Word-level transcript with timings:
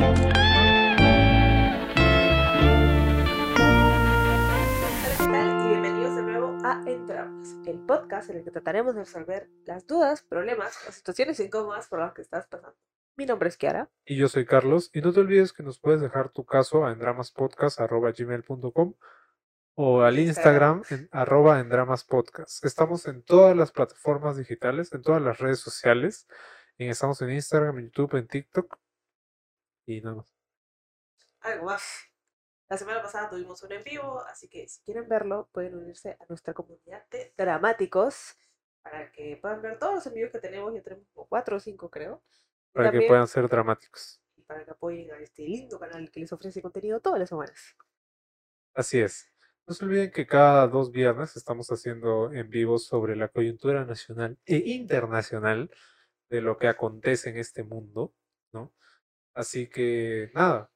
Y 0.00 0.02
bienvenidos 5.68 6.16
de 6.16 6.22
nuevo 6.22 6.56
a 6.64 6.82
Entramas, 6.86 7.54
el 7.66 7.80
podcast 7.80 8.30
en 8.30 8.38
el 8.38 8.44
que 8.44 8.50
trataremos 8.50 8.94
de 8.94 9.02
resolver 9.02 9.50
las 9.66 9.86
dudas, 9.86 10.22
problemas 10.22 10.74
o 10.88 10.92
situaciones 10.92 11.38
incómodas 11.40 11.88
por 11.88 11.98
las 11.98 12.14
que 12.14 12.22
estás 12.22 12.46
pasando. 12.46 12.78
Mi 13.16 13.26
nombre 13.26 13.50
es 13.50 13.58
Kiara. 13.58 13.90
Y 14.06 14.16
yo 14.16 14.28
soy 14.28 14.46
Carlos, 14.46 14.88
y 14.94 15.02
no 15.02 15.12
te 15.12 15.20
olvides 15.20 15.52
que 15.52 15.62
nos 15.62 15.78
puedes 15.78 16.00
dejar 16.00 16.30
tu 16.30 16.46
caso 16.46 16.86
a 16.86 16.92
endramaspodcast.gmail.com 16.92 18.94
o 19.74 20.00
al 20.00 20.18
Instagram 20.18 20.82
en 20.88 21.10
arroba 21.12 21.60
endramaspodcast. 21.60 22.64
Estamos 22.64 23.06
en 23.06 23.22
todas 23.22 23.54
las 23.54 23.70
plataformas 23.70 24.38
digitales, 24.38 24.94
en 24.94 25.02
todas 25.02 25.20
las 25.20 25.40
redes 25.40 25.60
sociales. 25.60 26.26
Estamos 26.78 27.20
en 27.20 27.32
Instagram, 27.32 27.78
en 27.78 27.90
YouTube, 27.90 28.16
en 28.16 28.28
TikTok. 28.28 28.78
Y 29.90 30.00
nada 30.00 30.16
más. 30.16 30.32
Algo 31.40 31.64
más. 31.64 31.82
La 32.68 32.78
semana 32.78 33.02
pasada 33.02 33.28
tuvimos 33.28 33.60
un 33.64 33.72
en 33.72 33.82
vivo, 33.82 34.20
así 34.20 34.48
que 34.48 34.68
si 34.68 34.80
quieren 34.82 35.08
verlo, 35.08 35.48
pueden 35.52 35.74
unirse 35.74 36.10
a 36.20 36.26
nuestra 36.28 36.54
comunidad 36.54 37.04
de 37.10 37.34
dramáticos 37.36 38.36
para 38.82 39.10
que 39.10 39.36
puedan 39.42 39.60
ver 39.60 39.80
todos 39.80 39.96
los 39.96 40.06
envíos 40.06 40.30
que 40.30 40.38
tenemos. 40.38 40.72
Ya 40.72 40.80
tenemos 40.80 41.08
como 41.12 41.26
cuatro 41.26 41.56
o 41.56 41.60
cinco, 41.60 41.90
creo. 41.90 42.22
Para 42.72 42.92
que 42.92 43.02
puedan 43.08 43.26
ser 43.26 43.48
dramáticos. 43.48 44.22
y 44.36 44.42
para 44.42 44.64
que 44.64 44.70
apoyen 44.70 45.10
a 45.10 45.18
este 45.18 45.42
lindo 45.42 45.80
canal 45.80 46.08
que 46.08 46.20
les 46.20 46.32
ofrece 46.32 46.62
contenido 46.62 47.00
todas 47.00 47.18
las 47.18 47.28
semanas. 47.28 47.74
Así 48.74 49.00
es. 49.00 49.28
No 49.66 49.74
se 49.74 49.84
olviden 49.84 50.12
que 50.12 50.28
cada 50.28 50.68
dos 50.68 50.92
viernes 50.92 51.34
estamos 51.34 51.68
haciendo 51.72 52.32
en 52.32 52.48
vivo 52.48 52.78
sobre 52.78 53.16
la 53.16 53.26
coyuntura 53.26 53.84
nacional 53.84 54.38
e 54.46 54.58
internacional 54.58 55.68
de 56.28 56.42
lo 56.42 56.58
que 56.58 56.68
acontece 56.68 57.30
en 57.30 57.38
este 57.38 57.64
mundo, 57.64 58.14
¿no? 58.52 58.72
Así 59.34 59.68
que 59.68 60.30
nada, 60.34 60.70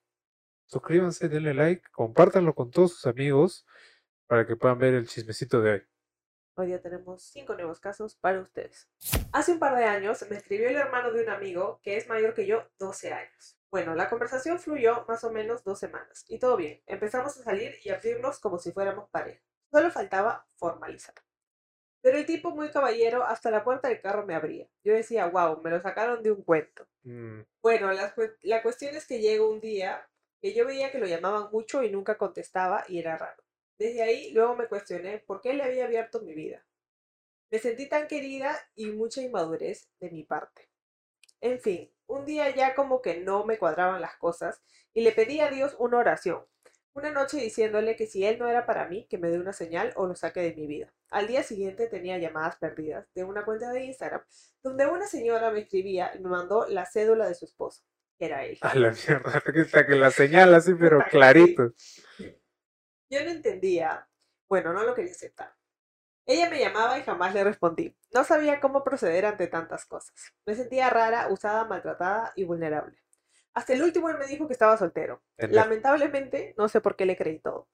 suscríbanse, 0.66 1.28
denle 1.28 1.54
like, 1.54 1.82
compártanlo 1.92 2.54
con 2.54 2.70
todos 2.70 2.92
sus 2.92 3.06
amigos 3.06 3.66
para 4.26 4.46
que 4.46 4.56
puedan 4.56 4.78
ver 4.78 4.94
el 4.94 5.08
chismecito 5.08 5.60
de 5.60 5.72
hoy. 5.72 5.82
Hoy 6.56 6.68
día 6.68 6.80
tenemos 6.80 7.24
cinco 7.24 7.54
nuevos 7.54 7.80
casos 7.80 8.14
para 8.14 8.40
ustedes. 8.40 8.88
Hace 9.32 9.52
un 9.52 9.58
par 9.58 9.76
de 9.76 9.84
años 9.86 10.24
me 10.30 10.36
escribió 10.36 10.68
el 10.68 10.76
hermano 10.76 11.12
de 11.12 11.24
un 11.24 11.30
amigo 11.30 11.80
que 11.82 11.96
es 11.96 12.08
mayor 12.08 12.32
que 12.32 12.46
yo 12.46 12.68
12 12.78 13.12
años. 13.12 13.58
Bueno, 13.72 13.96
la 13.96 14.08
conversación 14.08 14.60
fluyó 14.60 15.04
más 15.08 15.24
o 15.24 15.32
menos 15.32 15.64
dos 15.64 15.80
semanas 15.80 16.24
y 16.28 16.38
todo 16.38 16.56
bien. 16.56 16.80
Empezamos 16.86 17.36
a 17.36 17.42
salir 17.42 17.74
y 17.82 17.90
abrirnos 17.90 18.38
como 18.38 18.58
si 18.58 18.70
fuéramos 18.70 19.10
pareja. 19.10 19.42
Solo 19.72 19.90
faltaba 19.90 20.46
formalizar. 20.54 21.23
Pero 22.04 22.18
el 22.18 22.26
tipo 22.26 22.52
muy 22.52 22.70
caballero 22.70 23.24
hasta 23.24 23.50
la 23.50 23.64
puerta 23.64 23.88
del 23.88 24.00
carro 24.02 24.26
me 24.26 24.36
abría. 24.36 24.68
Yo 24.84 24.94
decía, 24.94 25.26
wow, 25.26 25.60
me 25.62 25.70
lo 25.70 25.80
sacaron 25.82 26.22
de 26.22 26.32
un 26.32 26.44
cuento. 26.44 26.86
Mm, 27.04 27.40
Bueno, 27.62 27.92
la, 27.92 28.14
cue- 28.14 28.36
la 28.42 28.62
cuestión 28.62 28.94
es 28.96 29.06
que 29.08 29.20
llegó 29.20 29.50
un 29.50 29.60
día 29.60 30.08
que 30.42 30.54
yo 30.54 30.66
veía 30.66 30.92
que 30.92 30.98
lo 31.00 31.06
llamaban 31.06 31.50
mucho 31.52 31.82
y 31.82 31.90
nunca 31.90 32.18
contestaba 32.18 32.84
y 32.88 33.00
era 33.00 33.18
raro. 33.18 33.42
Desde 33.78 34.02
ahí 34.02 34.30
luego 34.32 34.56
me 34.56 34.68
cuestioné 34.68 35.18
por 35.20 35.40
qué 35.42 35.54
le 35.54 35.64
había 35.64 35.86
abierto 35.86 36.20
mi 36.22 36.34
vida. 36.34 36.64
Me 37.50 37.58
sentí 37.58 37.88
tan 37.88 38.08
querida 38.08 38.56
y 38.74 38.86
mucha 38.92 39.22
inmadurez 39.22 39.88
de 40.00 40.10
mi 40.10 40.24
parte. 40.24 40.68
En 41.40 41.60
fin, 41.60 41.92
un 42.06 42.26
día 42.26 42.50
ya 42.54 42.74
como 42.74 43.02
que 43.02 43.20
no 43.20 43.44
me 43.46 43.58
cuadraban 43.58 44.00
las 44.02 44.16
cosas 44.16 44.62
y 44.94 45.02
le 45.02 45.12
pedí 45.12 45.40
a 45.40 45.50
Dios 45.50 45.76
una 45.78 45.98
oración. 45.98 46.46
Una 46.94 47.10
noche 47.10 47.38
diciéndole 47.38 47.96
que 47.96 48.06
si 48.06 48.24
él 48.24 48.38
no 48.38 48.48
era 48.48 48.66
para 48.66 48.86
mí, 48.88 49.06
que 49.10 49.18
me 49.18 49.28
dé 49.28 49.40
una 49.40 49.52
señal 49.52 49.92
o 49.96 50.06
lo 50.06 50.14
saque 50.14 50.40
de 50.40 50.54
mi 50.54 50.68
vida. 50.68 50.94
Al 51.10 51.26
día 51.26 51.42
siguiente 51.42 51.88
tenía 51.88 52.18
llamadas 52.18 52.56
perdidas 52.56 53.06
de 53.14 53.24
una 53.24 53.44
cuenta 53.44 53.72
de 53.72 53.84
Instagram 53.84 54.22
donde 54.62 54.86
una 54.86 55.06
señora 55.06 55.50
me 55.50 55.60
escribía 55.60 56.12
y 56.14 56.20
me 56.20 56.28
mandó 56.28 56.68
la 56.68 56.86
cédula 56.86 57.26
de 57.26 57.34
su 57.34 57.46
esposo. 57.46 57.82
Era 58.16 58.44
él. 58.44 58.58
a 58.60 58.76
la 58.76 58.92
mierda, 58.92 59.42
que 59.86 59.94
la 59.96 60.12
señala 60.12 60.58
así, 60.58 60.72
pero 60.78 61.04
clarito. 61.10 61.72
Yo 63.10 63.24
no 63.24 63.30
entendía. 63.30 64.08
Bueno, 64.48 64.72
no 64.72 64.84
lo 64.84 64.94
quería 64.94 65.10
aceptar. 65.10 65.52
Ella 66.26 66.48
me 66.48 66.60
llamaba 66.60 66.96
y 66.96 67.02
jamás 67.02 67.34
le 67.34 67.42
respondí. 67.42 67.94
No 68.12 68.22
sabía 68.22 68.60
cómo 68.60 68.84
proceder 68.84 69.26
ante 69.26 69.48
tantas 69.48 69.84
cosas. 69.84 70.14
Me 70.46 70.54
sentía 70.54 70.90
rara, 70.90 71.28
usada, 71.28 71.64
maltratada 71.64 72.32
y 72.36 72.44
vulnerable. 72.44 72.96
Hasta 73.54 73.72
el 73.72 73.82
último 73.82 74.10
él 74.10 74.18
me 74.18 74.26
dijo 74.26 74.46
que 74.48 74.52
estaba 74.52 74.76
soltero. 74.76 75.22
Lamentablemente, 75.38 76.54
no 76.58 76.68
sé 76.68 76.80
por 76.80 76.96
qué 76.96 77.06
le 77.06 77.16
creí 77.16 77.38
todo. 77.38 77.68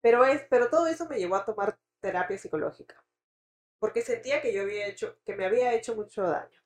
Pero, 0.00 0.24
es, 0.24 0.42
pero 0.48 0.70
todo 0.70 0.86
eso 0.86 1.06
me 1.06 1.18
llevó 1.18 1.36
a 1.36 1.44
tomar 1.44 1.78
terapia 2.00 2.38
psicológica. 2.38 3.04
Porque 3.78 4.02
sentía 4.02 4.40
que 4.40 4.52
yo 4.52 4.62
había 4.62 4.86
hecho, 4.86 5.18
que 5.24 5.36
me 5.36 5.44
había 5.44 5.74
hecho 5.74 5.94
mucho 5.94 6.22
daño. 6.22 6.60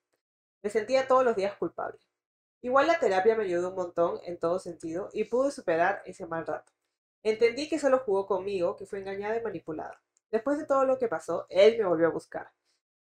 Me 0.62 0.70
sentía 0.70 1.08
todos 1.08 1.24
los 1.24 1.34
días 1.34 1.56
culpable. 1.56 1.98
Igual 2.62 2.86
la 2.86 2.98
terapia 2.98 3.36
me 3.36 3.44
ayudó 3.44 3.70
un 3.70 3.76
montón 3.76 4.20
en 4.24 4.38
todo 4.38 4.58
sentido 4.58 5.10
y 5.12 5.24
pude 5.24 5.50
superar 5.50 6.02
ese 6.06 6.26
mal 6.26 6.46
rato. 6.46 6.72
Entendí 7.22 7.68
que 7.68 7.78
solo 7.78 7.98
jugó 7.98 8.26
conmigo, 8.26 8.76
que 8.76 8.86
fue 8.86 9.00
engañada 9.00 9.36
y 9.36 9.42
manipulada. 9.42 10.00
Después 10.30 10.58
de 10.58 10.66
todo 10.66 10.84
lo 10.84 10.98
que 10.98 11.08
pasó, 11.08 11.46
él 11.48 11.78
me 11.78 11.84
volvió 11.84 12.06
a 12.06 12.12
buscar. 12.12 12.52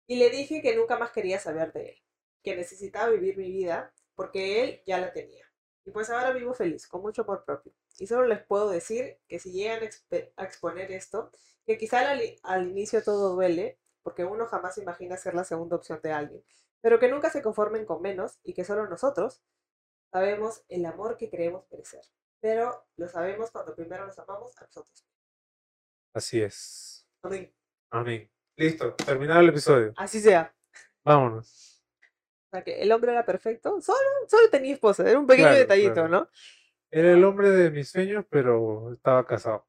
Y 0.08 0.18
le 0.18 0.30
dije 0.32 0.62
que 0.62 0.76
nunca 0.76 0.98
más 0.98 1.12
quería 1.12 1.40
saber 1.40 1.72
de 1.74 1.90
él, 1.90 2.04
que 2.44 2.56
necesitaba 2.56 3.10
vivir 3.10 3.38
mi 3.38 3.52
vida 3.52 3.94
porque 4.20 4.62
él 4.62 4.84
ya 4.86 4.98
la 4.98 5.14
tenía. 5.14 5.46
Y 5.86 5.92
pues 5.92 6.10
ahora 6.10 6.32
vivo 6.32 6.54
feliz, 6.54 6.90
con 6.90 7.02
mucho 7.02 7.22
amor 7.22 7.46
propio. 7.46 7.72
Y 8.00 8.06
solo 8.06 8.28
les 8.28 8.46
puedo 8.46 8.70
decir 8.70 9.18
que 9.30 9.40
si 9.40 9.54
llegan 9.54 9.80
a, 10.36 10.44
exponer 10.44 10.92
esto, 10.92 11.32
que 11.66 11.78
quizá 11.78 12.02
al, 12.12 12.22
al 12.44 12.68
inicio 12.68 13.02
todo 13.02 13.34
duele, 13.34 13.80
porque 14.04 14.26
uno 14.26 14.46
jamás 14.46 14.78
imagina 14.78 15.16
ser 15.16 15.36
la 15.36 15.46
segunda 15.46 15.78
opción 15.78 16.02
de 16.04 16.12
alguien, 16.12 16.44
pero 16.82 17.00
que 17.00 17.08
nunca 17.08 17.30
se 17.30 17.42
conformen 17.42 17.86
con 17.86 18.02
menos 18.02 18.40
y 18.44 18.54
que 18.54 18.66
solo 18.66 18.90
nosotros 18.90 19.42
sabemos 20.12 20.66
el 20.68 20.86
amor 20.86 21.16
que 21.16 21.30
creemos 21.30 21.64
merecer. 21.72 22.02
Pero 22.42 22.90
lo 22.98 23.08
sabemos 23.08 23.52
cuando 23.52 23.74
primero 23.74 24.06
nos 24.06 24.20
amamos 24.20 24.52
a 24.58 24.66
nosotros. 24.66 25.08
Así 26.14 26.42
es. 26.42 27.08
Amén. 27.22 27.56
Amén. 27.90 28.30
Listo, 28.58 28.96
terminado 28.96 29.40
el 29.40 29.48
episodio. 29.48 29.94
Así 29.96 30.20
sea. 30.20 30.54
Vámonos. 31.06 31.69
O 32.52 32.52
sea, 32.52 32.64
que 32.64 32.82
el 32.82 32.92
hombre 32.92 33.12
era 33.12 33.26
perfecto, 33.26 33.80
solo, 33.80 33.98
solo 34.28 34.50
tenía 34.50 34.74
esposa, 34.74 35.08
era 35.08 35.20
un 35.20 35.28
pequeño 35.28 35.50
Claro, 35.50 35.60
detallito, 35.60 35.94
claro. 35.94 36.10
¿no? 36.10 36.30
Era 36.90 37.12
el 37.12 37.24
hombre 37.24 37.52
de 37.52 37.70
mis 37.70 37.90
sueños, 37.92 38.26
pero 38.28 38.92
estaba 38.94 39.24
casado. 39.28 39.68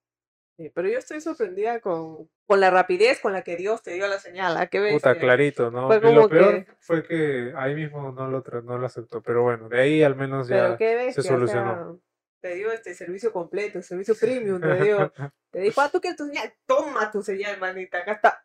Sí, 0.56 0.70
pero 0.74 0.88
yo 0.88 0.98
estoy 0.98 1.20
sorprendida 1.20 1.80
con, 1.80 2.30
con 2.46 2.60
la 2.60 2.70
rapidez 2.70 3.20
con 3.20 3.34
la 3.34 3.42
que 3.42 3.56
Dios 3.56 3.82
te 3.82 3.92
dio 3.92 4.06
la 4.08 4.18
señal. 4.18 4.56
¿a 4.56 4.66
qué 4.68 4.78
Puta, 4.78 5.10
bestia? 5.10 5.14
clarito, 5.18 5.70
¿no? 5.70 5.86
Fue 5.88 6.00
lo 6.12 6.28
peor 6.28 6.64
que- 6.64 6.72
fue 6.80 7.02
que 7.06 7.52
ahí 7.56 7.74
mismo 7.74 8.12
no 8.12 8.28
lo, 8.28 8.42
no 8.62 8.78
lo 8.78 8.86
aceptó. 8.86 9.22
Pero 9.22 9.42
bueno, 9.42 9.68
de 9.68 9.80
ahí 9.80 10.02
al 10.02 10.16
menos 10.16 10.48
ya 10.48 10.76
qué 10.78 10.94
bestia, 10.96 11.20
o 11.20 11.22
sea, 11.22 11.32
solucionó. 11.32 12.00
te 12.40 12.54
dio 12.54 12.72
este 12.72 12.94
servicio 12.94 13.32
completo, 13.32 13.76
el 13.78 13.84
servicio 13.84 14.14
premium, 14.18 14.60
te 14.60 14.74
dio. 14.84 15.12
Te 15.50 15.58
dijo, 15.60 15.80
ah, 15.80 15.88
tú 15.90 16.00
quieres 16.00 16.16
tu 16.16 16.26
señal, 16.26 16.54
toma 16.64 17.10
tu 17.10 17.22
señal, 17.22 17.58
manita, 17.58 17.98
acá 17.98 18.12
está. 18.12 18.44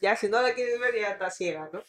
Ya, 0.00 0.14
si 0.16 0.28
no 0.28 0.40
la 0.40 0.54
quieres 0.54 0.78
ver, 0.78 0.94
ya 0.94 1.10
está 1.10 1.28
ciega, 1.30 1.68
¿no? 1.72 1.82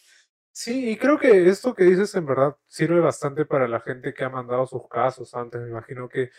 Sí, 0.58 0.90
y 0.92 0.98
creo 0.98 1.20
que 1.20 1.50
esto 1.50 1.74
que 1.76 1.84
dices 1.84 2.16
en 2.16 2.26
verdad 2.26 2.56
sirve 2.68 3.02
bastante 3.02 3.46
para 3.46 3.68
la 3.68 3.82
gente 3.82 4.14
que 4.14 4.24
ha 4.24 4.30
mandado 4.30 4.66
sus 4.66 4.88
casos 4.88 5.34
antes. 5.36 5.60
Me 5.60 5.68
imagino 5.68 6.08
que, 6.08 6.32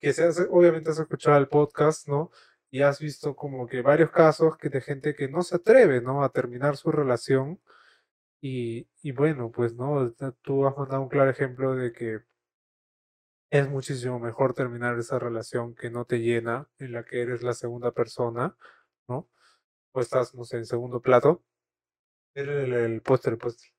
que 0.00 0.12
se 0.12 0.22
hace, 0.24 0.46
obviamente 0.48 0.90
has 0.90 0.98
escuchado 1.00 1.38
el 1.38 1.48
podcast, 1.48 2.06
¿no? 2.06 2.30
Y 2.70 2.82
has 2.82 3.00
visto 3.00 3.34
como 3.34 3.66
que 3.66 3.82
varios 3.82 4.12
casos 4.12 4.56
que 4.58 4.68
de 4.68 4.80
gente 4.80 5.14
que 5.16 5.28
no 5.28 5.42
se 5.42 5.56
atreve, 5.56 6.00
¿no? 6.00 6.22
A 6.22 6.28
terminar 6.30 6.76
su 6.76 6.92
relación. 6.92 7.60
Y, 8.40 8.88
y 9.02 9.12
bueno, 9.12 9.50
pues, 9.52 9.74
¿no? 9.74 10.12
Tú 10.42 10.66
has 10.66 10.76
mandado 10.76 11.02
un 11.02 11.08
claro 11.08 11.30
ejemplo 11.30 11.74
de 11.74 11.92
que 11.92 12.20
es 13.50 13.68
muchísimo 13.68 14.18
mejor 14.18 14.54
terminar 14.54 14.98
esa 14.98 15.18
relación 15.18 15.74
que 15.74 15.90
no 15.90 16.04
te 16.04 16.20
llena, 16.20 16.68
en 16.78 16.92
la 16.92 17.04
que 17.04 17.22
eres 17.22 17.42
la 17.42 17.54
segunda 17.54 17.92
persona, 17.92 18.56
¿no? 19.08 19.28
O 19.92 20.00
estás, 20.00 20.34
no 20.34 20.44
sé, 20.44 20.58
en 20.58 20.66
segundo 20.66 21.00
plato. 21.00 21.42
El, 22.34 22.48
el, 22.48 22.72
el 22.72 23.02
póster, 23.02 23.34
el 23.34 23.38
póster. 23.38 23.70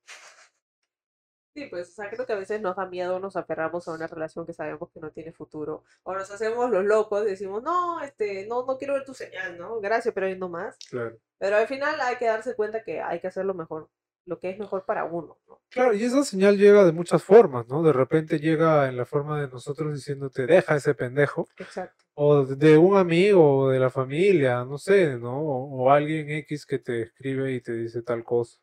Sí, 1.55 1.67
pues, 1.67 1.89
o 1.89 1.91
sea, 1.93 2.09
creo 2.09 2.25
que 2.25 2.33
a 2.33 2.37
veces 2.37 2.59
nos 2.59 2.75
da 2.75 2.85
miedo, 2.85 3.17
nos 3.17 3.37
aferramos 3.37 3.87
a 3.87 3.93
una 3.93 4.07
relación 4.07 4.45
que 4.45 4.51
sabemos 4.51 4.91
que 4.91 4.99
no 4.99 5.11
tiene 5.11 5.31
futuro, 5.31 5.85
o 6.03 6.13
nos 6.13 6.29
hacemos 6.29 6.69
los 6.69 6.83
locos 6.83 7.25
y 7.25 7.29
decimos, 7.29 7.63
no, 7.63 8.01
este, 8.01 8.45
no, 8.45 8.65
no 8.65 8.77
quiero 8.77 8.95
ver 8.95 9.05
tu 9.05 9.13
señal, 9.13 9.57
¿no? 9.57 9.79
Gracias, 9.79 10.13
pero 10.13 10.27
ahí 10.27 10.37
no 10.37 10.49
más. 10.49 10.77
Claro. 10.89 11.17
Pero 11.37 11.55
al 11.55 11.67
final 11.67 11.99
hay 12.01 12.17
que 12.17 12.25
darse 12.25 12.55
cuenta 12.57 12.83
que 12.83 13.01
hay 13.01 13.21
que 13.21 13.27
hacer 13.27 13.45
lo 13.45 13.53
mejor, 13.53 13.89
lo 14.25 14.39
que 14.39 14.49
es 14.49 14.59
mejor 14.59 14.85
para 14.85 15.05
uno, 15.05 15.39
¿no? 15.47 15.61
Claro, 15.69 15.93
y 15.93 16.03
esa 16.03 16.23
señal 16.23 16.57
llega 16.57 16.85
de 16.85 16.91
muchas 16.91 17.23
formas, 17.23 17.67
¿no? 17.67 17.83
De 17.83 17.93
repente 17.93 18.39
llega 18.39 18.87
en 18.87 18.97
la 18.97 19.05
forma 19.05 19.39
de 19.41 19.47
nosotros 19.49 19.93
diciéndote, 19.93 20.47
deja 20.47 20.75
ese 20.75 20.95
pendejo, 20.95 21.47
Exacto. 21.57 22.05
o 22.15 22.45
de 22.45 22.77
un 22.77 22.97
amigo, 22.97 23.59
o 23.59 23.69
de 23.69 23.79
la 23.79 23.89
familia, 23.89 24.63
no 24.65 24.77
sé, 24.77 25.17
¿no? 25.17 25.39
O, 25.39 25.83
o 25.85 25.91
alguien 25.91 26.29
X 26.29 26.65
que 26.65 26.79
te 26.79 27.01
escribe 27.03 27.53
y 27.53 27.61
te 27.61 27.73
dice 27.73 28.01
tal 28.03 28.23
cosa. 28.23 28.57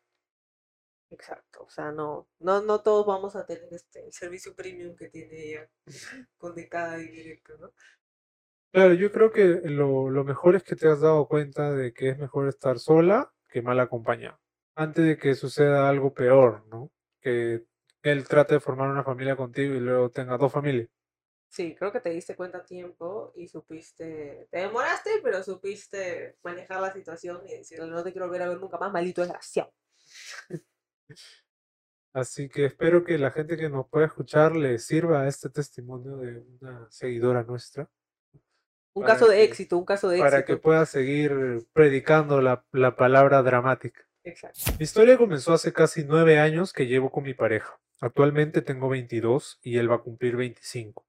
Exacto, 1.11 1.63
o 1.63 1.69
sea, 1.69 1.91
no, 1.91 2.27
no, 2.39 2.61
no 2.61 2.81
todos 2.81 3.05
vamos 3.05 3.35
a 3.35 3.45
tener 3.45 3.67
este 3.71 4.03
el 4.07 4.11
servicio 4.13 4.55
premium 4.55 4.95
que 4.95 5.09
tiene 5.09 5.43
ella 5.43 5.69
conectada 6.37 6.99
y 6.99 7.07
directo, 7.07 7.55
¿no? 7.59 7.71
Claro, 8.71 8.93
yo 8.95 9.11
creo 9.11 9.31
que 9.31 9.61
lo, 9.65 10.09
lo 10.09 10.23
mejor 10.23 10.55
es 10.55 10.63
que 10.63 10.75
te 10.75 10.87
has 10.87 11.01
dado 11.01 11.27
cuenta 11.27 11.71
de 11.73 11.93
que 11.93 12.09
es 12.09 12.17
mejor 12.17 12.47
estar 12.47 12.79
sola 12.79 13.31
que 13.49 13.61
mal 13.61 13.79
acompañada. 13.79 14.42
Antes 14.75 15.05
de 15.05 15.17
que 15.17 15.35
suceda 15.35 15.87
algo 15.87 16.13
peor, 16.13 16.65
¿no? 16.67 16.91
Que 17.21 17.65
él 18.01 18.27
trate 18.27 18.55
de 18.55 18.59
formar 18.59 18.89
una 18.89 19.03
familia 19.03 19.35
contigo 19.35 19.73
y 19.75 19.79
luego 19.79 20.09
tenga 20.09 20.37
dos 20.37 20.51
familias. 20.51 20.89
Sí, 21.49 21.75
creo 21.75 21.91
que 21.91 21.99
te 21.99 22.09
diste 22.09 22.35
cuenta 22.35 22.57
a 22.59 22.65
tiempo 22.65 23.31
y 23.35 23.47
supiste, 23.47 24.47
te 24.49 24.57
demoraste, 24.57 25.11
pero 25.21 25.43
supiste 25.43 26.37
manejar 26.43 26.81
la 26.81 26.91
situación 26.91 27.41
y 27.47 27.57
decirle, 27.57 27.85
no 27.85 28.03
te 28.03 28.11
quiero 28.11 28.25
volver 28.25 28.41
a 28.41 28.49
ver 28.49 28.59
nunca 28.59 28.79
más, 28.79 28.91
maldito 28.91 29.21
desgraciado. 29.21 29.71
Así 32.15 32.49
que 32.49 32.65
espero 32.65 33.03
que 33.03 33.17
la 33.17 33.31
gente 33.31 33.57
que 33.57 33.69
nos 33.69 33.87
pueda 33.87 34.05
escuchar 34.07 34.55
le 34.55 34.77
sirva 34.79 35.27
este 35.27 35.49
testimonio 35.49 36.17
de 36.17 36.43
una 36.61 36.87
seguidora 36.91 37.43
nuestra. 37.43 37.89
Un 38.95 39.03
caso 39.03 39.27
de 39.27 39.37
que- 39.37 39.43
éxito, 39.43 39.77
un 39.77 39.85
caso 39.85 40.09
de 40.09 40.19
Para 40.19 40.45
que 40.45 40.53
éxito. 40.53 40.61
pueda 40.61 40.85
seguir 40.85 41.67
predicando 41.73 42.41
la, 42.41 42.65
la 42.71 42.95
palabra 42.95 43.41
dramática. 43.41 44.07
Mi 44.25 44.83
historia 44.85 45.17
comenzó 45.17 45.51
hace 45.51 45.73
casi 45.73 46.05
nueve 46.05 46.39
años 46.39 46.71
que 46.71 46.87
llevo 46.87 47.11
con 47.11 47.23
mi 47.25 47.33
pareja. 47.33 47.77
Actualmente 47.99 48.61
tengo 48.61 48.87
22 48.87 49.59
y 49.61 49.77
él 49.77 49.91
va 49.91 49.95
a 49.95 50.01
cumplir 50.01 50.37
25. 50.37 51.05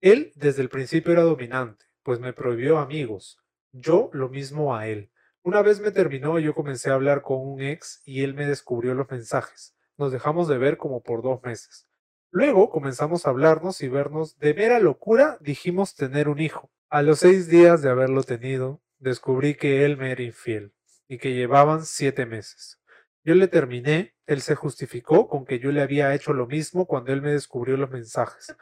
Él 0.00 0.32
desde 0.36 0.62
el 0.62 0.68
principio 0.68 1.12
era 1.12 1.22
dominante, 1.22 1.86
pues 2.04 2.20
me 2.20 2.32
prohibió 2.32 2.78
amigos. 2.78 3.40
Yo 3.72 4.10
lo 4.12 4.28
mismo 4.28 4.76
a 4.76 4.86
él. 4.86 5.10
Una 5.42 5.60
vez 5.62 5.80
me 5.80 5.90
terminó 5.90 6.38
yo 6.38 6.54
comencé 6.54 6.90
a 6.90 6.94
hablar 6.94 7.22
con 7.22 7.40
un 7.40 7.60
ex 7.60 8.00
y 8.04 8.22
él 8.22 8.34
me 8.34 8.46
descubrió 8.46 8.94
los 8.94 9.10
mensajes. 9.10 9.74
Nos 9.96 10.12
dejamos 10.12 10.46
de 10.46 10.58
ver 10.58 10.76
como 10.76 11.02
por 11.02 11.22
dos 11.22 11.42
meses. 11.42 11.88
Luego 12.30 12.70
comenzamos 12.70 13.26
a 13.26 13.30
hablarnos 13.30 13.82
y 13.82 13.88
vernos. 13.88 14.38
De 14.38 14.54
mera 14.54 14.78
locura 14.78 15.36
dijimos 15.40 15.96
tener 15.96 16.28
un 16.28 16.38
hijo. 16.38 16.70
A 16.90 17.02
los 17.02 17.18
seis 17.18 17.48
días 17.48 17.82
de 17.82 17.90
haberlo 17.90 18.22
tenido, 18.22 18.80
descubrí 19.00 19.56
que 19.56 19.84
él 19.84 19.96
me 19.96 20.12
era 20.12 20.22
infiel 20.22 20.72
y 21.12 21.18
que 21.18 21.34
llevaban 21.34 21.84
siete 21.84 22.24
meses. 22.24 22.80
Yo 23.22 23.34
le 23.34 23.46
terminé, 23.46 24.14
él 24.26 24.40
se 24.40 24.54
justificó 24.54 25.28
con 25.28 25.44
que 25.44 25.58
yo 25.58 25.70
le 25.70 25.82
había 25.82 26.14
hecho 26.14 26.32
lo 26.32 26.46
mismo 26.46 26.86
cuando 26.86 27.12
él 27.12 27.20
me 27.20 27.32
descubrió 27.32 27.76
los 27.76 27.90
mensajes. 27.90 28.56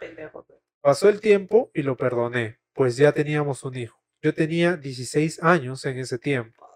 Pasó 0.81 1.09
el 1.09 1.21
tiempo 1.21 1.71
y 1.75 1.83
lo 1.83 1.97
perdoné, 1.97 2.59
pues 2.75 2.97
ya 2.97 3.13
teníamos 3.13 3.63
un 3.63 3.77
hijo. 3.77 4.03
Yo 4.21 4.35
tenía 4.35 4.77
16 4.77 5.45
años 5.45 5.85
en 5.85 5.99
ese 5.99 6.19
tiempo. 6.19 6.69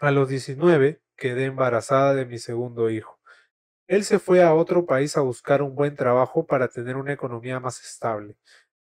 A 0.00 0.10
los 0.10 0.28
19 0.28 1.00
quedé 1.16 1.46
embarazada 1.46 2.14
de 2.14 2.26
mi 2.26 2.38
segundo 2.38 2.90
hijo. 2.90 3.18
Él 3.88 4.04
se 4.04 4.18
fue 4.18 4.42
a 4.42 4.52
otro 4.52 4.84
país 4.84 5.16
a 5.16 5.22
buscar 5.22 5.62
un 5.62 5.74
buen 5.74 5.96
trabajo 5.96 6.44
para 6.44 6.68
tener 6.68 6.96
una 6.96 7.14
economía 7.14 7.58
más 7.58 7.80
estable. 7.82 8.36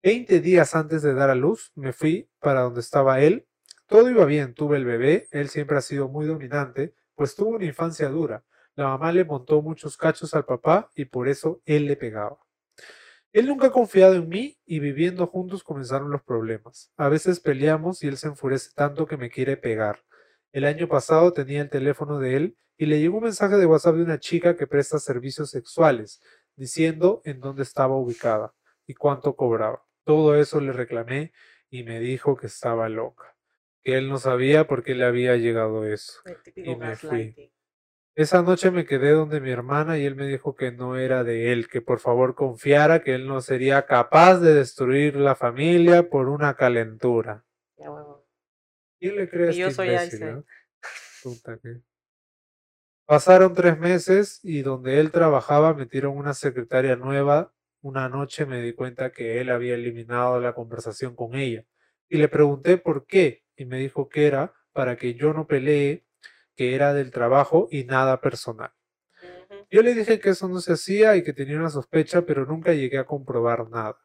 Veinte 0.03 0.39
días 0.39 0.75
antes 0.75 1.01
de 1.01 1.15
dar 1.15 1.31
a 1.31 1.35
luz, 1.35 1.71
me 1.74 1.94
fui 1.94 2.29
para 2.39 2.62
donde 2.62 2.81
estaba 2.81 3.21
él. 3.21 3.47
Todo 3.91 4.09
iba 4.09 4.23
bien, 4.23 4.53
tuve 4.53 4.77
el 4.77 4.85
bebé, 4.85 5.27
él 5.31 5.49
siempre 5.49 5.77
ha 5.77 5.81
sido 5.81 6.07
muy 6.07 6.25
dominante, 6.25 6.95
pues 7.13 7.35
tuvo 7.35 7.57
una 7.57 7.65
infancia 7.65 8.07
dura. 8.07 8.45
La 8.73 8.85
mamá 8.85 9.11
le 9.11 9.25
montó 9.25 9.61
muchos 9.61 9.97
cachos 9.97 10.33
al 10.33 10.45
papá 10.45 10.89
y 10.95 11.03
por 11.03 11.27
eso 11.27 11.61
él 11.65 11.88
le 11.88 11.97
pegaba. 11.97 12.38
Él 13.33 13.47
nunca 13.47 13.67
ha 13.67 13.71
confiado 13.71 14.13
en 14.13 14.29
mí 14.29 14.57
y 14.65 14.79
viviendo 14.79 15.27
juntos 15.27 15.65
comenzaron 15.65 16.09
los 16.09 16.21
problemas. 16.21 16.93
A 16.95 17.09
veces 17.09 17.41
peleamos 17.41 18.01
y 18.01 18.07
él 18.07 18.15
se 18.15 18.27
enfurece 18.27 18.69
tanto 18.73 19.05
que 19.07 19.17
me 19.17 19.29
quiere 19.29 19.57
pegar. 19.57 19.99
El 20.53 20.63
año 20.63 20.88
pasado 20.88 21.33
tenía 21.33 21.61
el 21.61 21.69
teléfono 21.69 22.17
de 22.19 22.38
él 22.38 22.57
y 22.77 22.85
le 22.85 23.01
llegó 23.01 23.17
un 23.17 23.25
mensaje 23.25 23.57
de 23.57 23.65
WhatsApp 23.65 23.95
de 23.95 24.03
una 24.03 24.21
chica 24.21 24.55
que 24.55 24.67
presta 24.67 24.99
servicios 24.99 25.49
sexuales, 25.49 26.21
diciendo 26.55 27.21
en 27.25 27.41
dónde 27.41 27.63
estaba 27.63 27.97
ubicada 27.97 28.53
y 28.88 28.93
cuánto 28.93 29.35
cobraba. 29.35 29.83
Todo 30.05 30.35
eso 30.35 30.61
le 30.61 30.71
reclamé 30.71 31.33
y 31.69 31.83
me 31.83 31.99
dijo 31.99 32.38
que 32.38 32.47
estaba 32.47 32.88
loca, 32.88 33.31
él 33.83 34.10
no 34.10 34.18
sabía 34.18 34.68
por 34.68 34.83
qué 34.83 34.95
le 34.95 35.06
había 35.06 35.36
llegado 35.38 35.86
eso. 35.86 36.22
Y 36.56 36.75
me 36.75 36.95
fui. 36.95 37.51
Esa 38.13 38.42
noche 38.42 38.72
me 38.72 38.86
quedé 38.86 39.12
donde 39.12 39.39
mi 39.39 39.51
hermana 39.51 39.98
y 39.98 40.06
él 40.06 40.16
me 40.16 40.28
dijo 40.28 40.56
que 40.56 40.72
no 40.72 40.98
era 40.98 41.24
de 41.24 41.54
él, 41.54 41.69
que 41.69 41.81
por 41.81 42.00
favor 42.00 42.36
confiara 42.36 43.01
que 43.04 43.16
él 43.16 43.25
no 43.25 43.39
sería 43.42 43.86
capaz 43.86 44.39
de 44.39 44.54
destruir 44.54 45.16
la 45.16 45.33
familia 45.33 46.10
por 46.10 46.28
una 46.28 46.56
calentura. 46.56 47.45
Ya, 47.78 47.89
huevo. 47.89 48.28
¿Quién 49.00 49.16
le 49.16 49.30
cree 49.30 49.50
a 49.50 49.51
Y 49.54 49.57
yo 49.57 49.72
soy 49.72 49.88
imbécil, 49.88 50.24
Einstein. 50.24 50.36
no? 50.36 50.45
Puta 51.24 51.57
que- 51.63 51.81
Pasaron 53.06 53.54
tres 53.54 53.77
meses 53.80 54.39
y 54.44 54.62
donde 54.62 55.00
él 55.00 55.12
trabajaba 55.12 55.74
metieron 55.74 56.18
una 56.18 56.34
secretaria 56.34 56.95
nueva. 56.95 57.54
Una 57.81 58.10
noche 58.10 58.45
me 58.45 58.62
di 58.62 58.74
cuenta 58.74 59.12
que 59.12 59.42
él 59.42 59.50
había 59.50 59.74
eliminado 59.74 60.39
la 60.39 60.54
conversación 60.54 61.16
con 61.16 61.34
ella 61.36 61.66
y 62.10 62.18
le 62.18 62.27
pregunté 62.30 62.77
por 62.77 63.06
qué 63.06 63.40
y 63.56 63.65
me 63.65 63.80
dijo 63.80 64.09
que 64.09 64.27
era 64.27 64.53
para 64.74 64.95
que 64.95 65.15
yo 65.15 65.33
no 65.33 65.48
pelee, 65.48 66.06
que 66.56 66.75
era 66.75 66.94
del 66.94 67.12
trabajo 67.12 67.68
y 67.71 67.83
nada 67.83 68.21
personal. 68.21 68.71
Yo 69.69 69.81
le 69.81 69.94
dije 69.94 70.19
que 70.19 70.30
eso 70.30 70.48
no 70.48 70.59
se 70.59 70.74
hacía 70.74 71.15
y 71.15 71.24
que 71.24 71.33
tenía 71.33 71.57
una 71.57 71.69
sospecha, 71.69 72.24
pero 72.24 72.45
nunca 72.45 72.74
llegué 72.74 72.98
a 72.98 73.06
comprobar 73.06 73.69
nada. 73.69 73.98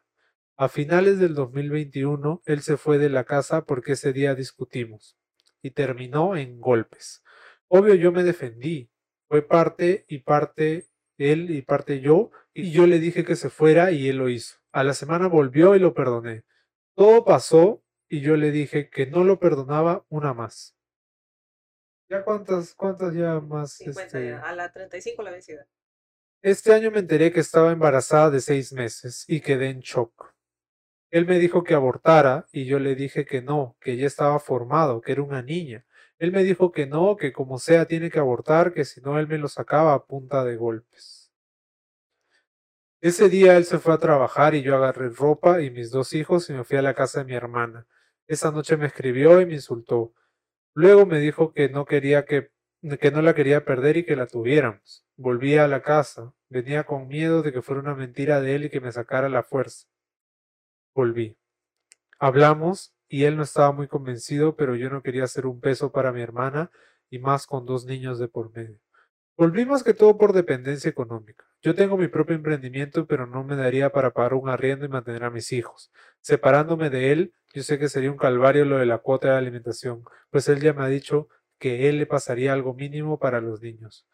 A 0.55 0.69
finales 0.69 1.19
del 1.19 1.35
2021, 1.35 2.41
él 2.45 2.61
se 2.61 2.77
fue 2.77 2.97
de 2.97 3.09
la 3.09 3.25
casa 3.25 3.65
porque 3.65 3.93
ese 3.93 4.13
día 4.13 4.33
discutimos 4.33 5.17
y 5.61 5.71
terminó 5.71 6.35
en 6.35 6.59
golpes. 6.59 7.23
Obvio 7.67 7.95
yo 7.95 8.11
me 8.11 8.23
defendí. 8.23 8.89
Fue 9.27 9.41
parte 9.41 10.05
y 10.07 10.19
parte 10.19 10.87
él 11.17 11.49
y 11.51 11.61
parte 11.61 11.99
yo 11.99 12.31
y 12.53 12.71
yo 12.71 12.87
le 12.87 12.99
dije 12.99 13.25
que 13.25 13.35
se 13.35 13.49
fuera 13.49 13.91
y 13.91 14.07
él 14.07 14.17
lo 14.17 14.29
hizo. 14.29 14.57
A 14.71 14.83
la 14.83 14.93
semana 14.93 15.27
volvió 15.27 15.75
y 15.75 15.79
lo 15.79 15.93
perdoné. 15.93 16.43
Todo 16.95 17.25
pasó 17.25 17.83
y 18.09 18.21
yo 18.21 18.35
le 18.35 18.51
dije 18.51 18.89
que 18.89 19.07
no 19.07 19.23
lo 19.23 19.39
perdonaba 19.39 20.05
una 20.09 20.33
más. 20.33 20.75
¿Ya 22.09 22.23
cuántas, 22.23 22.73
cuántas 22.73 23.13
ya 23.13 23.39
más? 23.39 23.73
50 23.73 24.01
este, 24.03 24.29
ya, 24.29 24.41
a 24.41 24.55
la 24.55 24.71
35 24.71 25.21
la 25.23 25.31
vencida. 25.31 25.67
este 26.41 26.73
año 26.73 26.89
me 26.89 26.99
enteré 26.99 27.31
que 27.31 27.41
estaba 27.41 27.71
embarazada 27.71 28.29
de 28.29 28.39
seis 28.39 28.71
meses 28.71 29.25
y 29.27 29.41
quedé 29.41 29.69
en 29.69 29.81
shock. 29.81 30.33
Él 31.09 31.25
me 31.25 31.39
dijo 31.39 31.63
que 31.63 31.73
abortara 31.73 32.47
y 32.51 32.65
yo 32.65 32.79
le 32.79 32.95
dije 32.95 33.25
que 33.25 33.41
no, 33.41 33.77
que 33.79 33.97
ya 33.97 34.07
estaba 34.07 34.39
formado, 34.39 35.01
que 35.01 35.13
era 35.13 35.21
una 35.21 35.41
niña. 35.41 35.85
Él 36.17 36.31
me 36.31 36.43
dijo 36.43 36.71
que 36.71 36.85
no, 36.85 37.15
que 37.15 37.31
como 37.31 37.59
sea 37.59 37.85
tiene 37.85 38.09
que 38.09 38.19
abortar, 38.19 38.73
que 38.73 38.85
si 38.85 39.01
no 39.01 39.19
él 39.19 39.27
me 39.27 39.37
lo 39.37 39.47
sacaba 39.47 39.93
a 39.93 40.05
punta 40.05 40.43
de 40.43 40.55
golpes. 40.55 41.31
Ese 42.99 43.29
día 43.29 43.57
él 43.57 43.65
se 43.65 43.79
fue 43.79 43.93
a 43.93 43.99
trabajar 43.99 44.55
y 44.55 44.63
yo 44.63 44.75
agarré 44.75 45.09
ropa 45.09 45.61
y 45.61 45.69
mis 45.69 45.91
dos 45.91 46.13
hijos 46.13 46.49
y 46.49 46.53
me 46.53 46.63
fui 46.63 46.77
a 46.77 46.81
la 46.81 46.95
casa 46.95 47.19
de 47.19 47.25
mi 47.25 47.35
hermana. 47.35 47.85
Esa 48.27 48.51
noche 48.51 48.77
me 48.77 48.87
escribió 48.87 49.41
y 49.41 49.45
me 49.45 49.53
insultó. 49.53 50.13
Luego 50.73 51.05
me 51.05 51.19
dijo 51.19 51.53
que 51.53 51.69
no 51.69 51.85
quería 51.85 52.25
que, 52.25 52.51
que 52.99 53.11
no 53.11 53.21
la 53.21 53.33
quería 53.33 53.65
perder 53.65 53.97
y 53.97 54.05
que 54.05 54.15
la 54.15 54.27
tuviéramos. 54.27 55.05
Volví 55.15 55.57
a 55.57 55.67
la 55.67 55.81
casa. 55.81 56.33
Venía 56.49 56.83
con 56.85 57.07
miedo 57.07 57.41
de 57.41 57.51
que 57.51 57.61
fuera 57.61 57.81
una 57.81 57.95
mentira 57.95 58.41
de 58.41 58.55
él 58.55 58.65
y 58.65 58.69
que 58.69 58.81
me 58.81 58.91
sacara 58.91 59.29
la 59.29 59.43
fuerza. 59.43 59.87
Volví. 60.93 61.37
Hablamos 62.19 62.93
y 63.07 63.23
él 63.23 63.37
no 63.37 63.43
estaba 63.43 63.71
muy 63.71 63.87
convencido, 63.87 64.55
pero 64.55 64.75
yo 64.75 64.89
no 64.89 65.01
quería 65.01 65.27
ser 65.27 65.45
un 65.45 65.59
peso 65.59 65.91
para 65.91 66.11
mi 66.11 66.21
hermana 66.21 66.71
y 67.09 67.19
más 67.19 67.47
con 67.47 67.65
dos 67.65 67.85
niños 67.85 68.19
de 68.19 68.27
por 68.27 68.51
medio. 68.53 68.79
Volví 69.37 69.67
más 69.67 69.83
que 69.83 69.93
todo 69.93 70.17
por 70.17 70.33
dependencia 70.33 70.89
económica. 70.89 71.45
Yo 71.61 71.75
tengo 71.75 71.95
mi 71.95 72.07
propio 72.07 72.35
emprendimiento, 72.35 73.05
pero 73.05 73.27
no 73.27 73.43
me 73.43 73.55
daría 73.55 73.91
para 73.91 74.11
pagar 74.11 74.33
un 74.33 74.49
arriendo 74.49 74.83
y 74.85 74.89
mantener 74.89 75.23
a 75.23 75.29
mis 75.29 75.53
hijos. 75.53 75.91
Separándome 76.21 76.89
de 76.89 77.11
él, 77.11 77.33
yo 77.53 77.61
sé 77.61 77.77
que 77.77 77.87
sería 77.87 78.09
un 78.11 78.17
calvario 78.17 78.65
lo 78.65 78.79
de 78.79 78.87
la 78.87 78.97
cuota 78.97 79.29
de 79.29 79.37
alimentación, 79.37 80.03
pues 80.31 80.49
él 80.49 80.59
ya 80.59 80.73
me 80.73 80.83
ha 80.83 80.87
dicho 80.87 81.29
que 81.59 81.87
él 81.87 81.99
le 81.99 82.07
pasaría 82.07 82.51
algo 82.51 82.73
mínimo 82.73 83.19
para 83.19 83.39
los 83.39 83.61
niños. 83.61 84.07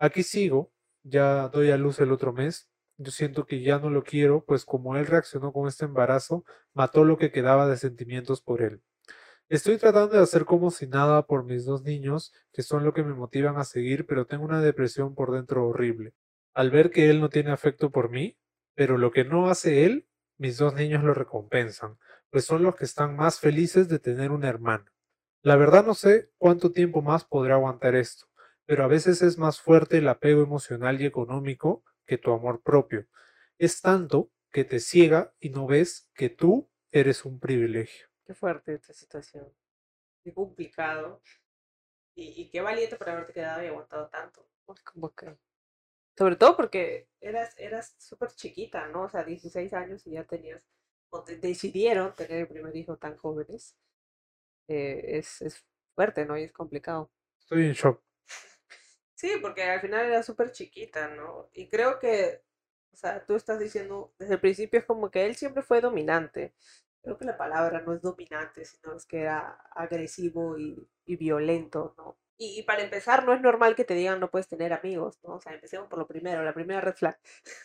Aquí 0.00 0.24
sigo, 0.24 0.72
ya 1.04 1.48
doy 1.50 1.70
a 1.70 1.76
luz 1.76 2.00
el 2.00 2.10
otro 2.10 2.32
mes. 2.32 2.68
Yo 2.96 3.12
siento 3.12 3.46
que 3.46 3.60
ya 3.62 3.78
no 3.78 3.90
lo 3.90 4.02
quiero, 4.02 4.44
pues 4.44 4.64
como 4.64 4.96
él 4.96 5.06
reaccionó 5.06 5.52
con 5.52 5.68
este 5.68 5.84
embarazo, 5.84 6.44
mató 6.72 7.04
lo 7.04 7.16
que 7.16 7.30
quedaba 7.30 7.68
de 7.68 7.76
sentimientos 7.76 8.42
por 8.42 8.60
él. 8.60 8.82
Estoy 9.54 9.78
tratando 9.78 10.16
de 10.16 10.20
hacer 10.20 10.46
como 10.46 10.72
si 10.72 10.88
nada 10.88 11.28
por 11.28 11.44
mis 11.44 11.64
dos 11.64 11.84
niños, 11.84 12.32
que 12.52 12.64
son 12.64 12.82
lo 12.82 12.92
que 12.92 13.04
me 13.04 13.14
motivan 13.14 13.56
a 13.56 13.62
seguir, 13.62 14.04
pero 14.04 14.26
tengo 14.26 14.44
una 14.44 14.60
depresión 14.60 15.14
por 15.14 15.30
dentro 15.30 15.68
horrible. 15.68 16.12
Al 16.54 16.72
ver 16.72 16.90
que 16.90 17.08
él 17.08 17.20
no 17.20 17.28
tiene 17.28 17.52
afecto 17.52 17.90
por 17.90 18.10
mí, 18.10 18.36
pero 18.74 18.98
lo 18.98 19.12
que 19.12 19.24
no 19.24 19.48
hace 19.48 19.84
él, 19.84 20.08
mis 20.38 20.58
dos 20.58 20.74
niños 20.74 21.04
lo 21.04 21.14
recompensan, 21.14 21.98
pues 22.30 22.46
son 22.46 22.64
los 22.64 22.74
que 22.74 22.84
están 22.84 23.14
más 23.14 23.38
felices 23.38 23.88
de 23.88 24.00
tener 24.00 24.32
una 24.32 24.48
hermana. 24.48 24.92
La 25.40 25.54
verdad 25.54 25.86
no 25.86 25.94
sé 25.94 26.32
cuánto 26.36 26.72
tiempo 26.72 27.00
más 27.00 27.24
podré 27.24 27.52
aguantar 27.52 27.94
esto, 27.94 28.26
pero 28.66 28.82
a 28.82 28.88
veces 28.88 29.22
es 29.22 29.38
más 29.38 29.60
fuerte 29.60 29.98
el 29.98 30.08
apego 30.08 30.42
emocional 30.42 31.00
y 31.00 31.06
económico 31.06 31.84
que 32.06 32.18
tu 32.18 32.32
amor 32.32 32.60
propio. 32.64 33.06
Es 33.58 33.80
tanto 33.80 34.32
que 34.50 34.64
te 34.64 34.80
ciega 34.80 35.32
y 35.38 35.50
no 35.50 35.68
ves 35.68 36.10
que 36.12 36.28
tú 36.28 36.68
eres 36.90 37.24
un 37.24 37.38
privilegio. 37.38 38.13
Qué 38.24 38.34
fuerte 38.34 38.74
esta 38.74 38.92
situación. 38.92 39.52
Qué 40.24 40.32
complicado. 40.34 41.22
Y, 42.14 42.42
y 42.42 42.50
qué 42.50 42.60
valiente 42.60 42.96
por 42.96 43.10
haberte 43.10 43.32
quedado 43.34 43.62
y 43.64 43.68
aguantado 43.68 44.08
tanto. 44.08 44.48
Como 44.84 45.14
que- 45.14 45.36
Sobre 46.16 46.36
todo 46.36 46.56
porque 46.56 47.08
eras, 47.20 47.54
eras 47.58 47.94
súper 47.98 48.30
chiquita, 48.32 48.88
¿no? 48.88 49.04
O 49.04 49.08
sea, 49.10 49.24
16 49.24 49.72
años 49.74 50.06
y 50.06 50.12
ya 50.12 50.24
tenías, 50.24 50.62
o 51.10 51.24
te- 51.24 51.38
decidieron 51.38 52.14
tener 52.14 52.40
el 52.40 52.48
primer 52.48 52.76
hijo 52.76 52.96
tan 52.98 53.16
jóvenes. 53.16 53.76
Eh, 54.68 55.18
es, 55.18 55.42
es 55.42 55.64
fuerte, 55.94 56.26
¿no? 56.26 56.38
Y 56.38 56.44
es 56.44 56.52
complicado. 56.52 57.10
Estoy 57.40 57.66
en 57.66 57.72
shock. 57.74 58.02
Sí, 59.14 59.30
porque 59.40 59.62
al 59.62 59.80
final 59.80 60.06
era 60.06 60.22
súper 60.22 60.52
chiquita, 60.52 61.08
¿no? 61.08 61.48
Y 61.52 61.68
creo 61.68 61.98
que 61.98 62.42
O 62.94 62.96
sea, 62.98 63.26
tú 63.26 63.36
estás 63.36 63.60
diciendo, 63.60 64.14
desde 64.18 64.36
el 64.36 64.40
principio 64.40 64.80
es 64.80 64.86
como 64.86 65.10
que 65.12 65.26
él 65.26 65.36
siempre 65.36 65.62
fue 65.64 65.82
dominante. 65.82 66.54
Creo 67.04 67.18
que 67.18 67.26
la 67.26 67.36
palabra 67.38 67.82
no 67.82 67.94
es 67.94 68.02
dominante, 68.02 68.64
sino 68.64 68.94
es 68.96 69.06
que 69.06 69.20
era 69.22 69.58
agresivo 69.76 70.58
y, 70.58 70.88
y 71.06 71.16
violento, 71.16 71.94
¿no? 71.98 72.18
Y, 72.38 72.58
y 72.60 72.62
para 72.64 72.82
empezar, 72.82 73.24
no 73.26 73.34
es 73.34 73.40
normal 73.42 73.76
que 73.76 73.84
te 73.84 73.94
digan 73.94 74.20
no 74.20 74.30
puedes 74.30 74.48
tener 74.48 74.72
amigos, 74.72 75.20
¿no? 75.22 75.34
O 75.36 75.40
sea, 75.40 75.54
empecemos 75.54 75.88
por 75.88 76.00
lo 76.00 76.08
primero, 76.08 76.42
la 76.42 76.54
primera 76.54 76.80
red 76.80 76.94
flag. 76.94 77.18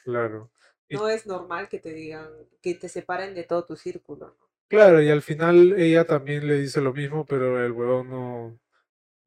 Claro. 0.04 0.52
Y 0.92 0.96
No 0.96 1.08
es 1.08 1.28
normal 1.28 1.70
que 1.70 1.80
te 1.80 1.94
digan, 1.94 2.28
que 2.62 2.76
te 2.76 2.90
separen 2.90 3.36
de 3.36 3.44
todo 3.44 3.64
tu 3.66 3.76
círculo, 3.76 4.36
¿no? 4.40 4.50
claro, 4.68 5.02
y 5.02 5.10
al 5.10 5.22
final 5.22 5.74
ella 5.80 6.06
también 6.06 6.48
le 6.48 6.56
dice 6.60 6.82
lo 6.82 6.94
mismo, 6.94 7.26
pero 7.26 7.64
el 7.64 7.72
huevón 7.72 8.10
no, 8.10 8.60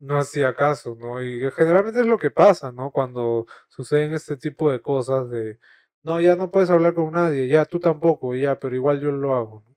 no 0.01 0.19
hacía 0.19 0.55
caso, 0.55 0.97
¿no? 1.01 1.23
Y 1.23 1.51
generalmente 1.53 2.01
es 2.03 2.07
lo 2.07 2.19
que 2.19 2.31
pasa, 2.33 2.73
¿no? 2.73 2.91
Cuando 2.93 3.47
suceden 3.69 4.15
este 4.15 4.37
tipo 4.39 4.71
de 4.73 4.83
cosas 4.83 5.31
de, 5.31 5.61
no, 6.03 6.21
ya 6.21 6.37
no 6.37 6.51
puedes 6.51 6.71
hablar 6.71 6.95
con 6.95 7.13
nadie, 7.13 7.49
ya 7.49 7.65
tú 7.67 7.81
tampoco, 7.81 8.35
ya, 8.37 8.59
pero 8.61 8.77
igual 8.77 9.01
yo 9.01 9.13
lo 9.13 9.37
hago, 9.37 9.65
¿no? 9.69 9.77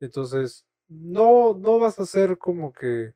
Entonces, 0.00 0.66
no, 0.88 1.54
no 1.54 1.78
vas 1.78 1.98
a 2.00 2.06
ser 2.06 2.38
como 2.38 2.72
que 2.72 3.14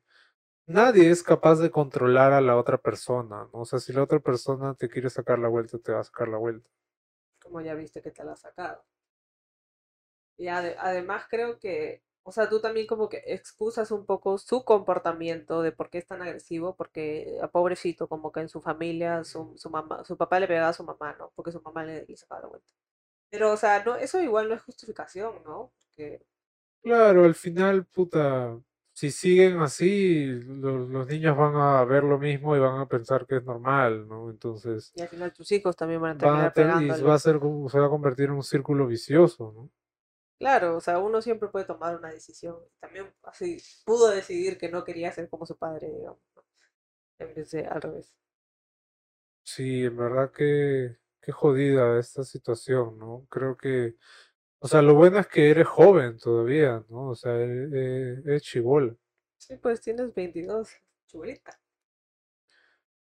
nadie 0.67 1.09
es 1.11 1.23
capaz 1.23 1.57
de 1.57 1.71
controlar 1.71 2.33
a 2.33 2.41
la 2.41 2.57
otra 2.57 2.77
persona, 2.79 3.49
¿no? 3.53 3.61
O 3.61 3.65
sea, 3.65 3.79
si 3.79 3.93
la 3.93 4.03
otra 4.03 4.19
persona 4.21 4.75
te 4.75 4.89
quiere 4.89 5.09
sacar 5.11 5.39
la 5.39 5.49
vuelta, 5.49 5.79
te 5.79 5.93
va 5.93 6.01
a 6.01 6.03
sacar 6.05 6.29
la 6.29 6.37
vuelta. 6.39 6.69
Como 7.39 7.61
ya 7.61 7.75
viste 7.75 8.01
que 8.01 8.11
te 8.11 8.25
la 8.25 8.33
has 8.33 8.41
sacado. 8.41 8.83
Y 10.37 10.47
ade- 10.47 10.75
además 10.79 11.25
creo 11.29 11.59
que, 11.59 12.03
o 12.23 12.31
sea, 12.31 12.49
tú 12.49 12.59
también 12.61 12.87
como 12.87 13.07
que 13.09 13.23
excusas 13.27 13.91
un 13.91 14.05
poco 14.05 14.37
su 14.37 14.65
comportamiento 14.65 15.61
de 15.61 15.71
por 15.71 15.89
qué 15.89 15.99
es 15.99 16.07
tan 16.07 16.21
agresivo, 16.21 16.75
porque 16.75 17.37
a 17.41 17.47
pobrecito, 17.49 18.07
como 18.09 18.31
que 18.31 18.41
en 18.41 18.49
su 18.49 18.61
familia, 18.61 19.23
su, 19.23 19.53
su 19.57 19.69
mamá, 19.69 20.03
su 20.03 20.17
papá 20.17 20.39
le 20.39 20.47
pegaba 20.47 20.69
a 20.69 20.73
su 20.73 20.83
mamá, 20.83 21.15
¿no? 21.19 21.31
Porque 21.35 21.51
su 21.51 21.61
mamá 21.61 21.83
le, 21.85 22.05
le 22.05 22.17
sacaba 22.17 22.41
la 22.41 22.47
vuelta. 22.49 22.73
Pero, 23.31 23.51
o 23.53 23.57
sea, 23.57 23.83
no, 23.85 23.95
eso 23.97 24.21
igual 24.21 24.49
no 24.49 24.55
es 24.55 24.63
justificación, 24.63 25.43
¿no? 25.45 25.73
Porque, 25.95 26.25
Claro, 26.85 27.25
al 27.25 27.33
final, 27.33 27.83
puta, 27.85 28.59
si 28.93 29.09
siguen 29.09 29.59
así, 29.59 30.27
los, 30.27 30.87
los 30.87 31.07
niños 31.07 31.35
van 31.35 31.55
a 31.55 31.83
ver 31.83 32.03
lo 32.03 32.19
mismo 32.19 32.55
y 32.55 32.59
van 32.59 32.79
a 32.79 32.87
pensar 32.87 33.25
que 33.25 33.37
es 33.37 33.43
normal, 33.43 34.07
¿no? 34.07 34.29
Entonces, 34.29 34.93
y 34.95 35.01
al 35.01 35.07
final 35.07 35.33
tus 35.33 35.51
hijos 35.51 35.75
también 35.75 35.99
van 35.99 36.23
a 36.23 36.25
van 36.25 36.45
a 36.45 36.53
terminar 36.53 36.99
y 36.99 37.01
va 37.01 37.15
a 37.15 37.19
ser, 37.19 37.39
se 37.39 37.79
va 37.79 37.87
a 37.87 37.89
convertir 37.89 38.25
en 38.25 38.33
un 38.33 38.43
círculo 38.43 38.85
vicioso, 38.85 39.51
¿no? 39.51 39.71
Claro, 40.37 40.77
o 40.77 40.79
sea, 40.79 40.99
uno 40.99 41.23
siempre 41.23 41.49
puede 41.49 41.65
tomar 41.65 41.97
una 41.97 42.11
decisión. 42.11 42.57
También 42.79 43.11
así 43.23 43.57
pudo 43.83 44.11
decidir 44.11 44.59
que 44.59 44.69
no 44.69 44.83
quería 44.83 45.11
ser 45.11 45.27
como 45.27 45.47
su 45.47 45.57
padre, 45.57 45.91
digamos, 45.91 46.19
¿no? 46.35 46.43
En 47.17 47.33
vez 47.33 47.49
de 47.49 47.65
al 47.65 47.81
revés. 47.81 48.13
Sí, 49.43 49.85
en 49.85 49.97
verdad 49.97 50.31
que, 50.31 50.97
qué 51.19 51.31
jodida 51.31 51.99
esta 51.99 52.23
situación, 52.23 52.99
¿no? 52.99 53.25
Creo 53.29 53.57
que, 53.57 53.95
o 54.65 54.67
sea, 54.67 54.81
lo 54.81 54.95
bueno 54.95 55.19
es 55.19 55.27
que 55.27 55.51
eres 55.51 55.67
joven 55.67 56.17
todavía, 56.17 56.83
¿no? 56.89 57.09
O 57.09 57.15
sea, 57.15 57.33
e- 57.35 57.69
e- 57.71 58.21
eres 58.25 58.41
chibola. 58.41 58.95
Sí, 59.37 59.55
pues 59.55 59.79
tienes 59.79 60.13
22, 60.13 60.69
chulita. 61.07 61.57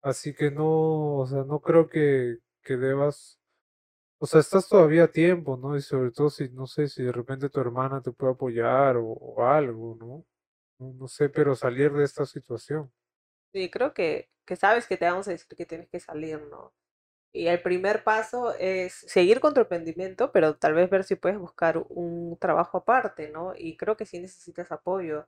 Así 0.02 0.34
que 0.34 0.50
no, 0.50 1.18
o 1.18 1.26
sea, 1.26 1.44
no 1.44 1.60
creo 1.60 1.88
que, 1.88 2.38
que 2.62 2.76
debas, 2.76 3.38
o 4.18 4.26
sea, 4.26 4.40
estás 4.40 4.68
todavía 4.68 5.04
a 5.04 5.08
tiempo, 5.08 5.56
¿no? 5.58 5.76
Y 5.76 5.82
sobre 5.82 6.12
todo 6.12 6.30
si, 6.30 6.48
no 6.50 6.66
sé, 6.66 6.88
si 6.88 7.02
de 7.04 7.12
repente 7.12 7.50
tu 7.50 7.60
hermana 7.60 8.02
te 8.02 8.12
puede 8.12 8.32
apoyar 8.34 8.96
o, 8.98 9.06
o 9.06 9.44
algo, 9.46 9.96
¿no? 10.00 10.26
No, 10.78 10.94
no 10.94 11.08
sé, 11.08 11.28
pero 11.30 11.56
salir 11.56 11.92
de 11.92 12.04
esta 12.04 12.26
situación. 12.26 12.92
Sí, 13.52 13.70
creo 13.70 13.94
que, 13.94 14.30
que 14.46 14.56
sabes 14.56 14.86
que 14.86 14.96
te 14.96 15.04
vamos 15.06 15.28
a 15.28 15.32
decir 15.32 15.56
que 15.56 15.66
tienes 15.66 15.88
que 15.88 16.00
salir, 16.00 16.40
¿no? 16.50 16.72
Y 17.32 17.46
el 17.46 17.62
primer 17.62 18.04
paso 18.04 18.54
es 18.58 18.92
seguir 18.94 19.40
con 19.40 19.54
tu 19.54 19.60
emprendimiento, 19.60 20.32
pero 20.32 20.56
tal 20.56 20.74
vez 20.74 20.90
ver 20.90 21.04
si 21.04 21.16
puedes 21.16 21.38
buscar 21.38 21.78
un 21.88 22.36
trabajo 22.38 22.78
aparte, 22.78 23.30
¿no? 23.30 23.54
Y 23.56 23.76
creo 23.78 23.96
que 23.96 24.04
sí 24.06 24.20
necesitas 24.20 24.70
apoyo. 24.70 25.26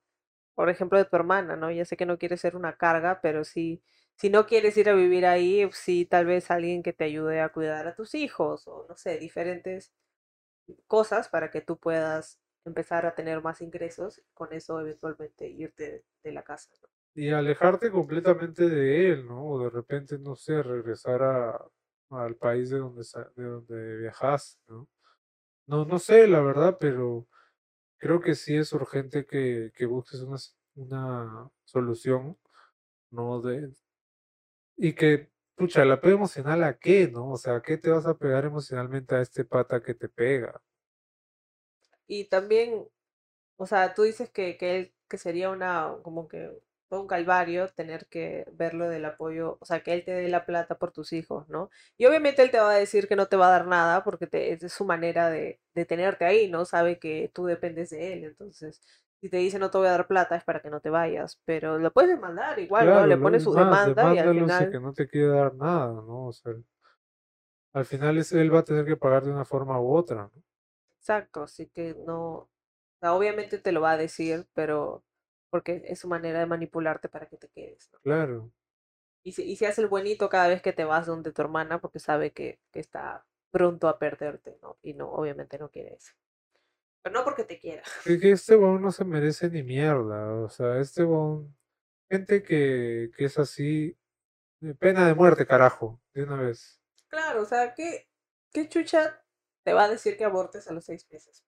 Por 0.54 0.70
ejemplo, 0.70 0.98
de 0.98 1.06
tu 1.06 1.16
hermana, 1.16 1.56
¿no? 1.56 1.70
Ya 1.70 1.84
sé 1.86 1.96
que 1.96 2.06
no 2.06 2.18
quieres 2.18 2.40
ser 2.42 2.56
una 2.56 2.76
carga, 2.76 3.20
pero 3.22 3.44
sí, 3.44 3.82
si 4.16 4.30
no 4.30 4.46
quieres 4.46 4.76
ir 4.76 4.90
a 4.90 4.94
vivir 4.94 5.26
ahí, 5.26 5.68
sí, 5.72 6.06
tal 6.06 6.26
vez 6.26 6.50
alguien 6.50 6.82
que 6.82 6.92
te 6.92 7.04
ayude 7.04 7.40
a 7.40 7.50
cuidar 7.50 7.88
a 7.88 7.94
tus 7.94 8.14
hijos 8.14 8.68
o 8.68 8.86
no 8.88 8.96
sé, 8.96 9.18
diferentes 9.18 9.92
cosas 10.86 11.28
para 11.28 11.50
que 11.50 11.60
tú 11.60 11.78
puedas 11.78 12.40
empezar 12.64 13.06
a 13.06 13.14
tener 13.14 13.42
más 13.42 13.60
ingresos, 13.60 14.22
con 14.34 14.52
eso 14.52 14.80
eventualmente 14.80 15.48
irte 15.48 16.04
de 16.22 16.32
la 16.32 16.42
casa, 16.42 16.70
¿no? 16.82 16.88
Y 17.16 17.30
alejarte 17.30 17.90
completamente 17.90 18.68
de 18.68 19.12
él, 19.12 19.26
¿no? 19.26 19.46
O 19.46 19.64
de 19.64 19.70
repente, 19.70 20.18
no 20.18 20.34
sé, 20.34 20.62
regresar 20.62 21.22
a, 21.22 21.64
al 22.16 22.36
país 22.36 22.70
de 22.70 22.78
donde, 22.78 23.02
de 23.36 23.44
donde 23.44 23.96
viajaste, 23.98 24.60
¿no? 24.68 24.88
No, 25.66 25.84
no 25.84 25.98
sé, 25.98 26.26
la 26.28 26.40
verdad, 26.40 26.76
pero 26.78 27.26
creo 27.98 28.20
que 28.20 28.34
sí 28.34 28.56
es 28.56 28.72
urgente 28.72 29.26
que, 29.26 29.72
que 29.74 29.86
busques 29.86 30.20
una, 30.20 30.36
una 30.74 31.50
solución, 31.64 32.38
¿no? 33.10 33.40
De, 33.40 33.72
y 34.76 34.94
que, 34.94 35.30
pucha, 35.56 35.82
el 35.82 35.92
apego 35.92 36.16
emocional 36.16 36.64
a 36.64 36.78
qué, 36.78 37.08
¿no? 37.08 37.32
O 37.32 37.36
sea, 37.36 37.56
¿a 37.56 37.62
qué 37.62 37.78
te 37.78 37.90
vas 37.90 38.06
a 38.06 38.18
pegar 38.18 38.44
emocionalmente 38.44 39.14
a 39.14 39.22
este 39.22 39.44
pata 39.44 39.82
que 39.82 39.94
te 39.94 40.08
pega? 40.08 40.60
Y 42.06 42.24
también, 42.26 42.86
o 43.56 43.66
sea, 43.66 43.94
tú 43.94 44.02
dices 44.02 44.30
que, 44.30 44.56
que 44.58 45.18
sería 45.18 45.50
una, 45.50 45.96
como 46.02 46.28
que 46.28 46.50
un 47.00 47.06
calvario 47.06 47.68
tener 47.68 48.06
que 48.06 48.46
verlo 48.52 48.88
del 48.88 49.04
apoyo, 49.04 49.58
o 49.60 49.64
sea, 49.64 49.82
que 49.82 49.92
él 49.92 50.04
te 50.04 50.12
dé 50.12 50.28
la 50.28 50.46
plata 50.46 50.76
por 50.78 50.92
tus 50.92 51.12
hijos, 51.12 51.48
¿no? 51.48 51.70
Y 51.96 52.06
obviamente 52.06 52.42
él 52.42 52.50
te 52.50 52.58
va 52.60 52.70
a 52.70 52.74
decir 52.74 53.08
que 53.08 53.16
no 53.16 53.26
te 53.26 53.36
va 53.36 53.48
a 53.48 53.50
dar 53.50 53.66
nada 53.66 54.04
porque 54.04 54.26
te, 54.26 54.52
es 54.52 54.72
su 54.72 54.84
manera 54.84 55.30
de, 55.30 55.60
de 55.74 55.84
tenerte 55.84 56.24
ahí, 56.24 56.50
¿no? 56.50 56.64
Sabe 56.64 56.98
que 56.98 57.30
tú 57.34 57.46
dependes 57.46 57.90
de 57.90 58.12
él, 58.12 58.24
entonces, 58.24 58.80
si 59.20 59.28
te 59.28 59.38
dice 59.38 59.58
no 59.58 59.70
te 59.70 59.78
voy 59.78 59.86
a 59.86 59.92
dar 59.92 60.06
plata 60.06 60.36
es 60.36 60.44
para 60.44 60.60
que 60.60 60.70
no 60.70 60.80
te 60.80 60.90
vayas, 60.90 61.40
pero 61.44 61.78
lo 61.78 61.90
puedes 61.92 62.10
demandar 62.10 62.58
igual, 62.58 62.86
¿no? 62.86 63.06
Le 63.06 63.16
pones 63.16 63.38
es 63.38 63.44
su 63.44 63.54
demanda 63.54 64.14
y 64.14 64.18
al 64.18 64.34
final, 64.34 64.70
que 64.70 64.80
no 64.80 64.92
te 64.92 65.08
quiere 65.08 65.28
dar 65.28 65.54
nada, 65.54 65.92
¿no? 65.92 66.26
O 66.26 66.32
sea, 66.32 66.52
al 67.72 67.84
final 67.84 68.18
es, 68.18 68.32
él 68.32 68.54
va 68.54 68.60
a 68.60 68.64
tener 68.64 68.84
que 68.84 68.96
pagar 68.96 69.24
de 69.24 69.32
una 69.32 69.44
forma 69.44 69.80
u 69.80 69.94
otra, 69.94 70.30
¿no? 70.34 70.42
exacto, 71.04 71.42
así 71.42 71.66
que 71.68 71.94
no, 72.06 72.32
o 72.32 72.48
sea, 73.00 73.14
obviamente 73.14 73.58
te 73.58 73.72
lo 73.72 73.82
va 73.82 73.92
a 73.92 73.96
decir, 73.98 74.46
pero 74.54 75.04
porque 75.54 75.84
es 75.86 76.00
su 76.00 76.08
manera 76.08 76.40
de 76.40 76.46
manipularte 76.46 77.08
para 77.08 77.26
que 77.26 77.36
te 77.36 77.46
quedes, 77.46 77.88
¿no? 77.92 78.00
Claro. 78.00 78.50
Y 79.22 79.30
se, 79.30 79.44
y 79.44 79.54
se 79.54 79.68
hace 79.68 79.82
el 79.82 79.86
buenito 79.86 80.28
cada 80.28 80.48
vez 80.48 80.60
que 80.60 80.72
te 80.72 80.82
vas 80.82 81.06
donde 81.06 81.30
tu 81.30 81.42
hermana 81.42 81.80
porque 81.80 82.00
sabe 82.00 82.32
que, 82.32 82.58
que 82.72 82.80
está 82.80 83.24
pronto 83.52 83.86
a 83.86 84.00
perderte, 84.00 84.58
¿no? 84.60 84.78
Y 84.82 84.94
no, 84.94 85.08
obviamente 85.08 85.56
no 85.56 85.70
quiere 85.70 85.94
eso. 85.94 86.12
Pero 87.04 87.14
no 87.14 87.22
porque 87.22 87.44
te 87.44 87.60
quiera. 87.60 87.84
Que, 88.02 88.18
que 88.18 88.32
este 88.32 88.56
weón 88.56 88.82
no 88.82 88.90
se 88.90 89.04
merece 89.04 89.48
ni 89.48 89.62
mierda. 89.62 90.34
O 90.42 90.48
sea, 90.48 90.80
este 90.80 91.04
weón. 91.04 91.56
Gente 92.10 92.42
que, 92.42 93.12
que 93.16 93.26
es 93.26 93.38
así. 93.38 93.96
de 94.58 94.74
Pena 94.74 95.06
de 95.06 95.14
muerte, 95.14 95.46
carajo. 95.46 96.00
De 96.14 96.24
una 96.24 96.34
vez. 96.34 96.80
Claro, 97.06 97.42
o 97.42 97.46
sea, 97.46 97.74
¿qué, 97.74 98.08
qué 98.52 98.68
chucha 98.68 99.24
te 99.62 99.72
va 99.72 99.84
a 99.84 99.88
decir 99.88 100.16
que 100.16 100.24
abortes 100.24 100.66
a 100.66 100.72
los 100.72 100.84
seis 100.84 101.06
meses? 101.12 101.44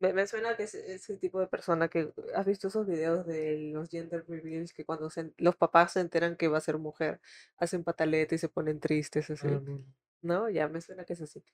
Me, 0.00 0.12
me 0.12 0.26
suena 0.28 0.56
que 0.56 0.62
es 0.64 0.74
ese 0.74 1.16
tipo 1.16 1.40
de 1.40 1.48
persona 1.48 1.88
que 1.88 2.12
has 2.34 2.46
visto 2.46 2.68
esos 2.68 2.86
videos 2.86 3.26
de 3.26 3.70
los 3.72 3.88
gender 3.90 4.24
reveals 4.28 4.72
que 4.72 4.84
cuando 4.84 5.10
se 5.10 5.20
en- 5.22 5.34
los 5.38 5.56
papás 5.56 5.92
se 5.94 6.00
enteran 6.00 6.36
que 6.36 6.48
va 6.48 6.58
a 6.58 6.60
ser 6.60 6.78
mujer, 6.78 7.20
hacen 7.56 7.82
pataleta 7.84 8.34
y 8.34 8.38
se 8.38 8.48
ponen 8.48 8.78
tristes 8.80 9.30
así. 9.30 9.48
No, 9.48 9.60
no. 9.60 9.84
¿No? 10.22 10.50
Ya 10.50 10.68
me 10.68 10.80
suena 10.82 11.04
que 11.04 11.14
es 11.14 11.22
así. 11.22 11.44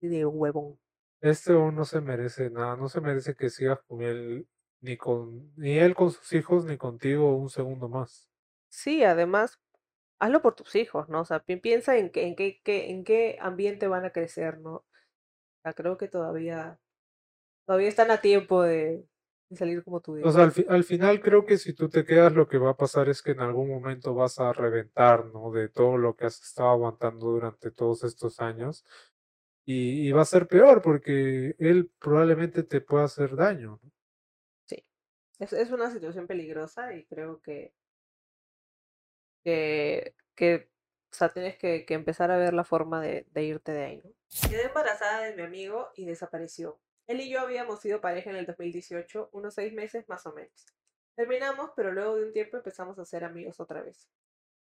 Y 0.00 0.08
de 0.08 0.26
huevón. 0.26 0.80
Este 1.22 1.52
weón 1.54 1.74
no 1.74 1.84
se 1.86 2.02
merece 2.02 2.50
nada. 2.50 2.76
No 2.76 2.88
se 2.88 3.00
merece 3.00 3.34
que 3.34 3.48
sigas 3.48 3.80
con 3.88 4.02
él. 4.02 4.46
Ni 4.80 4.96
con. 4.98 5.52
Ni 5.56 5.78
él 5.78 5.94
con 5.94 6.10
sus 6.10 6.32
hijos, 6.34 6.64
ni 6.66 6.76
contigo 6.76 7.34
un 7.36 7.48
segundo 7.48 7.88
más. 7.88 8.30
Sí, 8.70 9.04
además, 9.04 9.60
hazlo 10.20 10.42
por 10.42 10.54
tus 10.56 10.74
hijos, 10.76 11.08
¿no? 11.08 11.20
O 11.22 11.24
sea, 11.26 11.40
pi- 11.44 11.56
piensa 11.58 11.96
en 11.98 12.10
qué, 12.10 12.26
en 12.26 12.36
qué, 12.36 12.60
qué- 12.64 12.90
en 12.90 13.04
qué 13.04 13.38
ambiente 13.40 13.88
van 13.88 14.04
a 14.06 14.12
crecer, 14.12 14.60
¿no? 14.60 14.76
O 14.76 14.86
sea, 15.64 15.74
creo 15.74 15.98
que 15.98 16.08
todavía, 16.08 16.80
todavía 17.72 17.88
están 17.88 18.10
a 18.10 18.20
tiempo 18.20 18.62
de, 18.62 19.06
de 19.48 19.56
salir 19.56 19.82
como 19.84 20.00
tú 20.00 20.14
O 20.20 20.30
dices. 20.30 20.34
sea, 20.34 20.44
al, 20.44 20.52
fi- 20.52 20.64
al 20.68 20.84
final 20.84 21.20
creo 21.20 21.44
que 21.44 21.58
si 21.58 21.74
tú 21.74 21.88
te 21.90 22.04
quedas, 22.04 22.32
lo 22.32 22.48
que 22.48 22.56
va 22.58 22.70
a 22.70 22.76
pasar 22.76 23.08
es 23.10 23.22
que 23.22 23.32
en 23.32 23.40
algún 23.40 23.68
momento 23.68 24.14
vas 24.14 24.38
a 24.38 24.52
reventar, 24.52 25.26
¿no? 25.26 25.50
De 25.50 25.68
todo 25.68 25.98
lo 25.98 26.16
que 26.16 26.26
has 26.26 26.40
estado 26.42 26.70
aguantando 26.70 27.26
durante 27.26 27.70
todos 27.70 28.04
estos 28.04 28.40
años. 28.40 28.84
Y, 29.66 30.08
y 30.08 30.12
va 30.12 30.22
a 30.22 30.26
ser 30.26 30.48
peor 30.48 30.82
porque 30.82 31.56
él 31.58 31.90
probablemente 32.00 32.62
te 32.64 32.80
pueda 32.80 33.04
hacer 33.04 33.36
daño, 33.36 33.80
¿no? 33.82 33.92
Sí, 34.66 34.84
es, 35.40 35.52
es 35.54 35.70
una 35.72 35.90
situación 35.92 36.26
peligrosa 36.28 36.94
y 36.94 37.04
creo 37.06 37.40
que, 37.42 37.74
que, 39.44 40.14
que 40.34 40.70
o 41.10 41.14
sea, 41.14 41.28
tienes 41.32 41.58
que, 41.58 41.84
que 41.86 41.94
empezar 41.94 42.30
a 42.30 42.38
ver 42.38 42.54
la 42.54 42.64
forma 42.64 43.00
de, 43.02 43.26
de 43.32 43.44
irte 43.44 43.72
de 43.72 43.84
ahí, 43.84 44.02
¿no? 44.04 44.10
Quedé 44.48 44.66
embarazada 44.66 45.22
de 45.22 45.36
mi 45.36 45.42
amigo 45.42 45.90
y 45.96 46.06
desapareció. 46.06 46.80
Él 47.06 47.20
y 47.20 47.28
yo 47.28 47.40
habíamos 47.40 47.80
sido 47.80 48.00
pareja 48.00 48.30
en 48.30 48.36
el 48.36 48.46
2018, 48.46 49.30
unos 49.32 49.54
seis 49.54 49.72
meses 49.72 50.08
más 50.08 50.24
o 50.26 50.32
menos. 50.32 50.66
Terminamos, 51.14 51.70
pero 51.76 51.92
luego 51.92 52.16
de 52.16 52.26
un 52.26 52.32
tiempo 52.32 52.56
empezamos 52.56 52.98
a 52.98 53.04
ser 53.04 53.24
amigos 53.24 53.60
otra 53.60 53.82
vez. 53.82 54.08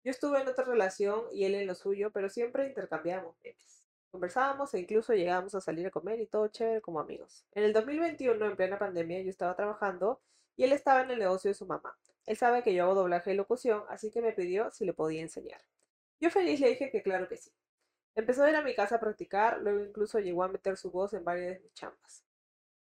Yo 0.04 0.10
estuve 0.10 0.42
en 0.42 0.48
otra 0.48 0.64
relación 0.64 1.26
y 1.32 1.46
él 1.46 1.54
en 1.54 1.68
lo 1.68 1.76
suyo, 1.76 2.12
pero 2.12 2.30
siempre 2.30 2.66
intercambiamos 2.66 3.36
memes. 3.44 3.84
Conversábamos 4.10 4.74
e 4.74 4.80
incluso 4.80 5.14
llegábamos 5.14 5.56
a 5.56 5.62
salir 5.62 5.86
a 5.88 5.92
comer 5.92 6.20
y 6.20 6.26
todo 6.26 6.48
chévere 6.48 6.82
como 6.82 7.00
amigos. 7.00 7.46
En 7.54 7.64
el 7.64 7.74
2021, 7.74 8.44
en 8.46 8.56
plena 8.56 8.80
pandemia, 8.80 9.22
yo 9.22 9.30
estaba 9.30 9.56
trabajando 9.56 10.20
y 10.58 10.64
él 10.64 10.74
estaba 10.74 11.02
en 11.02 11.12
el 11.12 11.20
negocio 11.20 11.50
de 11.50 11.56
su 11.56 11.66
mamá. 11.66 11.96
Él 12.26 12.36
sabe 12.36 12.64
que 12.64 12.74
yo 12.74 12.84
hago 12.84 12.96
doblaje 12.96 13.32
y 13.32 13.36
locución, 13.36 13.84
así 13.90 14.12
que 14.12 14.22
me 14.22 14.34
pidió 14.34 14.72
si 14.72 14.86
le 14.86 14.94
podía 14.94 15.22
enseñar. 15.22 15.62
Yo 16.20 16.30
feliz 16.30 16.60
le 16.60 16.70
dije 16.70 16.92
que 16.92 17.02
claro 17.02 17.28
que 17.28 17.38
sí. 17.38 17.52
Empezó 18.16 18.44
a 18.44 18.50
ir 18.50 18.56
a 18.56 18.62
mi 18.62 18.76
casa 18.76 18.96
a 18.96 19.00
practicar, 19.00 19.62
luego 19.62 19.84
incluso 19.84 20.20
llegó 20.20 20.44
a 20.44 20.50
meter 20.50 20.78
su 20.78 20.92
voz 20.92 21.14
en 21.14 21.24
varias 21.24 21.56
de 21.56 21.60
mis 21.60 21.74
chambas. 21.74 22.24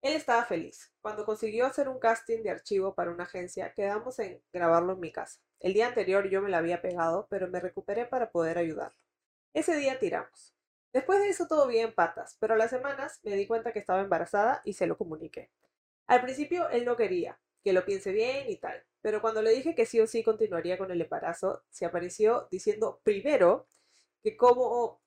Él 0.02 0.12
estaba 0.14 0.44
feliz. 0.44 0.92
Cuando 1.00 1.24
consiguió 1.24 1.64
hacer 1.64 1.88
un 1.88 1.98
casting 1.98 2.42
de 2.42 2.50
archivo 2.50 2.94
para 2.94 3.10
una 3.10 3.24
agencia, 3.24 3.72
quedamos 3.72 4.18
en 4.18 4.42
grabarlo 4.52 4.92
en 4.92 5.00
mi 5.00 5.10
casa. 5.10 5.40
El 5.60 5.72
día 5.72 5.86
anterior 5.86 6.28
yo 6.28 6.42
me 6.42 6.50
la 6.50 6.58
había 6.58 6.82
pegado, 6.82 7.26
pero 7.30 7.48
me 7.48 7.58
recuperé 7.58 8.04
para 8.04 8.30
poder 8.30 8.58
ayudarlo. 8.58 8.98
Ese 9.54 9.76
día 9.76 9.98
tiramos. 9.98 10.54
Después 10.92 11.20
de 11.20 11.28
eso 11.28 11.46
todo 11.48 11.66
bien 11.66 11.94
patas, 11.94 12.36
pero 12.38 12.54
a 12.54 12.56
las 12.58 12.70
semanas 12.70 13.18
me 13.22 13.34
di 13.34 13.46
cuenta 13.46 13.72
que 13.72 13.78
estaba 13.78 14.02
embarazada 14.02 14.60
y 14.64 14.74
se 14.74 14.86
lo 14.86 14.98
comuniqué. 14.98 15.50
Al 16.06 16.20
principio 16.20 16.68
él 16.68 16.84
no 16.84 16.96
quería, 16.96 17.40
que 17.62 17.72
lo 17.72 17.84
piense 17.86 18.12
bien 18.12 18.50
y 18.50 18.56
tal, 18.58 18.84
pero 19.00 19.22
cuando 19.22 19.42
le 19.42 19.52
dije 19.52 19.74
que 19.74 19.86
sí 19.86 20.00
o 20.00 20.06
sí 20.06 20.22
continuaría 20.22 20.76
con 20.76 20.90
el 20.90 21.00
embarazo, 21.00 21.64
se 21.70 21.86
apareció 21.86 22.46
diciendo 22.50 23.00
primero 23.02 23.66
que 24.22 24.36
cómo, 24.36 25.00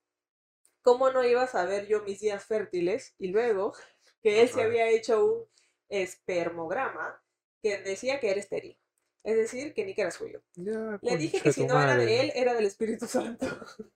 cómo 0.82 1.12
no 1.12 1.24
iba 1.24 1.44
a 1.44 1.48
saber 1.48 1.88
yo 1.88 2.04
mis 2.04 2.20
días 2.20 2.46
fértiles 2.46 3.16
y 3.18 3.28
luego 3.28 3.74
que 4.22 4.42
él 4.42 4.50
se 4.50 4.62
había 4.62 4.90
hecho 4.90 5.26
un 5.26 5.46
espermograma 5.90 7.22
que 7.62 7.78
decía 7.80 8.20
que 8.20 8.32
era 8.32 8.40
estéril. 8.40 8.78
Es 9.24 9.36
decir, 9.36 9.74
que 9.74 9.86
ni 9.86 9.94
que 9.94 10.02
era 10.02 10.12
suyo. 10.12 10.42
Le 10.56 11.18
dije 11.18 11.42
que 11.42 11.52
si 11.52 11.66
no 11.66 11.82
era 11.82 11.98
de 11.98 12.22
él, 12.22 12.32
era 12.34 12.54
del 12.54 12.66
Espíritu 12.66 13.08
Santo. 13.08 13.46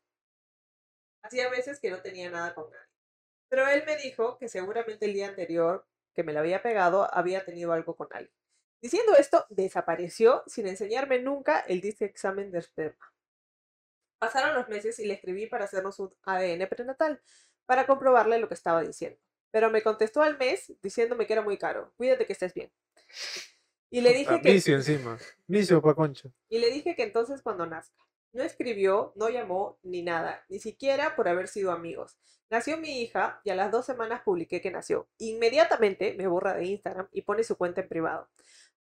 Hacía 1.24 1.50
veces 1.50 1.80
que 1.80 1.90
no 1.90 2.02
tenía 2.02 2.30
nada 2.30 2.54
con 2.54 2.70
nadie. 2.70 2.88
Pero 3.48 3.68
él 3.68 3.84
me 3.86 3.98
dijo 3.98 4.38
que 4.38 4.50
seguramente 4.50 5.06
el 5.06 5.14
día 5.14 5.28
anterior 5.28 5.88
que 6.14 6.24
me 6.24 6.34
la 6.34 6.42
había 6.42 6.62
pegado 6.62 7.08
había 7.14 7.46
tenido 7.46 7.72
algo 7.72 7.96
con 7.96 8.08
alguien. 8.12 8.36
Diciendo 8.82 9.14
esto, 9.18 9.46
desapareció 9.50 10.44
sin 10.48 10.68
enseñarme 10.68 11.20
nunca 11.20 11.60
el 11.62 11.82
disque 11.82 12.06
examen 12.06 12.52
de 12.52 12.60
esperma. 12.60 13.11
Pasaron 14.22 14.54
los 14.54 14.70
meses 14.70 15.00
y 15.00 15.06
le 15.08 15.16
escribí 15.16 15.48
para 15.48 15.66
hacernos 15.66 15.98
un 15.98 16.14
ADN 16.26 16.68
prenatal, 16.70 17.20
para 17.66 17.88
comprobarle 17.88 18.38
lo 18.38 18.48
que 18.48 18.54
estaba 18.54 18.84
diciendo. 18.84 19.20
Pero 19.50 19.72
me 19.72 19.82
contestó 19.82 20.22
al 20.22 20.38
mes 20.38 20.72
diciéndome 20.84 21.26
que 21.26 21.34
era 21.34 21.42
muy 21.42 21.58
caro. 21.58 21.92
Cuídate 21.98 22.28
que 22.28 22.34
estés 22.34 22.54
bien. 22.54 22.72
Y 23.90 24.02
le 24.02 24.14
dije 24.14 24.40
que... 24.40 24.52
Vicio 24.52 24.76
encima. 24.76 25.18
Vicio 25.48 25.82
pa' 25.82 25.96
concha. 25.96 26.30
Y 26.50 26.60
le 26.60 26.70
dije 26.70 26.96
que 26.96 27.02
entonces 27.02 27.42
cuando 27.42 27.66
nazca. 27.66 28.08
No 28.32 28.44
escribió, 28.44 29.12
no 29.16 29.28
llamó, 29.30 29.80
ni 29.82 30.04
nada, 30.04 30.46
ni 30.50 30.60
siquiera 30.60 31.16
por 31.16 31.28
haber 31.28 31.48
sido 31.48 31.72
amigos. 31.72 32.20
Nació 32.52 32.78
mi 32.78 33.02
hija 33.02 33.42
y 33.44 33.50
a 33.50 33.56
las 33.56 33.72
dos 33.72 33.88
semanas 33.88 34.22
publiqué 34.22 34.62
que 34.62 34.70
nació. 34.70 35.10
Inmediatamente 35.18 36.14
me 36.16 36.28
borra 36.28 36.54
de 36.54 36.66
Instagram 36.66 37.08
y 37.12 37.24
pone 37.24 37.44
su 37.44 37.58
cuenta 37.58 37.82
en 37.82 37.90
privado. 37.90 38.30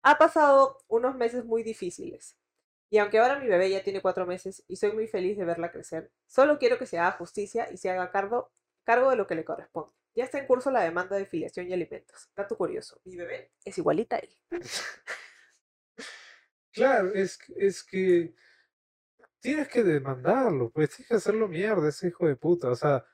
Ha 0.03 0.19
pasado 0.19 0.79
unos 0.89 1.15
meses 1.15 1.45
muy 1.45 1.63
difíciles. 1.63 2.37
Y 2.91 2.99
aunque 2.99 3.19
ahora 3.19 3.39
mi 3.39 3.47
bebé 3.47 3.71
ya 3.71 3.83
tiene 3.83 4.01
cuatro 4.01 4.27
meses 4.27 4.65
y 4.67 4.77
soy 4.77 4.93
muy 4.93 5.07
feliz 5.07 5.37
de 5.37 5.45
verla 5.45 5.71
crecer, 5.71 6.11
solo 6.27 6.59
quiero 6.59 6.79
que 6.79 6.87
se 6.87 6.99
haga 6.99 7.13
justicia 7.13 7.71
y 7.71 7.77
se 7.77 7.91
haga 7.91 8.11
cargo, 8.11 8.51
de 8.87 9.17
lo 9.17 9.27
que 9.27 9.35
le 9.35 9.45
corresponde. 9.45 9.93
Ya 10.15 10.25
está 10.25 10.39
en 10.39 10.47
curso 10.47 10.71
la 10.71 10.81
demanda 10.81 11.15
de 11.17 11.27
filiación 11.27 11.69
y 11.69 11.75
alimentos. 11.75 12.31
Dato 12.35 12.57
curioso, 12.57 13.01
mi 13.05 13.17
bebé 13.17 13.53
es 13.65 13.77
igualita 13.77 14.17
a 14.17 14.21
él. 14.21 14.31
Claro, 16.71 17.13
es, 17.13 17.41
es 17.57 17.83
que 17.83 18.35
tienes 19.41 19.67
que 19.69 19.83
demandarlo, 19.83 20.71
pues 20.71 20.91
tienes 20.91 21.09
que 21.09 21.15
hacerlo 21.17 21.49
mierda, 21.49 21.89
ese 21.89 22.09
hijo 22.09 22.29
de 22.29 22.37
puta. 22.37 22.71
O 22.71 22.77
sea, 22.77 23.05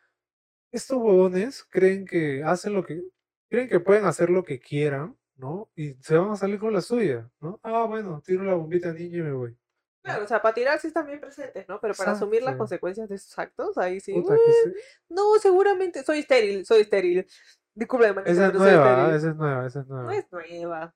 estos 0.70 0.98
huevones 0.98 1.64
creen 1.70 2.04
que 2.04 2.42
hacen 2.44 2.74
lo 2.74 2.84
que, 2.84 3.00
creen 3.48 3.68
que 3.68 3.80
pueden 3.80 4.04
hacer 4.04 4.28
lo 4.28 4.44
que 4.44 4.60
quieran, 4.60 5.16
¿no? 5.36 5.70
Y 5.74 5.94
se 6.02 6.16
van 6.16 6.30
a 6.32 6.36
salir 6.36 6.58
con 6.58 6.74
la 6.74 6.82
suya, 6.82 7.30
¿no? 7.40 7.58
Ah, 7.62 7.86
bueno, 7.88 8.20
tiro 8.22 8.44
la 8.44 8.54
bombita 8.54 8.92
niño 8.92 9.20
y 9.20 9.22
me 9.22 9.32
voy. 9.32 9.58
Claro, 10.04 10.24
o 10.24 10.28
sea, 10.28 10.42
para 10.42 10.54
tirar 10.54 10.78
sí 10.78 10.88
están 10.88 11.06
bien 11.06 11.18
presentes, 11.20 11.66
¿no? 11.66 11.80
Pero 11.80 11.94
para 11.94 12.12
asumir 12.12 12.42
las 12.42 12.56
consecuencias 12.56 13.08
de 13.08 13.16
sus 13.16 13.38
actos, 13.38 13.78
ahí 13.78 14.00
sí. 14.00 14.12
"Uh, 14.12 14.22
que 14.26 14.36
se- 14.36 14.74
No, 15.08 15.34
seguramente 15.40 16.02
soy 16.04 16.18
estéril, 16.20 16.66
soy 16.66 16.82
estéril. 16.82 17.26
Disculpe, 17.74 18.08
Esa 18.26 18.48
es 18.48 18.52
nueva, 18.54 18.66
estéril". 18.90 19.04
ah, 19.12 19.16
esa 19.16 19.30
es 19.30 19.36
nueva, 19.36 19.66
esa 19.66 19.80
es 19.80 19.86
No 19.88 19.94
nueva. 20.02 20.16
es 20.16 20.26
nueva. 20.30 20.94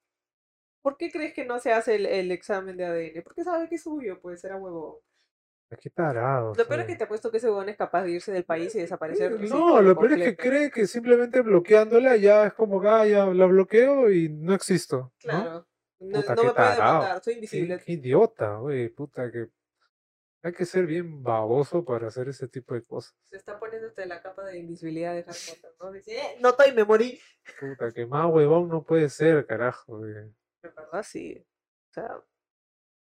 ¿Por 0.83 0.97
qué 0.99 1.11
crees 1.11 1.33
que 1.35 1.45
no 1.47 1.59
se 1.59 1.73
hace 1.73 1.97
el, 1.97 2.07
el 2.07 2.31
examen 2.33 2.77
de 2.77 2.85
ADN? 2.85 3.23
Porque 3.23 3.45
sabe 3.45 3.69
que 3.69 3.77
es 3.77 3.83
suyo, 3.83 4.21
pues 4.21 4.45
era 4.45 4.57
huevón. 4.57 4.97
Qué 5.81 5.91
tarado. 5.91 6.55
Lo 6.55 6.67
peor 6.67 6.81
es 6.81 6.87
que 6.87 6.97
te 6.97 7.05
apuesto 7.05 7.31
que 7.31 7.37
ese 7.39 7.49
huevón 7.49 7.69
es 7.69 7.77
capaz 7.77 8.03
de 8.05 8.13
irse 8.13 8.33
del 8.33 8.45
país 8.45 8.75
y 8.75 8.79
desaparecer. 8.79 9.39
No, 9.51 9.83
lo 9.83 9.99
peor 9.99 10.13
es 10.13 10.23
que 10.23 10.37
cree 10.37 10.71
que 10.71 10.87
simplemente 10.87 11.41
bloqueándola 11.43 12.17
ya 12.17 12.47
es 12.47 12.55
como 12.55 12.81
que 12.81 12.89
ah, 12.89 13.07
ya 13.07 13.27
la 13.27 13.47
bloqueo 13.47 14.11
y 14.11 14.29
no 14.31 14.55
existo. 14.55 14.97
¿no? 14.99 15.13
Claro. 15.19 15.53
No, 15.53 15.67
Puta, 15.99 16.35
no 16.35 16.43
qué 16.43 16.47
me 16.49 16.53
puede 16.53 16.53
tarado. 16.55 16.95
demandar, 16.95 17.25
soy 17.25 17.33
Qué, 17.35 17.39
invisible. 17.39 17.83
qué 17.85 17.93
idiota, 17.93 18.57
güey, 18.57 18.89
puta, 18.91 19.31
que 19.31 19.49
hay 20.43 20.53
que 20.53 20.65
ser 20.65 20.87
bien 20.87 21.23
baboso 21.23 21.85
para 21.85 22.07
hacer 22.09 22.29
ese 22.29 22.47
tipo 22.49 22.75
de 22.75 22.85
cosas. 22.85 23.15
Se 23.31 23.37
está 23.37 23.59
poniéndote 23.59 24.07
la 24.07 24.23
capa 24.23 24.45
de 24.45 24.59
invisibilidad 24.59 25.13
de 25.15 25.21
Harry 25.21 25.39
Potter, 25.49 25.75
¿no? 25.81 25.93
Dice, 25.93 26.17
"Eh, 26.17 26.39
no 26.41 26.51
estoy, 26.51 26.73
me 26.73 26.85
morí. 26.85 27.21
Puta, 27.59 27.93
que 27.93 28.07
más 28.07 28.27
huevón 28.33 28.69
no 28.69 28.85
puede 28.85 29.09
ser, 29.09 29.45
carajo, 29.47 29.99
güey. 29.99 30.13
En 30.17 30.75
verdad, 30.75 31.03
sí. 31.03 31.45
O 31.91 31.93
sea, 31.93 32.23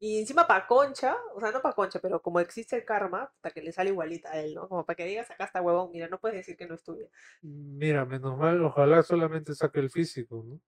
y 0.01 0.19
encima 0.21 0.47
para 0.47 0.65
Concha, 0.65 1.15
o 1.35 1.39
sea, 1.39 1.51
no 1.51 1.61
para 1.61 1.75
Concha, 1.75 1.99
pero 1.99 2.21
como 2.21 2.39
existe 2.39 2.75
el 2.77 2.85
karma, 2.85 3.23
hasta 3.35 3.51
que 3.51 3.61
le 3.61 3.71
sale 3.73 3.89
igualita 3.91 4.31
a 4.31 4.39
él, 4.41 4.55
¿no? 4.55 4.67
Como 4.67 4.85
para 4.85 4.95
que 4.95 5.05
digas, 5.05 5.29
acá 5.29 5.43
está 5.45 5.61
huevón, 5.61 5.91
mira, 5.91 6.07
no 6.07 6.19
puedes 6.19 6.37
decir 6.37 6.55
que 6.57 6.65
no 6.67 6.75
es 6.75 6.83
tuya. 6.83 7.07
Mira, 7.41 8.05
menos 8.05 8.37
mal, 8.37 8.63
ojalá 8.63 9.03
solamente 9.03 9.53
saque 9.53 9.79
el 9.81 9.89
físico, 9.91 10.43
¿no? 10.47 10.59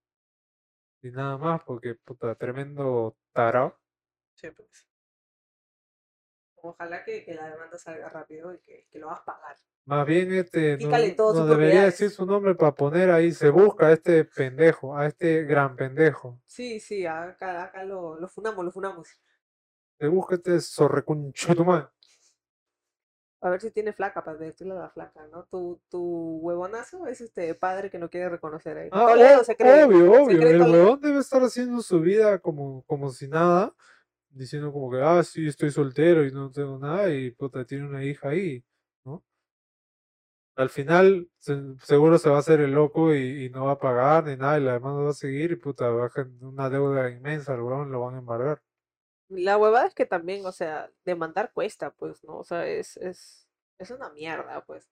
Y 1.02 1.10
nada 1.12 1.38
más, 1.38 1.62
porque, 1.64 1.96
puta, 1.96 2.36
tremendo 2.36 3.18
tarao. 3.34 3.78
Sí, 4.36 4.50
pues. 4.52 4.88
Ojalá 6.56 7.04
que, 7.04 7.26
que 7.26 7.34
la 7.34 7.50
demanda 7.50 7.78
salga 7.78 8.10
rápido 8.10 8.54
y 8.54 8.60
que, 8.60 8.88
que 8.92 9.00
lo 9.00 9.08
vas 9.08 9.22
a 9.22 9.26
pagar. 9.26 9.58
Más 9.86 10.06
bien, 10.06 10.32
este, 10.34 10.78
no, 10.78 10.90
no 11.34 11.48
debería 11.48 11.86
decir 11.86 12.12
su 12.12 12.26
nombre 12.26 12.54
para 12.54 12.76
poner 12.76 13.10
ahí, 13.10 13.32
se 13.32 13.50
busca 13.50 13.88
a 13.88 13.92
este 13.94 14.26
pendejo, 14.26 14.96
a 14.96 15.08
este 15.08 15.44
gran 15.44 15.76
pendejo. 15.76 16.40
Sí, 16.46 16.80
sí, 16.80 17.06
acá, 17.08 17.64
acá 17.64 17.84
lo, 17.84 18.20
lo 18.20 18.28
funamos, 18.28 18.64
lo 18.64 18.72
funamos. 18.72 19.10
Se 20.00 20.08
busca 20.08 20.36
este 20.36 20.60
zorrecunchutumán. 20.62 21.90
A 23.42 23.50
ver 23.50 23.60
si 23.60 23.72
tiene 23.72 23.92
flaca 23.92 24.24
para 24.24 24.38
decirle 24.38 24.74
a 24.74 24.82
la 24.82 24.90
flaca, 24.90 25.26
¿no? 25.32 25.46
Tu, 25.46 25.80
tu 25.90 26.38
huevonazo 26.42 27.08
es 27.08 27.22
este 27.22 27.56
padre 27.56 27.90
que 27.90 27.98
no 27.98 28.10
quiere 28.10 28.30
reconocer 28.30 28.78
ahí. 28.78 28.90
Ah, 28.92 29.06
Toledo 29.08 29.44
se 29.44 29.56
cree. 29.56 29.84
obvio, 29.86 30.12
se 30.12 30.22
obvio. 30.24 30.40
cree 30.42 30.54
El 30.54 30.62
huevón 30.62 31.02
debe 31.02 31.20
estar 31.20 31.42
haciendo 31.42 31.82
su 31.82 32.00
vida 32.02 32.40
como, 32.40 32.84
como 32.84 33.10
si 33.10 33.28
nada, 33.28 33.74
diciendo 34.32 34.72
como 34.74 34.92
que, 34.92 35.02
ah, 35.02 35.24
sí, 35.24 35.48
estoy 35.48 35.72
soltero 35.72 36.26
y 36.26 36.32
no 36.32 36.52
tengo 36.52 36.78
nada, 36.80 37.10
y 37.14 37.32
puta, 37.32 37.66
tiene 37.66 37.88
una 37.88 38.04
hija 38.04 38.30
ahí, 38.30 38.64
¿no? 39.06 39.24
Al 40.56 40.70
final, 40.70 41.30
se- 41.40 41.76
seguro 41.84 42.18
se 42.18 42.30
va 42.30 42.38
a 42.38 42.40
hacer 42.40 42.62
el 42.62 42.72
loco 42.72 43.14
y, 43.14 43.46
y 43.46 43.50
no 43.50 43.66
va 43.66 43.74
a 43.74 43.80
pagar 43.80 44.26
ni 44.26 44.38
nada, 44.38 44.58
y 44.60 44.64
la 44.64 44.74
demanda 44.74 45.02
va 45.04 45.10
a 45.10 45.14
seguir, 45.14 45.52
y 45.52 45.56
puta, 45.58 45.90
va 45.90 46.06
a 46.06 46.10
gen- 46.10 46.38
una 46.42 46.70
deuda 46.70 47.10
inmensa, 47.12 47.54
el 47.54 47.62
huevón 47.62 47.92
lo 47.92 48.00
van 48.02 48.16
a 48.16 48.20
embargar. 48.20 48.62
La 49.32 49.58
huevada 49.58 49.88
es 49.88 49.96
que 49.96 50.06
también, 50.06 50.46
o 50.46 50.52
sea, 50.52 50.92
demandar 51.06 51.52
cuesta, 51.54 51.92
pues, 51.92 52.24
¿no? 52.24 52.38
O 52.38 52.44
sea, 52.44 52.68
es, 52.68 52.98
es, 52.98 53.48
es 53.80 53.92
una 53.92 54.10
mierda, 54.12 54.64
pues. 54.66 54.88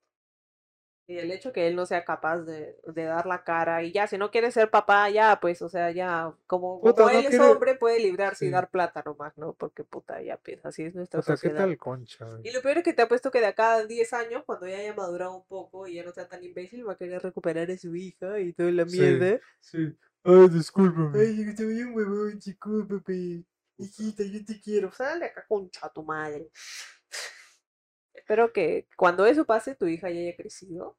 Y 1.07 1.17
el 1.17 1.31
hecho 1.31 1.51
que 1.51 1.67
él 1.67 1.75
no 1.75 1.87
sea 1.87 2.05
capaz 2.05 2.41
de, 2.43 2.77
de 2.85 3.03
dar 3.05 3.25
la 3.25 3.43
cara 3.43 3.81
y 3.81 3.91
ya, 3.91 4.05
si 4.05 4.19
no 4.19 4.29
quiere 4.29 4.51
ser 4.51 4.69
papá, 4.69 5.09
ya, 5.09 5.39
pues, 5.41 5.59
o 5.63 5.67
sea, 5.67 5.89
ya, 5.89 6.35
como, 6.45 6.79
Puta, 6.81 7.01
como 7.03 7.13
no 7.13 7.19
él 7.19 7.25
es 7.25 7.39
hombre, 7.39 7.73
puede 7.75 7.99
librarse 7.99 8.45
y 8.45 8.49
Sí. 8.49 8.53
dar 8.53 8.69
plata 8.69 9.01
nomás, 9.03 9.35
¿no? 9.35 9.53
Porque, 9.53 9.83
puta, 9.83 10.21
ya, 10.21 10.37
pues, 10.37 10.63
así 10.63 10.83
es 10.83 10.93
nuestra 10.93 11.19
O 11.19 11.23
sea, 11.23 11.33
¿qué 11.33 11.37
sociedad. 11.49 11.65
tal 11.65 11.77
concha? 11.79 12.27
Y 12.43 12.51
lo 12.51 12.61
peor 12.61 12.77
es 12.77 12.83
que 12.83 12.93
te 12.93 13.01
apuesto 13.01 13.31
que 13.31 13.39
de 13.39 13.47
acá 13.47 13.73
a 13.73 13.85
10 13.87 14.13
años, 14.13 14.43
cuando 14.45 14.67
ya 14.67 14.77
haya 14.77 14.93
madurado 14.93 15.35
un 15.35 15.45
poco 15.47 15.87
y 15.87 15.95
ya 15.95 16.03
no 16.03 16.11
sea 16.11 16.27
tan 16.27 16.43
imbécil, 16.43 16.87
va 16.87 16.93
a 16.93 16.97
querer 16.97 17.23
recuperar 17.23 17.71
a 17.71 17.77
su 17.77 17.95
hija 17.95 18.39
y 18.39 18.53
toda 18.53 18.71
la 18.71 18.85
Sí. 18.85 18.99
mierda. 18.99 19.39
Sí. 19.61 19.97
Ay, 20.23 20.49
discúlpame. 20.49 21.19
Ay, 21.21 21.55
te 21.55 21.65
voy 21.65 21.81
un 21.81 21.95
huevón, 21.95 22.39
chico, 22.39 22.85
papi. 22.87 23.43
Hijita, 23.79 24.23
yo 24.23 24.43
te 24.45 24.59
quiero. 24.59 24.91
Sal 24.91 25.21
de 25.21 25.27
acá, 25.27 25.45
concha 25.47 25.89
tu 25.89 26.03
madre. 26.03 26.51
Espero 28.13 28.51
que 28.51 28.89
cuando 28.97 29.25
eso 29.25 29.45
pase, 29.45 29.73
tu 29.75 29.87
hija 29.87 30.09
ya 30.09 30.19
haya 30.19 30.35
crecido 30.35 30.97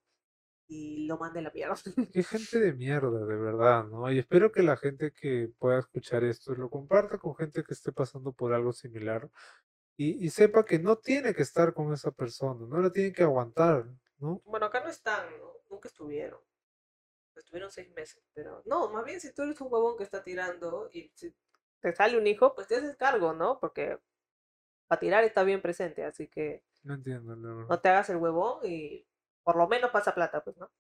y 0.67 1.07
lo 1.07 1.19
mande 1.19 1.41
a 1.41 1.43
la 1.43 1.51
mierda. 1.51 1.75
Qué 2.13 2.23
gente 2.23 2.59
de 2.59 2.73
mierda, 2.73 3.27
de 3.27 3.37
verdad, 3.37 3.85
¿no? 3.85 4.11
Y 4.11 4.19
espero 4.19 4.51
que 4.51 4.63
la 4.63 4.79
gente 4.79 5.13
que 5.13 5.51
pueda 5.59 5.79
escuchar 5.79 6.25
esto 6.25 6.55
lo 6.55 6.71
comparta 6.71 7.19
con 7.19 7.37
gente 7.37 7.63
que 7.63 7.75
esté 7.75 7.93
pasando 7.93 8.33
por 8.33 8.55
algo 8.55 8.73
similar 8.73 9.29
y, 9.99 10.25
y 10.25 10.31
sepa 10.31 10.65
que 10.65 10.79
no 10.79 10.97
tiene 10.97 11.35
que 11.35 11.43
estar 11.43 11.75
con 11.75 11.93
esa 11.93 12.11
persona, 12.13 12.67
no 12.67 12.81
la 12.81 12.91
tiene 12.91 13.13
que 13.13 13.25
aguantar, 13.25 13.85
¿no? 14.19 14.41
Bueno, 14.47 14.67
acá 14.67 14.83
no 14.83 14.89
están, 14.89 15.39
¿no? 15.39 15.53
Nunca 15.69 15.89
estuvieron. 15.89 16.41
Estuvieron 17.37 17.71
seis 17.71 17.91
meses, 17.93 18.23
pero 18.33 18.63
no, 18.65 18.91
más 18.91 19.05
bien 19.05 19.21
si 19.21 19.35
tú 19.35 19.43
eres 19.43 19.61
un 19.61 19.69
huevón 19.71 19.99
que 19.99 20.05
está 20.05 20.23
tirando 20.23 20.89
y 20.93 21.13
si 21.15 21.35
te 21.81 21.95
sale 21.95 22.19
un 22.19 22.27
hijo, 22.27 22.55
pues 22.55 22.67
te 22.69 22.77
haces 22.77 22.97
cargo, 22.97 23.33
¿no? 23.35 23.59
Porque 23.61 23.99
para 24.89 25.01
tirar 25.01 25.25
está 25.25 25.45
bien 25.45 25.63
presente, 25.63 26.05
así 26.05 26.29
que 26.29 26.65
No 26.85 26.93
entiendo, 26.95 27.35
verdad. 27.41 27.71
no 27.71 27.81
te 27.81 27.89
hagas 27.89 28.11
el 28.11 28.17
huevón 28.19 28.61
y 28.65 29.07
Por 29.43 29.57
lo 29.57 29.67
menos 29.69 29.91
pasa 29.91 30.15
plata, 30.15 30.45
pues, 30.45 30.57
¿no? 30.59 30.71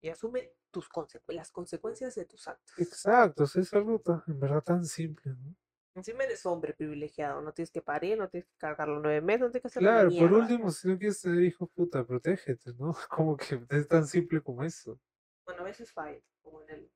Y 0.00 0.08
asume 0.08 0.54
tus 0.72 0.88
consecu- 0.90 1.32
las 1.32 1.52
consecuencias 1.52 2.16
de 2.16 2.24
tus 2.24 2.48
actos. 2.48 2.74
Exacto, 2.78 3.44
es 3.44 3.56
esa 3.56 3.78
ruta, 3.78 4.24
en 4.26 4.40
verdad 4.40 4.62
tan 4.64 4.82
simple, 4.86 5.34
¿no? 5.34 5.54
Encima 5.94 6.24
eres 6.24 6.46
hombre 6.46 6.72
privilegiado, 6.72 7.42
no 7.42 7.52
tienes 7.52 7.70
que 7.70 7.82
parir, 7.82 8.16
no 8.16 8.28
tienes 8.30 8.48
que 8.48 8.56
cargar 8.56 8.88
los 8.88 9.02
nueve 9.02 9.20
meses, 9.20 9.40
no 9.42 9.50
tienes 9.50 9.62
que 9.62 9.68
hacer 9.68 9.82
Claro, 9.82 10.14
por 10.14 10.32
último, 10.32 10.70
si 10.70 10.86
no 10.88 10.98
quieres 10.98 11.20
tener 11.22 11.42
hijos, 11.42 11.68
puta, 11.74 12.04
protégete, 12.06 12.74
¿no? 12.74 12.94
Como 13.10 13.36
que 13.36 13.60
es 13.70 13.88
tan 13.88 14.06
simple 14.06 14.40
como 14.42 14.62
eso. 14.62 15.00
Bueno, 15.44 15.62
a 15.62 15.64
veces 15.64 15.90
falla, 15.92 16.20
como 16.42 16.62
en 16.62 16.70
el, 16.70 16.92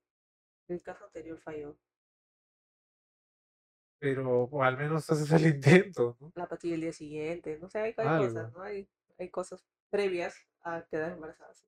en 0.68 0.76
el 0.76 0.82
caso 0.82 1.04
anterior 1.06 1.40
falló. 1.40 1.76
Pero 4.02 4.48
o 4.50 4.62
al 4.64 4.76
menos 4.76 5.08
haces 5.08 5.30
el 5.30 5.46
intento, 5.46 6.16
¿no? 6.18 6.32
La 6.34 6.48
pastilla 6.48 6.74
el 6.74 6.80
día 6.80 6.92
siguiente, 6.92 7.56
no 7.60 7.70
sé, 7.70 7.78
hay, 7.78 7.94
hay 7.96 8.18
cosas, 8.18 8.52
¿no? 8.52 8.60
Hay, 8.60 8.88
hay 9.16 9.28
cosas 9.30 9.64
previas 9.90 10.34
a 10.62 10.84
quedar 10.90 11.12
embarazada. 11.12 11.54
sí. 11.54 11.64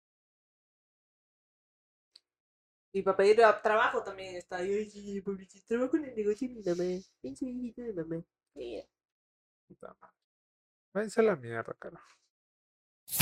Y 2.91 3.03
para 3.03 3.17
pedir 3.17 3.37
trabajo 3.63 4.03
también 4.03 4.35
está 4.35 4.57
ay, 4.57 5.21
papi, 5.21 5.47
sí, 5.47 5.65
trabajo 5.65 5.97
en 5.97 6.07
el 6.07 6.17
negocio 6.17 6.49
de 6.49 6.55
mi 6.55 6.63
mamá, 6.65 7.03
en 7.23 7.37
su 7.37 7.47
hijito 7.47 7.83
de 7.83 7.93
mamá. 7.93 8.25
Mira. 8.55 8.85
Puta 9.69 9.97
madre. 10.01 10.15
Váyanse 10.93 11.21
a 11.21 11.25
la 11.25 11.37
mierda, 11.37 11.73
carajo. 11.79 12.19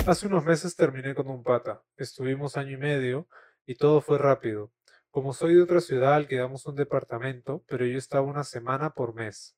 Hace 0.07 0.27
unos 0.27 0.43
meses 0.43 0.75
terminé 0.75 1.15
con 1.15 1.29
un 1.29 1.43
pata. 1.43 1.83
Estuvimos 1.99 2.57
año 2.57 2.71
y 2.73 2.77
medio 2.79 3.29
y 3.67 3.75
todo 3.75 4.01
fue 4.01 4.17
rápido. 4.17 4.73
Como 5.13 5.35
soy 5.35 5.57
de 5.57 5.61
otra 5.61 5.83
ciudad, 5.83 6.15
alquilamos 6.15 6.65
un 6.65 6.75
departamento, 6.75 7.63
pero 7.69 7.85
yo 7.85 7.99
estaba 7.99 8.27
una 8.27 8.45
semana 8.45 8.95
por 8.95 9.13
mes. 9.15 9.55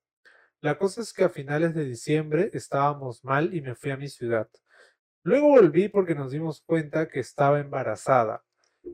La 0.61 0.79
cosa 0.79 1.01
es 1.01 1.13
que 1.13 1.23
a 1.23 1.29
finales 1.29 1.77
de 1.77 1.85
diciembre 1.85 2.51
estábamos 2.55 3.23
mal 3.23 3.55
y 3.55 3.61
me 3.61 3.77
fui 3.77 3.93
a 3.93 3.97
mi 3.97 4.09
ciudad. 4.09 4.49
Luego 5.23 5.51
volví 5.51 5.89
porque 5.89 6.17
nos 6.17 6.33
dimos 6.33 6.61
cuenta 6.67 7.07
que 7.07 7.21
estaba 7.21 7.61
embarazada. 7.61 8.43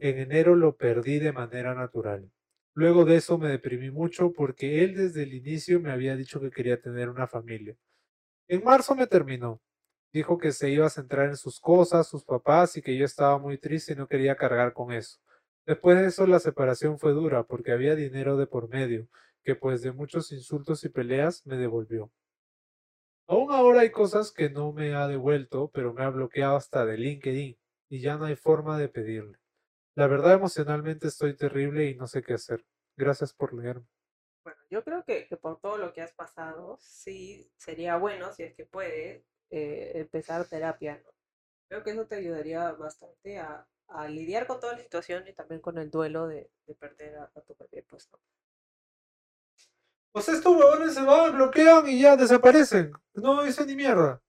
En 0.00 0.18
enero 0.18 0.54
lo 0.54 0.76
perdí 0.76 1.18
de 1.18 1.32
manera 1.32 1.74
natural. 1.74 2.30
Luego 2.74 3.06
de 3.06 3.16
eso 3.16 3.38
me 3.38 3.48
deprimí 3.48 3.90
mucho 3.90 4.30
porque 4.30 4.84
él 4.84 4.94
desde 4.94 5.22
el 5.22 5.32
inicio 5.32 5.80
me 5.80 5.90
había 5.90 6.14
dicho 6.14 6.42
que 6.42 6.50
quería 6.50 6.78
tener 6.78 7.08
una 7.08 7.26
familia. 7.26 7.74
En 8.48 8.62
marzo 8.62 8.94
me 8.94 9.06
terminó. 9.06 9.62
Dijo 10.12 10.36
que 10.36 10.52
se 10.52 10.68
iba 10.68 10.84
a 10.84 10.90
centrar 10.90 11.30
en 11.30 11.38
sus 11.38 11.58
cosas, 11.58 12.06
sus 12.06 12.22
papás 12.22 12.76
y 12.76 12.82
que 12.82 12.98
yo 12.98 13.06
estaba 13.06 13.38
muy 13.38 13.56
triste 13.56 13.94
y 13.94 13.96
no 13.96 14.06
quería 14.06 14.36
cargar 14.36 14.74
con 14.74 14.92
eso. 14.92 15.18
Después 15.70 16.00
de 16.00 16.08
eso 16.08 16.26
la 16.26 16.40
separación 16.40 16.98
fue 16.98 17.12
dura 17.12 17.44
porque 17.44 17.70
había 17.70 17.94
dinero 17.94 18.36
de 18.36 18.48
por 18.48 18.68
medio, 18.68 19.06
que 19.44 19.54
pues 19.54 19.82
de 19.82 19.92
muchos 19.92 20.32
insultos 20.32 20.82
y 20.82 20.88
peleas 20.88 21.46
me 21.46 21.56
devolvió. 21.56 22.10
Aún 23.28 23.52
ahora 23.52 23.82
hay 23.82 23.92
cosas 23.92 24.32
que 24.32 24.50
no 24.50 24.72
me 24.72 24.96
ha 24.96 25.06
devuelto, 25.06 25.70
pero 25.72 25.94
me 25.94 26.02
ha 26.02 26.10
bloqueado 26.10 26.56
hasta 26.56 26.84
de 26.84 26.98
LinkedIn 26.98 27.56
y 27.88 28.00
ya 28.00 28.16
no 28.16 28.24
hay 28.24 28.34
forma 28.34 28.78
de 28.78 28.88
pedirle. 28.88 29.38
La 29.94 30.08
verdad 30.08 30.34
emocionalmente 30.34 31.06
estoy 31.06 31.36
terrible 31.36 31.86
y 31.86 31.94
no 31.94 32.08
sé 32.08 32.24
qué 32.24 32.34
hacer. 32.34 32.66
Gracias 32.96 33.32
por 33.32 33.54
leerme. 33.54 33.86
Bueno, 34.42 34.58
yo 34.70 34.82
creo 34.82 35.04
que, 35.04 35.28
que 35.28 35.36
por 35.36 35.60
todo 35.60 35.78
lo 35.78 35.92
que 35.92 36.02
has 36.02 36.12
pasado, 36.14 36.78
sí 36.80 37.48
sería 37.56 37.96
bueno, 37.96 38.32
si 38.32 38.42
es 38.42 38.56
que 38.56 38.66
puedes, 38.66 39.22
eh, 39.50 39.92
empezar 39.94 40.48
terapia, 40.48 41.00
¿no? 41.04 41.12
Creo 41.68 41.84
que 41.84 41.92
eso 41.92 42.08
te 42.08 42.16
ayudaría 42.16 42.72
bastante 42.72 43.38
a, 43.38 43.64
a 43.90 44.08
lidiar 44.08 44.46
con 44.46 44.60
toda 44.60 44.74
la 44.74 44.78
situación 44.80 45.26
y 45.28 45.32
también 45.32 45.60
con 45.60 45.78
el 45.78 45.90
duelo 45.90 46.26
de, 46.26 46.50
de 46.66 46.74
perder 46.74 47.16
a, 47.18 47.24
a 47.34 47.40
tu 47.42 47.54
bebé, 47.58 47.84
pues, 47.88 48.08
¿no? 48.12 48.18
Pues 50.12 50.28
estos 50.28 50.56
huevones 50.56 50.94
se 50.94 51.02
van, 51.02 51.34
bloquean 51.36 51.88
y 51.88 52.00
ya 52.00 52.16
desaparecen. 52.16 52.92
No 53.14 53.42
dicen 53.44 53.66
ni 53.68 53.76
mierda. 53.76 54.20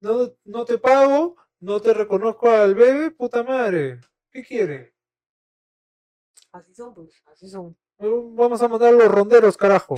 No, 0.00 0.32
no 0.44 0.64
te 0.64 0.78
pago, 0.78 1.36
no 1.60 1.80
te 1.80 1.94
reconozco 1.94 2.50
al 2.50 2.74
bebé, 2.74 3.12
puta 3.12 3.44
madre. 3.44 4.00
¿Qué 4.30 4.42
quieren? 4.42 4.92
Así 6.50 6.74
son, 6.74 6.92
pues, 6.94 7.22
así 7.26 7.48
son. 7.48 7.76
Vamos 7.98 8.60
a 8.62 8.68
mandar 8.68 8.88
a 8.88 8.96
los 8.96 9.08
ronderos, 9.08 9.56
carajo. 9.56 9.94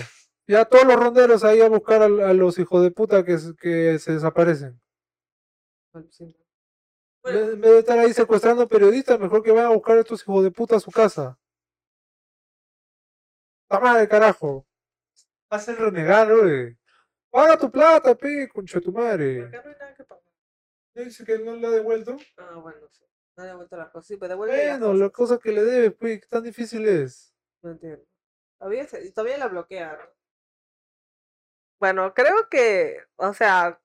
Ya 0.46 0.66
todos 0.66 0.84
los 0.84 0.96
ronderos 0.96 1.42
ahí 1.42 1.62
a 1.62 1.68
buscar 1.70 2.02
a, 2.02 2.04
a 2.06 2.32
los 2.34 2.58
hijos 2.58 2.82
de 2.82 2.90
puta 2.90 3.24
que, 3.24 3.38
se- 3.38 3.54
que 3.56 3.98
se 3.98 4.12
desaparecen. 4.12 4.78
En 5.94 6.10
Bueno, 7.24 7.38
en 7.52 7.60
vez 7.60 7.70
de 7.72 7.78
estar 7.78 7.98
ahí 7.98 8.12
secuestrando 8.12 8.68
periodistas, 8.68 9.18
mejor 9.18 9.42
que 9.42 9.50
vayan 9.50 9.70
a 9.72 9.74
buscar 9.74 9.96
a 9.96 10.00
estos 10.00 10.20
hijos 10.22 10.44
de 10.44 10.50
puta 10.50 10.76
a 10.76 10.80
su 10.80 10.90
casa. 10.90 11.38
¡La 13.70 13.80
madre, 13.80 14.06
carajo! 14.06 14.66
Hacen 15.48 15.76
renegar, 15.76 16.30
oye. 16.30 16.76
Paga 17.30 17.58
tu 17.58 17.70
plata, 17.70 18.14
pe, 18.14 18.46
concha 18.48 18.78
de 18.78 18.84
tu 18.84 18.92
madre. 18.92 19.46
acá 19.46 19.62
no 19.64 19.70
hay 19.70 19.76
nada 19.80 19.94
que 19.94 20.04
pagar. 20.04 20.22
¿Ya 20.94 21.02
dice 21.02 21.24
que 21.24 21.38
no 21.38 21.56
le 21.56 21.66
ha 21.66 21.70
devuelto? 21.70 22.16
Ah, 22.36 22.58
bueno, 22.62 22.86
sí. 22.90 23.04
No 23.36 23.42
ha 23.42 23.46
devuelto 23.46 23.76
las 23.76 23.88
cosas. 23.88 24.06
Sí, 24.06 24.16
pero 24.18 24.28
devuelve 24.30 24.56
las 24.66 24.78
Bueno, 24.78 24.92
la 24.94 25.08
cosas. 25.10 25.38
cosa 25.38 25.38
que 25.42 25.52
le 25.52 25.64
debe, 25.64 25.90
pues, 25.92 26.20
¿qué 26.20 26.26
tan 26.28 26.42
difícil 26.44 26.86
es? 26.86 27.34
No 27.62 27.70
entiendo. 27.70 28.04
Todavía, 28.58 28.86
se- 28.86 29.10
todavía 29.12 29.38
la 29.38 29.48
bloquearon. 29.48 30.06
Bueno, 31.80 32.12
creo 32.14 32.48
que, 32.50 32.98
o 33.16 33.32
sea, 33.34 33.80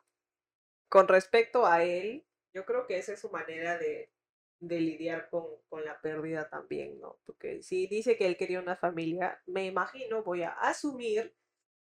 con 0.89 1.08
respecto 1.08 1.65
a 1.65 1.84
él, 1.84 2.25
yo 2.53 2.65
creo 2.65 2.88
que 2.88 2.97
esa 2.97 3.13
es 3.13 3.19
su 3.21 3.29
manera 3.29 3.77
de, 3.77 4.12
de 4.59 4.79
lidiar 4.79 5.29
con, 5.29 5.45
con 5.69 5.85
la 5.85 5.99
pérdida 6.01 6.49
también, 6.49 6.99
¿no? 6.99 7.19
Porque 7.25 7.63
si 7.63 7.88
dice 7.88 8.17
que 8.17 8.25
él 8.25 8.38
quería 8.38 8.59
una 8.59 8.75
familia, 8.75 9.41
me 9.45 9.65
imagino, 9.65 10.23
voy 10.23 10.43
a 10.43 10.51
asumir 10.51 11.35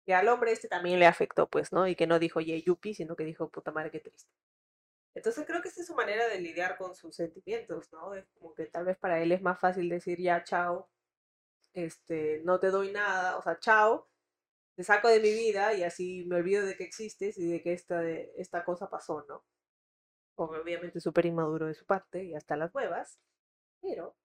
que 0.06 0.13
al 0.13 0.28
hombre 0.28 0.52
este 0.52 0.68
también 0.68 1.00
le 1.00 1.06
afectó, 1.06 1.50
pues, 1.50 1.72
¿no? 1.72 1.88
Y 1.88 1.96
que 1.96 2.08
no 2.08 2.20
dijo, 2.20 2.42
ye, 2.42 2.62
yupi, 2.62 2.94
sino 2.94 3.16
que 3.16 3.24
dijo, 3.26 3.50
puta 3.50 3.72
madre, 3.72 3.92
qué 3.92 4.00
triste. 4.00 4.32
Entonces 5.16 5.46
creo 5.46 5.62
que 5.62 5.70
esa 5.70 5.82
es 5.82 5.88
su 5.88 5.96
manera 5.96 6.28
de 6.28 6.39
lidiar 6.42 6.78
con 6.78 6.96
sus 6.96 7.16
sentimientos, 7.16 7.92
¿no? 7.92 8.13
Es 8.16 8.26
como 8.34 8.54
que 8.56 8.66
tal 8.66 8.86
vez 8.86 8.98
para 8.98 9.22
él 9.22 9.32
es 9.32 9.42
más 9.42 9.60
fácil 9.60 9.89
decir, 9.89 10.20
ya, 10.20 10.44
chao, 10.44 10.89
este, 11.74 12.42
no 12.44 12.60
te 12.60 12.68
doy 12.68 12.92
nada, 12.92 13.38
o 13.38 13.44
sea, 13.44 13.60
chao, 13.60 14.10
te 14.76 14.84
saco 14.84 15.08
de 15.10 15.20
mi 15.20 15.32
vida 15.34 15.74
y 15.74 15.84
así 15.84 16.26
me 16.28 16.38
olvido 16.38 16.66
de 16.66 16.76
que 16.76 16.84
existes 16.84 17.38
y 17.38 17.48
de 17.52 17.62
que 17.62 17.74
esta, 17.74 18.08
esta 18.10 18.66
cosa 18.66 18.89
pasó, 18.89 19.26
¿no? 19.28 19.44
Obviamente 20.36 21.00
súper 21.00 21.26
inmaduro 21.26 21.67
de 21.67 21.74
su 21.76 21.86
parte 21.86 22.24
y 22.24 22.36
hasta 22.36 22.56
las 22.58 22.74
huevas, 22.74 23.19
pero 23.82 24.17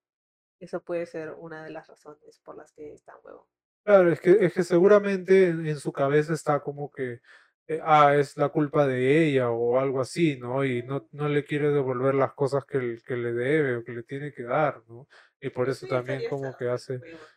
eso 0.60 0.82
puede 0.84 1.06
ser 1.06 1.32
una 1.32 1.64
de 1.64 1.70
las 1.70 1.88
razones 1.88 2.40
por 2.44 2.56
las 2.56 2.72
que 2.72 2.92
está 2.94 3.16
huevo. 3.18 3.48
Claro, 3.84 4.12
es 4.12 4.20
que, 4.20 4.32
es 4.44 4.52
que 4.52 4.64
seguramente 4.64 5.48
en, 5.48 5.66
en 5.66 5.76
su 5.78 5.92
cabeza 5.92 6.34
está 6.34 6.60
como 6.60 6.90
que, 6.90 7.20
eh, 7.68 7.80
ah, 7.82 8.14
es 8.16 8.36
la 8.36 8.50
culpa 8.50 8.86
de 8.86 9.24
ella 9.26 9.50
o 9.50 9.78
algo 9.78 10.00
así, 10.02 10.36
¿no? 10.38 10.62
Y 10.64 10.82
no, 10.82 11.08
no 11.12 11.28
le 11.28 11.44
quiere 11.44 11.70
devolver 11.70 12.14
las 12.14 12.34
cosas 12.34 12.64
que, 12.66 12.98
que 13.06 13.16
le 13.16 13.32
debe 13.32 13.76
o 13.76 13.84
que 13.84 13.92
le 13.92 14.02
tiene 14.02 14.32
que 14.32 14.42
dar, 14.42 14.82
¿no? 14.88 15.08
Y 15.40 15.48
por 15.50 15.70
eso 15.70 15.86
Sí, 15.86 15.88
también 15.88 16.22
como 16.28 16.54
que 16.54 16.68
hace... 16.68 17.02
hueva. 17.02 17.28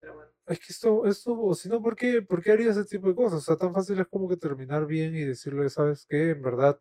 Pero 0.00 0.14
bueno, 0.14 0.32
Es 0.46 0.58
que 0.60 0.66
esto, 0.72 1.06
esto, 1.06 1.54
si 1.54 1.68
no, 1.70 1.80
¿por 1.82 1.96
qué, 1.96 2.20
por 2.22 2.42
qué 2.42 2.52
haría 2.52 2.70
ese 2.70 2.84
tipo 2.84 3.08
de 3.08 3.14
cosas? 3.14 3.38
O 3.40 3.42
sea, 3.42 3.56
tan 3.56 3.72
fácil 3.72 3.98
es 3.98 4.06
como 4.08 4.28
que 4.28 4.36
terminar 4.36 4.86
bien 4.86 5.14
y 5.16 5.24
decirle, 5.24 5.70
¿sabes 5.70 6.06
qué? 6.08 6.30
En 6.30 6.42
verdad, 6.42 6.78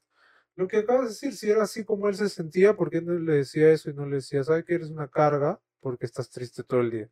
lo 0.56 0.68
que 0.68 0.78
acabas 0.78 1.04
de 1.04 1.10
decir, 1.10 1.34
si 1.36 1.50
era 1.50 1.64
así 1.64 1.84
como 1.84 2.08
él 2.10 2.16
se 2.16 2.30
sentía, 2.30 2.76
¿por 2.76 2.90
qué 2.90 3.02
no 3.02 3.14
le 3.14 3.34
decía 3.34 3.72
eso 3.72 3.90
y 3.90 3.94
no 3.94 4.06
le 4.06 4.18
decía, 4.18 4.44
¿sabes 4.44 4.66
que 4.66 4.76
eres 4.76 4.90
una 4.90 5.08
carga? 5.08 5.60
Porque 5.80 6.06
estás 6.06 6.30
triste 6.30 6.64
todo 6.64 6.82
el 6.82 6.92
día. 6.92 7.10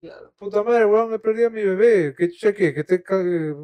claro. 0.00 0.32
Puta 0.36 0.62
madre, 0.62 0.84
weón, 0.86 1.10
me 1.10 1.18
perdí 1.18 1.44
a 1.44 1.50
mi 1.50 1.62
bebé. 1.64 2.14
Que 2.16 2.28
cheque, 2.30 2.74
que 2.74 2.84
te 2.84 3.02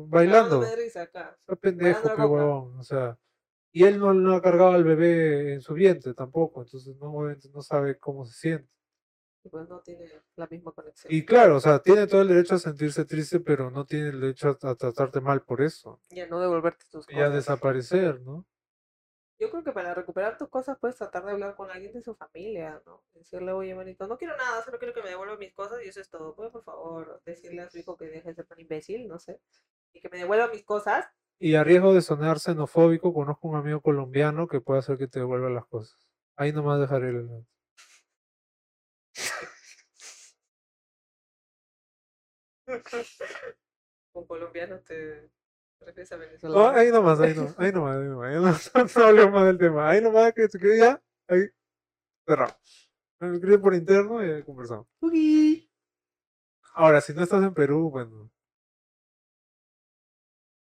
bailando. 0.09 0.61
De 0.61 0.77
risa 0.77 1.03
acá. 1.03 1.37
Está 1.39 1.57
pendejo, 1.57 2.09
bailando 2.09 2.17
pe 2.17 2.33
huevón. 2.33 2.79
O 2.79 2.83
sea, 2.83 3.19
y 3.73 3.85
él 3.85 3.99
no, 3.99 4.15
no 4.15 4.35
ha 4.35 4.43
cargado 4.43 4.73
al 4.73 4.85
bebé 4.85 5.55
en 5.55 5.61
su 5.61 5.75
vientre 5.75 6.15
tampoco. 6.15 6.63
Entonces, 6.63 6.97
no, 6.97 7.13
no 7.53 7.63
sabe 7.63 7.99
cómo 7.99 8.25
se 8.25 8.33
siente. 8.35 8.71
y 9.45 9.49
Pues 9.51 9.69
no 9.69 9.81
tiene 9.81 10.11
la 10.37 10.47
misma 10.47 10.73
conexión. 10.73 11.13
Y 11.13 11.25
claro, 11.25 11.57
o 11.57 11.61
sea, 11.61 11.81
tiene 11.81 12.07
todo 12.07 12.23
el 12.23 12.29
derecho 12.29 12.55
a 12.55 12.59
sentirse 12.59 13.05
triste, 13.05 13.41
pero 13.41 13.71
no 13.71 13.85
tiene 13.85 14.09
el 14.11 14.21
derecho 14.21 14.49
a, 14.63 14.71
a 14.71 14.75
tratarte 14.77 15.21
mal 15.21 15.43
por 15.43 15.61
eso. 15.63 16.01
Y 16.11 16.21
a 16.21 16.27
no 16.27 16.41
devolverte 16.41 16.85
tus 16.91 17.07
Y 17.11 17.15
a 17.15 17.17
cosas. 17.27 17.35
desaparecer, 17.35 18.21
¿no? 18.23 18.47
Yo 19.41 19.51
creo 19.51 19.65
que 19.65 19.73
para 19.73 19.95
recuperar 19.95 20.37
tus 20.37 20.51
cosas 20.51 20.77
puedes 20.79 20.97
tratar 20.99 21.25
de 21.25 21.33
hablar 21.33 21.57
con 21.57 21.71
alguien 21.71 21.95
de 21.95 22.03
su 22.03 22.15
familia, 22.15 22.83
¿no? 22.85 23.03
Decirle, 23.15 23.53
oye, 23.53 23.75
manito, 23.75 24.07
no 24.07 24.19
quiero 24.19 24.37
nada, 24.37 24.63
solo 24.63 24.79
quiero 24.79 24.93
que 24.93 25.03
me 25.03 25.09
devuelvan 25.09 25.39
mis 25.39 25.55
cosas 25.55 25.83
y 25.83 25.89
eso 25.89 25.99
es 25.99 26.11
todo. 26.11 26.35
¿Puedes, 26.35 26.53
por 26.53 26.63
favor, 26.63 27.23
decirle 27.25 27.63
a 27.63 27.71
su 27.71 27.79
hijo 27.79 27.97
que 27.97 28.05
deje 28.05 28.29
de 28.29 28.35
ser 28.35 28.45
tan 28.45 28.61
imbécil? 28.61 29.09
No 29.09 29.19
sé. 29.19 29.41
Y 29.95 30.01
que 30.03 30.11
me 30.11 30.19
devuelva 30.19 30.49
mis 30.49 30.63
cosas. 30.63 31.07
Y 31.39 31.55
a 31.55 31.65
riesgo 31.65 31.95
de 31.95 32.03
sonar 32.03 32.39
xenofóbico, 32.39 33.15
conozco 33.15 33.49
un 33.49 33.57
amigo 33.57 33.81
colombiano 33.81 34.47
que 34.47 34.61
puede 34.61 34.81
hacer 34.81 34.99
que 34.99 35.09
te 35.09 35.21
devuelva 35.21 35.49
las 35.49 35.65
cosas. 35.65 35.97
Ahí 36.37 36.53
nomás 36.53 36.79
dejaré 36.79 37.09
el 37.09 37.17
enlace. 37.21 37.49
Con 44.13 44.27
colombianos 44.27 44.85
te 44.85 45.31
refieres 45.87 46.13
a 46.13 46.17
No, 46.17 46.21
venezolanos. 46.23 46.77
ahí 46.77 46.91
nomás, 46.91 47.21
ahí 47.21 47.35
nomás, 47.35 47.59
ahí 47.59 47.73
nomás, 47.73 47.97
ahí 47.99 48.09
nomás. 48.09 48.29
ahí 48.29 48.35
nomás, 48.37 48.73
No, 48.75 49.01
no 49.03 49.07
hablemos 49.07 49.33
más 49.33 49.47
del 49.47 49.59
tema. 49.59 49.89
Ahí 49.91 50.01
nomás 50.01 50.33
que 50.35 50.49
se 50.49 50.59
quede 50.59 50.79
ya, 50.79 51.03
ahí 51.29 51.41
cerramos. 52.27 52.91
Me 53.21 53.35
escribe 53.35 53.59
por 53.59 53.75
interno 53.75 54.25
y 54.25 54.43
conversamos. 54.45 54.87
Uy. 55.01 55.71
Ahora, 56.75 57.01
si 57.01 57.13
no 57.13 57.23
estás 57.23 57.43
en 57.43 57.53
Perú, 57.55 57.91
bueno. 57.91 58.31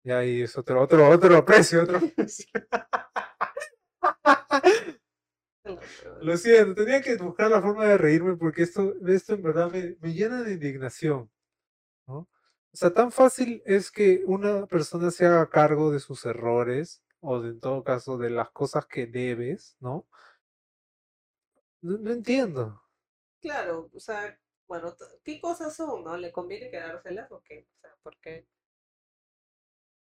Ya 0.04 0.18
ahí 0.18 0.42
es 0.42 0.56
otro, 0.56 0.80
otro, 0.82 1.08
otro 1.08 1.44
precio, 1.44 1.82
otro 1.82 2.00
precio. 2.16 2.46
Lo 6.22 6.36
siento, 6.36 6.74
tenía 6.74 7.00
que 7.00 7.16
buscar 7.16 7.50
la 7.50 7.60
forma 7.62 7.84
de 7.86 7.98
reírme 7.98 8.36
porque 8.36 8.62
esto, 8.62 8.94
esto 9.06 9.34
en 9.34 9.42
verdad 9.42 9.70
me, 9.70 9.96
me 10.00 10.12
llena 10.12 10.42
de 10.42 10.54
indignación. 10.54 11.30
¿no? 12.06 12.28
O 12.72 12.76
sea, 12.76 12.92
tan 12.92 13.10
fácil 13.10 13.62
es 13.66 13.90
que 13.90 14.22
una 14.26 14.66
persona 14.66 15.10
se 15.10 15.26
haga 15.26 15.50
cargo 15.50 15.90
de 15.90 15.98
sus 15.98 16.24
errores 16.24 17.02
o 17.20 17.40
de, 17.40 17.50
en 17.50 17.60
todo 17.60 17.82
caso 17.82 18.16
de 18.16 18.30
las 18.30 18.50
cosas 18.50 18.86
que 18.86 19.06
debes, 19.06 19.76
¿no? 19.80 20.06
No, 21.82 21.98
no 21.98 22.12
entiendo. 22.12 22.80
Claro, 23.40 23.90
o 23.92 24.00
sea, 24.00 24.38
bueno, 24.68 24.94
¿qué 25.24 25.40
cosas 25.40 25.74
son, 25.74 26.04
no? 26.04 26.16
¿Le 26.16 26.30
conviene 26.30 26.70
quedárselas 26.70 27.32
o 27.32 27.42
qué? 27.42 27.66
O 27.76 27.80
sea, 27.80 27.96
¿por 28.02 28.16
qué? 28.20 28.46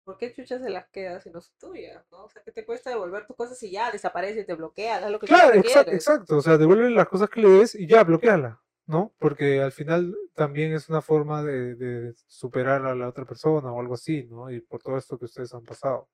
¿Por 0.03 0.17
qué 0.17 0.33
chuchas 0.33 0.63
se 0.63 0.71
las 0.71 0.89
quedas 0.89 1.23
si 1.23 1.31
no 1.31 1.41
son 1.41 1.55
tuyas, 1.59 2.05
no? 2.11 2.25
O 2.25 2.31
sea, 2.31 2.43
¿qué 2.43 2.51
te 2.51 2.65
cuesta 2.65 2.91
devolver 2.91 3.27
tus 3.27 3.37
cosas 3.37 3.63
y 3.63 3.71
ya 3.71 3.93
desaparece, 3.93 4.43
te 4.43 4.55
bloquea, 4.55 4.97
haz 4.97 5.11
lo 5.11 5.21
que 5.21 5.27
tú 5.27 5.35
Claro, 5.35 5.55
exacto, 5.55 5.93
exacto. 5.93 6.37
O 6.39 6.43
sea, 6.43 6.57
devuelve 6.57 6.91
las 6.91 7.09
cosas 7.09 7.29
que 7.31 7.43
le 7.43 7.51
des 7.51 7.75
y 7.75 7.87
ya, 7.87 8.03
bloqueala, 8.03 8.61
¿no? 8.89 9.15
Porque 9.19 9.61
al 9.61 9.71
final 9.73 10.17
también 10.35 10.73
es 10.73 10.89
una 10.89 11.03
forma 11.03 11.45
de, 11.45 11.77
de 11.77 12.15
superar 12.27 12.87
a 12.87 12.95
la 12.95 13.09
otra 13.09 13.25
persona 13.27 13.71
o 13.71 13.81
algo 13.81 13.95
así, 13.95 14.25
¿no? 14.25 14.51
Y 14.51 14.61
por 14.63 14.83
todo 14.83 14.97
esto 14.97 15.19
que 15.19 15.27
ustedes 15.27 15.55
han 15.55 15.63
pasado. 15.65 16.09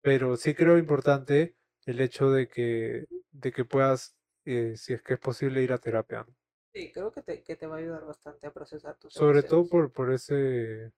Pero 0.00 0.36
sí 0.36 0.54
creo 0.54 0.78
importante 0.78 1.56
el 1.84 2.00
hecho 2.00 2.30
de 2.30 2.48
que, 2.48 3.06
de 3.30 3.52
que 3.52 3.64
puedas, 3.64 4.16
eh, 4.44 4.76
si 4.76 4.94
es 4.94 5.02
que 5.02 5.14
es 5.14 5.20
posible, 5.20 5.62
ir 5.62 5.72
a 5.72 5.78
terapia, 5.78 6.24
¿no? 6.26 6.34
Sí, 6.72 6.90
creo 6.92 7.12
que 7.12 7.22
te, 7.22 7.42
que 7.42 7.56
te 7.56 7.66
va 7.66 7.76
a 7.76 7.78
ayudar 7.78 8.04
bastante 8.06 8.46
a 8.46 8.52
procesar 8.52 8.96
tus 8.98 9.12
Sobre 9.12 9.42
todo 9.42 9.68
por, 9.68 9.92
por 9.92 10.12
ese, 10.12 10.92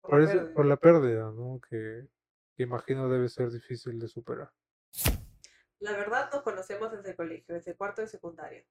Por 0.00 0.10
por 0.10 0.20
la 0.20 0.24
ese, 0.24 0.34
pérdida. 0.38 0.54
por 0.54 0.66
la 0.66 0.76
pérdida, 0.76 1.32
¿no? 1.32 1.60
Que, 1.68 2.08
que 2.56 2.62
imagino 2.62 3.08
debe 3.10 3.28
ser 3.28 3.50
difícil 3.50 3.98
de 3.98 4.08
superar. 4.08 4.50
La 5.80 5.92
verdad 5.92 6.30
nos 6.32 6.42
conocemos 6.42 6.90
desde 6.92 7.10
el 7.10 7.16
colegio, 7.16 7.54
desde 7.54 7.76
cuarto 7.76 8.00
de 8.02 8.08
secundaria. 8.08 8.64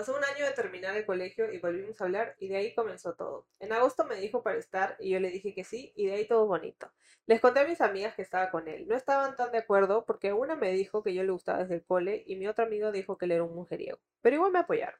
Pasó 0.00 0.16
un 0.16 0.24
año 0.24 0.46
de 0.46 0.52
terminar 0.52 0.96
el 0.96 1.04
colegio 1.04 1.52
y 1.52 1.58
volvimos 1.58 2.00
a 2.00 2.04
hablar 2.04 2.34
y 2.38 2.48
de 2.48 2.56
ahí 2.56 2.74
comenzó 2.74 3.12
todo. 3.16 3.46
En 3.58 3.70
agosto 3.70 4.06
me 4.06 4.16
dijo 4.16 4.42
para 4.42 4.56
estar 4.56 4.96
y 4.98 5.10
yo 5.10 5.20
le 5.20 5.28
dije 5.28 5.52
que 5.52 5.62
sí 5.62 5.92
y 5.94 6.06
de 6.06 6.14
ahí 6.14 6.26
todo 6.26 6.46
bonito. 6.46 6.90
Les 7.26 7.38
conté 7.38 7.60
a 7.60 7.66
mis 7.66 7.82
amigas 7.82 8.14
que 8.14 8.22
estaba 8.22 8.50
con 8.50 8.66
él. 8.66 8.88
No 8.88 8.96
estaban 8.96 9.36
tan 9.36 9.52
de 9.52 9.58
acuerdo 9.58 10.06
porque 10.06 10.32
una 10.32 10.56
me 10.56 10.72
dijo 10.72 11.02
que 11.02 11.12
yo 11.12 11.22
le 11.22 11.32
gustaba 11.32 11.58
desde 11.58 11.74
el 11.74 11.84
cole 11.84 12.24
y 12.26 12.36
mi 12.36 12.46
otro 12.46 12.64
amigo 12.64 12.92
dijo 12.92 13.18
que 13.18 13.26
él 13.26 13.32
era 13.32 13.44
un 13.44 13.54
mujeriego. 13.54 13.98
Pero 14.22 14.36
igual 14.36 14.52
me 14.52 14.60
apoyaron. 14.60 14.98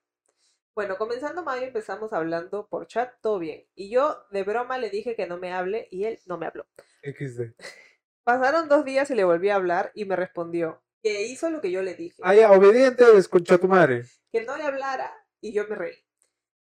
Bueno, 0.74 0.98
comenzando 0.98 1.42
mayo 1.42 1.62
empezamos 1.62 2.12
hablando 2.12 2.68
por 2.68 2.86
chat, 2.86 3.10
todo 3.22 3.38
bien. 3.38 3.64
Y 3.74 3.88
yo 3.88 4.26
de 4.30 4.42
broma 4.42 4.76
le 4.76 4.90
dije 4.90 5.16
que 5.16 5.26
no 5.26 5.38
me 5.38 5.54
hable 5.54 5.88
y 5.90 6.04
él 6.04 6.18
no 6.26 6.36
me 6.36 6.44
habló. 6.44 6.66
XD. 7.02 7.54
Pasaron 8.22 8.68
dos 8.68 8.84
días 8.84 9.10
y 9.10 9.14
le 9.14 9.24
volví 9.24 9.48
a 9.48 9.54
hablar 9.54 9.92
y 9.94 10.04
me 10.04 10.14
respondió 10.14 10.82
que 11.02 11.22
hizo 11.22 11.50
lo 11.50 11.60
que 11.60 11.70
yo 11.70 11.82
le 11.82 11.94
dije. 11.94 12.20
Ah, 12.22 12.34
ya, 12.34 12.52
obediente, 12.52 13.04
escucha 13.16 13.58
tu 13.58 13.68
madre. 13.68 14.04
que 14.32 14.42
no 14.42 14.56
le 14.56 14.64
hablara 14.64 15.12
y 15.40 15.52
yo 15.52 15.66
me 15.68 15.76
reí. 15.76 15.96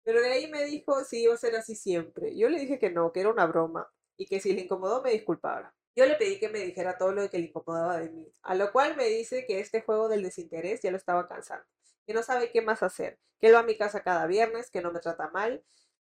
Pero 0.03 0.21
de 0.21 0.29
ahí 0.31 0.51
me 0.51 0.65
dijo 0.65 1.05
si 1.05 1.23
iba 1.23 1.35
a 1.35 1.37
ser 1.37 1.57
así 1.57 1.75
siempre. 1.75 2.37
Yo 2.37 2.49
le 2.49 2.59
dije 2.59 2.79
que 2.79 2.91
no, 2.91 3.13
que 3.13 3.21
era 3.21 3.31
una 3.31 3.47
broma 3.47 3.91
y 4.17 4.27
que 4.27 4.41
si 4.41 4.53
le 4.53 4.63
incomodó 4.63 5.03
me 5.03 5.13
disculpara. 5.13 5.75
Yo 5.97 6.07
le 6.07 6.15
pedí 6.15 6.39
que 6.39 6.49
me 6.49 6.61
dijera 6.61 6.97
todo 6.97 7.13
lo 7.13 7.29
que 7.29 7.39
le 7.39 7.47
incomodaba 7.47 7.99
de 7.99 8.11
mí, 8.11 8.33
a 8.43 8.55
lo 8.55 8.71
cual 8.73 8.97
me 8.97 9.07
dice 9.07 9.45
que 9.47 9.59
este 9.59 9.83
juego 9.83 10.09
del 10.09 10.23
desinterés 10.23 10.81
ya 10.83 10.91
lo 10.91 10.97
estaba 10.97 11.29
cansando, 11.29 11.67
que 12.07 12.15
no 12.15 12.23
sabe 12.23 12.53
qué 12.53 12.63
más 12.63 12.83
hacer, 12.83 13.19
que 13.41 13.49
él 13.49 13.55
va 13.55 13.61
a 13.61 13.65
mi 13.65 13.77
casa 13.77 14.03
cada 14.03 14.27
viernes, 14.27 14.71
que 14.71 14.83
no 14.83 14.93
me 14.93 15.01
trata 15.01 15.29
mal 15.31 15.65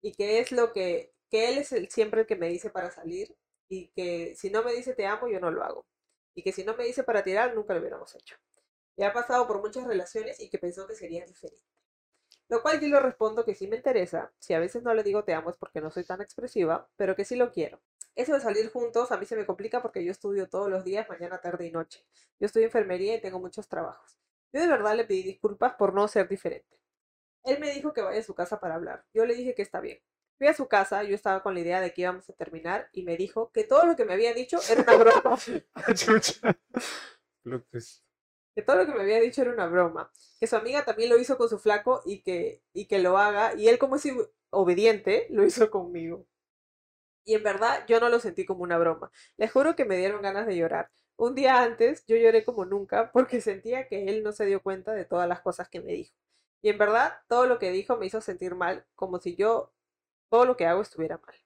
y 0.03 0.13
que 0.13 0.41
es 0.41 0.53
lo 0.53 0.73
que, 0.73 1.15
que 1.31 1.49
él 1.49 1.59
es 1.59 1.73
el, 1.73 1.89
siempre 1.89 2.21
el 2.21 2.27
que 2.27 2.37
me 2.37 2.49
dice 2.49 2.69
para 2.69 2.91
salir 2.91 3.35
y 3.69 3.89
que 3.93 4.35
si 4.37 4.51
no 4.51 4.63
me 4.63 4.75
dice 4.75 4.95
te 4.95 5.07
amo 5.07 5.29
yo 5.29 5.41
no 5.41 5.51
lo 5.51 5.65
hago 5.65 5.87
y 6.35 6.43
que 6.43 6.53
si 6.53 6.65
no 6.65 6.77
me 6.77 6.85
dice 6.85 7.05
para 7.05 7.23
tirar 7.23 7.55
nunca 7.55 7.75
lo 7.75 7.81
hubiéramos 7.81 8.15
hecho. 8.15 8.37
Y 8.97 9.05
ha 9.05 9.13
pasado 9.13 9.47
por 9.47 9.61
muchas 9.61 9.87
relaciones 9.87 10.41
y 10.41 10.51
que 10.51 10.59
pensó 10.59 10.87
que 10.87 10.95
sería 10.95 11.25
diferente. 11.25 11.65
Lo 12.49 12.63
cual 12.63 12.81
yo 12.81 12.89
le 12.89 13.01
respondo 13.01 13.45
que 13.45 13.55
sí 13.55 13.67
me 13.67 13.77
interesa, 13.77 14.33
si 14.39 14.53
a 14.53 14.59
veces 14.59 14.83
no 14.83 14.93
le 14.93 15.03
digo 15.03 15.25
te 15.25 15.33
amo 15.35 15.51
es 15.51 15.57
porque 15.57 15.81
no 15.81 15.91
soy 15.91 16.05
tan 16.05 16.21
expresiva, 16.21 16.89
pero 16.97 17.17
que 17.17 17.25
sí 17.25 17.37
lo 17.37 17.51
quiero. 17.51 17.81
Eso 18.15 18.35
de 18.35 18.41
salir 18.41 18.71
juntos 18.71 19.11
a 19.11 19.17
mí 19.17 19.25
se 19.25 19.37
me 19.37 19.47
complica 19.47 19.81
porque 19.81 20.05
yo 20.05 20.13
estudio 20.13 20.49
todos 20.49 20.69
los 20.69 20.85
días, 20.85 21.09
mañana, 21.09 21.41
tarde 21.41 21.67
y 21.67 21.71
noche. 21.71 22.05
Yo 22.39 22.47
estudio 22.47 22.67
enfermería 22.67 23.15
y 23.15 23.21
tengo 23.23 23.41
muchos 23.41 23.69
trabajos. 23.69 24.19
Yo 24.53 24.61
de 24.61 24.67
verdad 24.67 24.95
le 24.95 25.05
pedí 25.05 25.23
disculpas 25.23 25.75
por 25.75 25.95
no 25.95 26.07
ser 26.09 26.29
diferente. 26.29 26.79
Él 27.45 27.59
me 27.59 27.73
dijo 27.73 27.93
que 27.93 28.03
vaya 28.03 28.21
a 28.21 28.23
su 28.23 28.35
casa 28.35 28.61
para 28.61 28.75
hablar. 28.75 29.05
Yo 29.15 29.25
le 29.25 29.35
dije 29.35 29.55
que 29.55 29.63
está 29.63 29.81
bien. 29.81 29.99
Fui 30.43 30.49
a 30.49 30.55
su 30.55 30.67
casa, 30.67 31.05
yo 31.05 31.15
estaba 31.15 31.41
con 31.41 31.55
la 31.55 31.61
idea 31.61 31.81
de 31.81 31.95
que 31.95 32.01
íbamos 32.03 32.29
a 32.29 32.33
terminar 32.33 32.89
y 32.91 33.05
me 33.05 33.17
dijo 33.17 33.53
que 33.53 33.63
todo 33.63 33.87
lo 33.87 33.95
que 33.95 34.05
me 34.05 34.15
había 34.15 34.35
dicho 34.35 34.59
era 34.69 34.83
una 34.83 34.97
broma. 34.97 35.39
Ah, 37.45 37.63
que 38.57 38.63
todo 38.63 38.77
lo 38.79 38.87
que 38.87 38.93
me 38.93 39.03
había 39.03 39.21
dicho 39.21 39.41
era 39.41 39.53
una 39.53 39.69
broma, 39.69 40.11
que 40.41 40.49
su 40.49 40.57
amiga 40.57 40.85
también 40.85 41.11
lo 41.11 41.19
hizo 41.19 41.39
con 41.39 41.49
su 41.49 41.61
flaco 41.61 42.03
y 42.05 42.23
que, 42.23 42.61
y 42.73 42.87
que 42.87 42.99
lo 42.99 43.19
haga, 43.19 43.55
y 43.55 43.69
él 43.69 43.79
como 43.79 43.95
es 43.95 44.09
obediente, 44.51 45.29
lo 45.31 45.45
hizo 45.45 45.71
conmigo. 45.71 46.27
Y 47.25 47.37
en 47.37 47.45
verdad 47.45 47.87
yo 47.87 48.01
no 48.01 48.09
lo 48.09 48.19
sentí 48.19 48.45
como 48.45 48.65
una 48.65 48.79
broma. 48.79 49.13
Les 49.37 49.53
juro 49.53 49.77
que 49.77 49.85
me 49.85 49.97
dieron 49.97 50.23
ganas 50.23 50.49
de 50.49 50.57
llorar. 50.57 50.91
Un 51.15 51.37
día 51.37 51.63
antes 51.63 52.05
yo 52.09 52.17
lloré 52.17 52.45
como 52.45 52.65
nunca 52.65 53.13
porque 53.13 53.41
sentía 53.41 53.87
que 53.87 54.07
él 54.09 54.25
no 54.25 54.33
se 54.33 54.47
dio 54.47 54.61
cuenta 54.61 54.93
de 54.93 55.05
todas 55.05 55.29
las 55.29 55.41
cosas 55.41 55.69
que 55.69 55.81
me 55.81 55.93
dijo. 55.93 56.17
Y 56.63 56.69
en 56.69 56.79
verdad 56.79 57.13
todo 57.29 57.47
lo 57.47 57.61
que 57.61 57.71
dijo 57.71 57.97
me 57.97 58.07
hizo 58.07 58.21
sentir 58.21 58.57
mal, 58.57 58.85
como 58.97 59.21
si 59.21 59.37
yo 59.37 59.73
todo 60.33 60.47
lo 60.47 60.57
que 60.57 60.65
hago 60.65 60.81
estuviera 60.81 61.19
mal. 61.19 61.37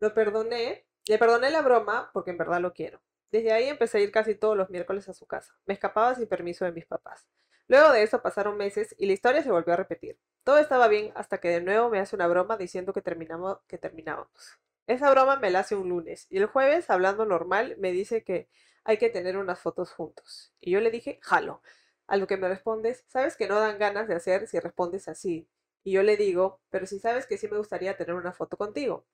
Lo 0.00 0.14
perdoné, 0.14 0.86
le 1.06 1.18
perdoné 1.18 1.50
la 1.50 1.60
broma 1.60 2.08
porque 2.14 2.30
en 2.30 2.38
verdad 2.38 2.58
lo 2.58 2.72
quiero. 2.72 3.02
Desde 3.30 3.52
ahí 3.52 3.68
empecé 3.68 3.98
a 3.98 4.00
ir 4.00 4.10
casi 4.10 4.34
todos 4.34 4.56
los 4.56 4.70
miércoles 4.70 5.10
a 5.10 5.12
su 5.12 5.26
casa. 5.26 5.54
Me 5.66 5.74
escapaba 5.74 6.14
sin 6.14 6.26
permiso 6.26 6.64
de 6.64 6.72
mis 6.72 6.86
papás. 6.86 7.28
Luego 7.68 7.92
de 7.92 8.02
eso 8.02 8.22
pasaron 8.22 8.56
meses 8.56 8.94
y 8.96 9.04
la 9.04 9.12
historia 9.12 9.42
se 9.42 9.50
volvió 9.50 9.74
a 9.74 9.76
repetir. 9.76 10.18
Todo 10.42 10.56
estaba 10.56 10.88
bien 10.88 11.12
hasta 11.16 11.36
que 11.36 11.50
de 11.50 11.60
nuevo 11.60 11.90
me 11.90 11.98
hace 11.98 12.16
una 12.16 12.26
broma 12.26 12.56
diciendo 12.56 12.94
que, 12.94 13.02
terminamos, 13.02 13.58
que 13.66 13.76
terminábamos. 13.76 14.58
Esa 14.86 15.10
broma 15.10 15.36
me 15.36 15.50
la 15.50 15.58
hace 15.58 15.76
un 15.76 15.90
lunes 15.90 16.28
y 16.30 16.38
el 16.38 16.46
jueves, 16.46 16.88
hablando 16.88 17.26
normal, 17.26 17.76
me 17.78 17.92
dice 17.92 18.24
que 18.24 18.48
hay 18.84 18.96
que 18.96 19.10
tener 19.10 19.36
unas 19.36 19.60
fotos 19.60 19.92
juntos. 19.92 20.54
Y 20.60 20.70
yo 20.70 20.80
le 20.80 20.90
dije, 20.90 21.18
jalo. 21.20 21.60
A 22.06 22.16
lo 22.16 22.26
que 22.26 22.38
me 22.38 22.48
respondes, 22.48 23.04
sabes 23.08 23.36
que 23.36 23.48
no 23.48 23.60
dan 23.60 23.78
ganas 23.78 24.08
de 24.08 24.14
hacer 24.14 24.48
si 24.48 24.58
respondes 24.60 25.08
así. 25.08 25.46
Y 25.86 25.92
yo 25.92 26.02
le 26.02 26.16
digo, 26.16 26.58
pero 26.68 26.84
si 26.84 26.98
sabes 26.98 27.26
que 27.26 27.38
sí 27.38 27.46
me 27.46 27.58
gustaría 27.58 27.96
tener 27.96 28.16
una 28.16 28.32
foto 28.32 28.56
contigo. 28.56 29.04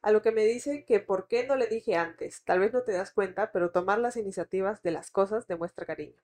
A 0.00 0.12
lo 0.12 0.22
que 0.22 0.32
me 0.32 0.46
dice 0.46 0.86
que 0.86 0.98
por 0.98 1.28
qué 1.28 1.46
no 1.46 1.56
le 1.56 1.66
dije 1.66 1.94
antes. 1.96 2.42
Tal 2.44 2.58
vez 2.58 2.72
no 2.72 2.84
te 2.84 2.92
das 2.92 3.10
cuenta, 3.12 3.52
pero 3.52 3.70
tomar 3.70 3.98
las 3.98 4.16
iniciativas 4.16 4.82
de 4.82 4.92
las 4.92 5.10
cosas 5.10 5.46
demuestra 5.46 5.84
cariño. 5.84 6.16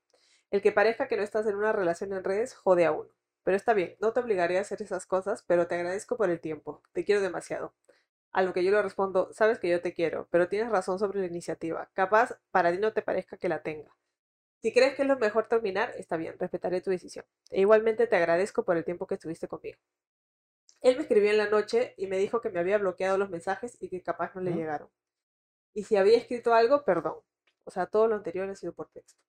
El 0.51 0.63
que 0.63 0.73
parezca 0.73 1.09
que 1.09 1.19
no 1.19 1.23
estás 1.23 1.47
en 1.47 1.57
una 1.57 1.73
relación 1.75 2.15
en 2.15 2.25
redes 2.25 2.55
jode 2.55 2.87
a 2.87 2.93
uno. 2.93 3.11
Pero 3.45 3.59
está 3.59 3.75
bien, 3.75 3.97
no 4.01 4.15
te 4.15 4.21
obligaré 4.21 4.57
a 4.57 4.63
hacer 4.63 4.81
esas 4.81 5.05
cosas, 5.05 5.45
pero 5.47 5.67
te 5.67 5.75
agradezco 5.75 6.17
por 6.17 6.31
el 6.31 6.41
tiempo. 6.41 6.81
Te 6.95 7.05
quiero 7.05 7.21
demasiado. 7.21 7.75
A 8.33 8.41
lo 8.41 8.55
que 8.55 8.65
yo 8.65 8.71
le 8.71 8.81
respondo, 8.81 9.29
sabes 9.35 9.59
que 9.59 9.69
yo 9.69 9.83
te 9.83 9.93
quiero, 9.93 10.27
pero 10.31 10.49
tienes 10.49 10.71
razón 10.71 10.99
sobre 10.99 11.21
la 11.21 11.27
iniciativa. 11.27 11.91
Capaz 11.93 12.39
para 12.51 12.73
ti 12.73 12.79
no 12.79 12.95
te 12.95 13.03
parezca 13.03 13.37
que 13.37 13.51
la 13.51 13.63
tenga. 13.63 13.95
Si 14.63 14.73
crees 14.73 14.95
que 14.95 15.03
es 15.03 15.09
lo 15.09 15.19
mejor 15.19 15.49
terminar, 15.49 15.93
está 15.97 16.17
bien, 16.17 16.37
respetaré 16.39 16.81
tu 16.81 16.91
decisión. 16.91 17.25
E 17.51 17.61
igualmente 17.61 18.07
te 18.07 18.17
agradezco 18.17 18.65
por 18.65 18.77
el 18.77 18.85
tiempo 18.85 19.07
que 19.07 19.15
estuviste 19.15 19.49
conmigo. 19.49 19.79
Él 20.81 20.97
me 20.97 21.03
escribió 21.03 21.31
en 21.31 21.39
la 21.39 21.49
noche 21.51 21.95
y 21.97 22.07
me 22.07 22.19
dijo 22.19 22.41
que 22.41 22.51
me 22.51 22.61
había 22.61 22.79
bloqueado 22.79 23.19
los 23.19 23.31
mensajes 23.31 23.77
y 23.81 23.89
que 23.89 24.03
capaz 24.03 24.35
no 24.35 24.41
le 24.41 24.51
¿Mm? 24.51 24.57
llegaron. 24.57 24.89
Y 25.75 25.85
si 25.85 25.97
había 25.97 26.17
escrito 26.19 26.55
algo, 26.55 26.85
perdón. 26.85 27.19
O 27.65 27.71
sea, 27.71 27.87
todo 27.87 28.09
lo 28.09 28.17
anterior 28.17 28.49
ha 28.49 28.57
sido 28.57 28.73
por 28.73 28.89
texto. 28.91 29.21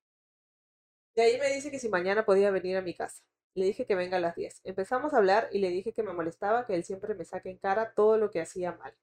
De 1.15 1.23
ahí 1.23 1.37
me 1.39 1.53
dice 1.53 1.69
que 1.71 1.79
si 1.79 1.89
mañana 1.89 2.25
podía 2.25 2.49
venir 2.51 2.77
a 2.77 2.81
mi 2.81 2.95
casa. 2.95 3.23
Le 3.53 3.65
dije 3.65 3.85
que 3.85 3.95
venga 3.95 4.17
a 4.17 4.19
las 4.19 4.35
10. 4.35 4.61
Empezamos 4.63 5.13
a 5.13 5.17
hablar 5.17 5.49
y 5.51 5.59
le 5.59 5.69
dije 5.69 5.93
que 5.93 6.03
me 6.03 6.13
molestaba 6.13 6.65
que 6.65 6.75
él 6.75 6.83
siempre 6.83 7.13
me 7.15 7.25
saque 7.25 7.49
en 7.49 7.57
cara 7.57 7.93
todo 7.93 8.17
lo 8.17 8.31
que 8.31 8.41
hacía 8.41 8.71
mal. 8.73 8.95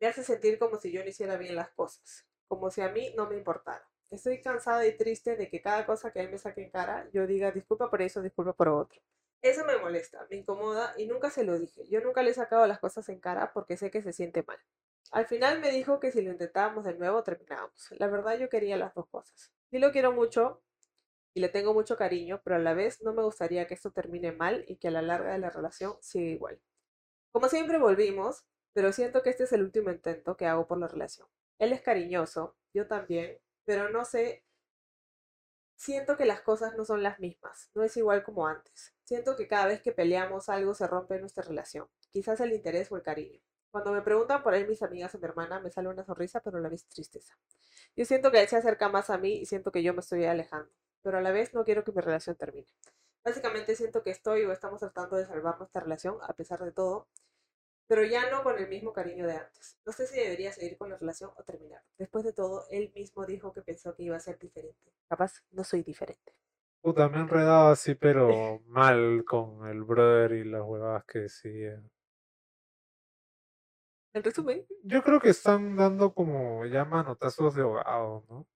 Me 0.00 0.08
hace 0.08 0.24
sentir 0.24 0.58
como 0.58 0.78
si 0.78 0.90
yo 0.90 1.02
no 1.02 1.08
hiciera 1.08 1.36
bien 1.36 1.54
las 1.54 1.70
cosas, 1.70 2.26
como 2.48 2.70
si 2.70 2.80
a 2.80 2.88
mí 2.88 3.12
no 3.16 3.28
me 3.28 3.36
importara. 3.36 3.86
Estoy 4.10 4.42
cansada 4.42 4.84
y 4.86 4.96
triste 4.96 5.36
de 5.36 5.48
que 5.48 5.62
cada 5.62 5.86
cosa 5.86 6.12
que 6.12 6.20
él 6.20 6.30
me 6.30 6.38
saque 6.38 6.64
en 6.64 6.70
cara, 6.70 7.08
yo 7.12 7.26
diga 7.26 7.52
disculpa 7.52 7.88
por 7.88 8.02
eso, 8.02 8.20
disculpa 8.20 8.52
por 8.52 8.68
otro. 8.68 9.00
Eso 9.40 9.64
me 9.64 9.78
molesta, 9.78 10.26
me 10.28 10.36
incomoda 10.36 10.92
y 10.98 11.06
nunca 11.06 11.30
se 11.30 11.44
lo 11.44 11.58
dije. 11.58 11.86
Yo 11.88 12.00
nunca 12.00 12.22
le 12.22 12.30
he 12.30 12.34
sacado 12.34 12.66
las 12.66 12.80
cosas 12.80 13.08
en 13.08 13.20
cara 13.20 13.52
porque 13.52 13.76
sé 13.76 13.90
que 13.90 14.02
se 14.02 14.12
siente 14.12 14.42
mal. 14.42 14.58
Al 15.12 15.26
final 15.26 15.60
me 15.60 15.70
dijo 15.70 16.00
que 16.00 16.10
si 16.10 16.22
lo 16.22 16.30
intentábamos 16.30 16.84
de 16.84 16.94
nuevo 16.94 17.22
terminábamos. 17.22 17.90
La 17.92 18.08
verdad 18.08 18.38
yo 18.38 18.48
quería 18.48 18.76
las 18.76 18.94
dos 18.94 19.08
cosas. 19.08 19.52
Sí 19.70 19.78
lo 19.78 19.92
quiero 19.92 20.12
mucho 20.12 20.62
y 21.32 21.40
le 21.40 21.48
tengo 21.48 21.72
mucho 21.72 21.96
cariño, 21.96 22.40
pero 22.44 22.56
a 22.56 22.58
la 22.58 22.74
vez 22.74 23.02
no 23.02 23.14
me 23.14 23.22
gustaría 23.22 23.66
que 23.66 23.74
esto 23.74 23.92
termine 23.92 24.32
mal 24.32 24.64
y 24.68 24.76
que 24.76 24.88
a 24.88 24.90
la 24.90 25.02
larga 25.02 25.32
de 25.32 25.38
la 25.38 25.50
relación 25.50 25.96
siga 26.00 26.30
igual. 26.30 26.60
Como 27.32 27.48
siempre 27.48 27.78
volvimos, 27.78 28.44
pero 28.72 28.92
siento 28.92 29.22
que 29.22 29.30
este 29.30 29.44
es 29.44 29.52
el 29.52 29.62
último 29.62 29.90
intento 29.90 30.36
que 30.36 30.46
hago 30.46 30.66
por 30.66 30.78
la 30.78 30.88
relación. 30.88 31.28
Él 31.58 31.72
es 31.72 31.80
cariñoso, 31.80 32.56
yo 32.74 32.86
también, 32.86 33.38
pero 33.70 33.88
no 33.88 34.04
sé, 34.04 34.42
siento 35.76 36.16
que 36.16 36.24
las 36.24 36.40
cosas 36.40 36.74
no 36.76 36.84
son 36.84 37.04
las 37.04 37.20
mismas, 37.20 37.70
no 37.72 37.84
es 37.84 37.96
igual 37.96 38.24
como 38.24 38.48
antes. 38.48 38.96
Siento 39.04 39.36
que 39.36 39.46
cada 39.46 39.66
vez 39.66 39.80
que 39.80 39.92
peleamos 39.92 40.48
algo 40.48 40.74
se 40.74 40.88
rompe 40.88 41.20
nuestra 41.20 41.44
relación, 41.44 41.86
quizás 42.10 42.40
el 42.40 42.52
interés 42.52 42.90
o 42.90 42.96
el 42.96 43.04
cariño. 43.04 43.40
Cuando 43.70 43.92
me 43.92 44.02
preguntan 44.02 44.42
por 44.42 44.54
él 44.54 44.66
mis 44.66 44.82
amigas 44.82 45.14
o 45.14 45.20
mi 45.20 45.24
hermana, 45.26 45.60
me 45.60 45.70
sale 45.70 45.88
una 45.88 46.02
sonrisa, 46.02 46.40
pero 46.40 46.58
la 46.58 46.68
vez 46.68 46.84
tristeza. 46.86 47.38
Yo 47.94 48.04
siento 48.04 48.32
que 48.32 48.40
él 48.40 48.48
se 48.48 48.56
acerca 48.56 48.88
más 48.88 49.08
a 49.08 49.18
mí 49.18 49.34
y 49.34 49.46
siento 49.46 49.70
que 49.70 49.84
yo 49.84 49.94
me 49.94 50.00
estoy 50.00 50.24
alejando, 50.24 50.72
pero 51.00 51.18
a 51.18 51.20
la 51.20 51.30
vez 51.30 51.54
no 51.54 51.62
quiero 51.62 51.84
que 51.84 51.92
mi 51.92 52.00
relación 52.00 52.34
termine. 52.34 52.66
Básicamente 53.22 53.76
siento 53.76 54.02
que 54.02 54.10
estoy 54.10 54.46
o 54.46 54.50
estamos 54.50 54.80
tratando 54.80 55.14
de 55.14 55.26
salvar 55.26 55.58
nuestra 55.58 55.80
relación 55.80 56.18
a 56.22 56.32
pesar 56.32 56.58
de 56.64 56.72
todo, 56.72 57.06
pero 57.90 58.04
ya 58.04 58.30
no 58.30 58.44
con 58.44 58.56
el 58.56 58.68
mismo 58.68 58.92
cariño 58.92 59.26
de 59.26 59.32
antes. 59.32 59.76
No 59.84 59.90
sé 59.90 60.06
si 60.06 60.16
debería 60.16 60.52
seguir 60.52 60.78
con 60.78 60.90
la 60.90 60.96
relación 60.96 61.32
o 61.36 61.42
terminar. 61.42 61.82
Después 61.98 62.22
de 62.22 62.32
todo, 62.32 62.64
él 62.70 62.92
mismo 62.94 63.26
dijo 63.26 63.52
que 63.52 63.62
pensó 63.62 63.96
que 63.96 64.04
iba 64.04 64.16
a 64.16 64.20
ser 64.20 64.38
diferente. 64.38 64.92
Capaz, 65.08 65.42
no 65.50 65.64
soy 65.64 65.82
diferente. 65.82 66.36
Puta, 66.80 67.08
me 67.08 67.16
he 67.18 67.20
enredado 67.22 67.70
así, 67.70 67.96
pero 67.96 68.60
mal 68.66 69.24
con 69.24 69.66
el 69.66 69.82
brother 69.82 70.30
y 70.34 70.44
las 70.44 70.62
huevadas 70.62 71.04
que 71.04 71.18
decía. 71.18 71.82
En 74.14 74.22
resumen, 74.22 74.64
Yo 74.84 75.02
creo 75.02 75.18
que 75.18 75.30
están 75.30 75.74
dando 75.74 76.14
como 76.14 76.64
ya 76.66 76.84
manotazos 76.84 77.56
de 77.56 77.62
ahogado, 77.62 78.24
¿no? 78.28 78.46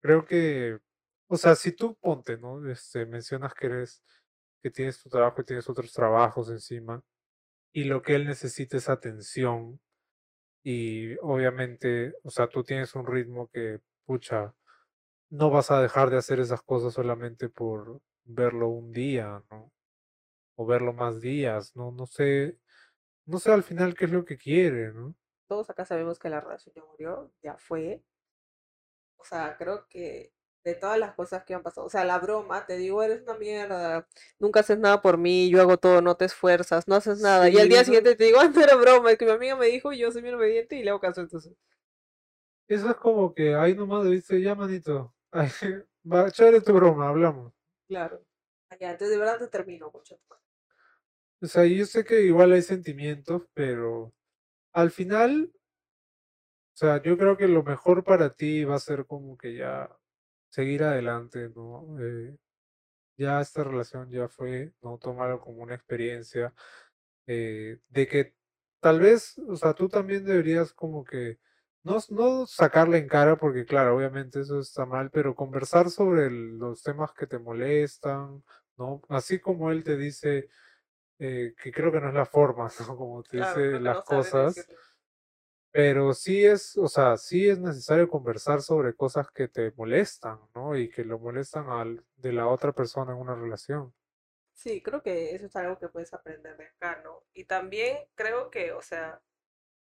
Creo 0.00 0.24
que, 0.24 0.78
o 1.26 1.36
sea, 1.36 1.56
si 1.56 1.72
tú 1.72 1.96
ponte, 1.96 2.38
¿no? 2.38 2.64
Este, 2.70 3.06
mencionas 3.06 3.54
que 3.54 3.66
eres, 3.66 4.04
que 4.62 4.70
tienes 4.70 5.02
tu 5.02 5.08
trabajo 5.08 5.40
y 5.40 5.44
tienes 5.44 5.68
otros 5.68 5.92
trabajos 5.92 6.48
encima, 6.50 7.02
y 7.72 7.84
lo 7.84 8.02
que 8.02 8.14
él 8.14 8.26
necesita 8.26 8.76
es 8.76 8.88
atención, 8.88 9.80
y 10.62 11.16
obviamente, 11.18 12.14
o 12.24 12.30
sea, 12.30 12.48
tú 12.48 12.64
tienes 12.64 12.94
un 12.94 13.06
ritmo 13.06 13.48
que, 13.48 13.80
pucha, 14.04 14.54
no 15.30 15.50
vas 15.50 15.70
a 15.70 15.82
dejar 15.82 16.10
de 16.10 16.18
hacer 16.18 16.40
esas 16.40 16.62
cosas 16.62 16.94
solamente 16.94 17.48
por 17.48 18.00
verlo 18.24 18.68
un 18.68 18.92
día, 18.92 19.42
¿no? 19.50 19.72
O 20.56 20.66
verlo 20.66 20.92
más 20.92 21.20
días, 21.20 21.76
¿no? 21.76 21.92
No 21.92 22.06
sé, 22.06 22.58
no 23.26 23.38
sé 23.38 23.52
al 23.52 23.62
final 23.62 23.94
qué 23.94 24.06
es 24.06 24.12
lo 24.12 24.24
que 24.24 24.38
quiere, 24.38 24.92
¿no? 24.92 25.16
todos 25.48 25.70
acá 25.70 25.84
sabemos 25.84 26.18
que 26.18 26.28
la 26.28 26.40
relación 26.40 26.74
ya 26.74 26.84
murió, 26.84 27.32
ya 27.42 27.56
fue. 27.56 28.04
O 29.16 29.24
sea, 29.24 29.56
creo 29.56 29.88
que 29.88 30.32
de 30.68 30.74
todas 30.74 30.98
las 30.98 31.14
cosas 31.14 31.44
que 31.44 31.54
han 31.54 31.62
pasado, 31.62 31.86
o 31.86 31.90
sea, 31.90 32.04
la 32.04 32.18
broma, 32.18 32.66
te 32.66 32.76
digo, 32.76 33.02
eres 33.02 33.22
una 33.22 33.34
mierda, 33.34 34.06
nunca 34.38 34.60
haces 34.60 34.78
nada 34.78 35.00
por 35.00 35.16
mí, 35.18 35.48
yo 35.48 35.60
hago 35.60 35.78
todo, 35.78 36.02
no 36.02 36.16
te 36.16 36.26
esfuerzas, 36.26 36.86
no 36.86 36.94
haces 36.94 37.20
nada. 37.20 37.48
y 37.48 37.58
al 37.58 37.68
día 37.68 37.78
eso, 37.78 37.86
siguiente 37.86 38.14
te 38.16 38.24
digo, 38.24 38.38
ah, 38.40 38.48
no 38.48 38.60
era 38.60 38.76
broma, 38.76 39.10
es 39.10 39.18
que 39.18 39.24
mi 39.24 39.32
amiga 39.32 39.56
me 39.56 39.66
dijo 39.66 39.92
y 39.92 39.98
yo 39.98 40.10
soy 40.12 40.22
bien 40.22 40.34
obediente 40.34 40.76
y 40.76 40.82
le 40.82 40.90
hago 40.90 41.00
caso 41.00 41.20
entonces. 41.20 41.54
eso 42.68 42.90
es 42.90 42.96
como 42.96 43.34
que 43.34 43.54
ahí 43.54 43.74
nomás 43.74 44.04
dice, 44.04 44.40
ya 44.40 44.54
manito, 44.54 45.14
ay, 45.32 45.50
va, 46.04 46.30
chévere 46.30 46.60
tu 46.60 46.72
broma, 46.72 47.08
hablamos. 47.08 47.52
Claro. 47.88 48.22
Ah, 48.70 48.76
Ya, 48.78 48.90
entonces 48.90 49.10
de 49.10 49.18
verdad 49.18 49.38
te 49.38 49.48
termino, 49.48 49.90
mucho. 49.92 50.20
O 51.40 51.46
sea, 51.46 51.64
yo 51.64 51.86
sé 51.86 52.04
que 52.04 52.22
igual 52.22 52.52
hay 52.52 52.62
sentimientos, 52.62 53.42
pero 53.54 54.12
al 54.72 54.90
final, 54.90 55.52
o 55.54 56.76
sea, 56.76 57.02
yo 57.02 57.16
creo 57.16 57.36
que 57.36 57.48
lo 57.48 57.62
mejor 57.62 58.04
para 58.04 58.34
ti 58.34 58.64
va 58.64 58.74
a 58.74 58.80
ser 58.80 59.06
como 59.06 59.36
que 59.38 59.54
ya 59.54 59.88
seguir 60.50 60.82
adelante, 60.84 61.50
¿no? 61.54 61.96
Eh, 62.00 62.36
ya 63.18 63.40
esta 63.40 63.64
relación 63.64 64.10
ya 64.10 64.28
fue, 64.28 64.72
¿no? 64.82 64.98
Tómalo 64.98 65.40
como 65.40 65.62
una 65.62 65.74
experiencia 65.74 66.54
eh, 67.26 67.78
de 67.88 68.08
que 68.08 68.34
tal 68.80 69.00
vez, 69.00 69.38
o 69.48 69.56
sea, 69.56 69.74
tú 69.74 69.88
también 69.88 70.24
deberías 70.24 70.72
como 70.72 71.04
que 71.04 71.38
no, 71.84 71.98
no 72.10 72.46
sacarle 72.46 72.98
en 72.98 73.08
cara, 73.08 73.36
porque 73.36 73.64
claro, 73.66 73.96
obviamente 73.96 74.40
eso 74.40 74.60
está 74.60 74.86
mal, 74.86 75.10
pero 75.10 75.34
conversar 75.34 75.90
sobre 75.90 76.26
el- 76.26 76.58
los 76.58 76.82
temas 76.82 77.12
que 77.12 77.26
te 77.26 77.38
molestan, 77.38 78.44
¿no? 78.78 79.02
Así 79.08 79.40
como 79.40 79.70
él 79.72 79.84
te 79.84 79.96
dice 79.96 80.48
eh, 81.18 81.54
que 81.62 81.72
creo 81.72 81.92
que 81.92 82.00
no 82.00 82.08
es 82.08 82.14
la 82.14 82.26
forma, 82.26 82.68
¿no? 82.92 82.96
Como 82.96 83.22
te 83.22 83.38
Claro, 83.38 83.38
dice 83.38 83.80
las 83.80 84.02
no 84.02 84.02
cosas, 84.02 84.54
decirlo. 84.54 84.76
Pero 85.78 86.12
sí 86.12 86.44
es, 86.44 86.76
o 86.76 86.88
sea, 86.88 87.16
sí 87.16 87.48
es 87.48 87.60
necesario 87.60 88.08
conversar 88.08 88.62
sobre 88.62 88.94
cosas 88.94 89.30
que 89.30 89.46
te 89.46 89.70
molestan, 89.76 90.40
¿no? 90.52 90.76
Y 90.76 90.90
que 90.90 91.04
lo 91.04 91.20
molestan 91.20 91.70
al, 91.70 92.04
de 92.16 92.32
la 92.32 92.48
otra 92.48 92.72
persona 92.72 93.12
en 93.12 93.18
una 93.18 93.36
relación. 93.36 93.94
Sí, 94.54 94.82
creo 94.82 95.04
que 95.04 95.36
eso 95.36 95.46
es 95.46 95.54
algo 95.54 95.78
que 95.78 95.86
puedes 95.86 96.12
aprender 96.12 96.56
de 96.56 96.64
acá, 96.64 97.00
¿no? 97.04 97.22
Y 97.32 97.44
también 97.44 97.96
creo 98.16 98.50
que, 98.50 98.72
o 98.72 98.82
sea, 98.82 99.22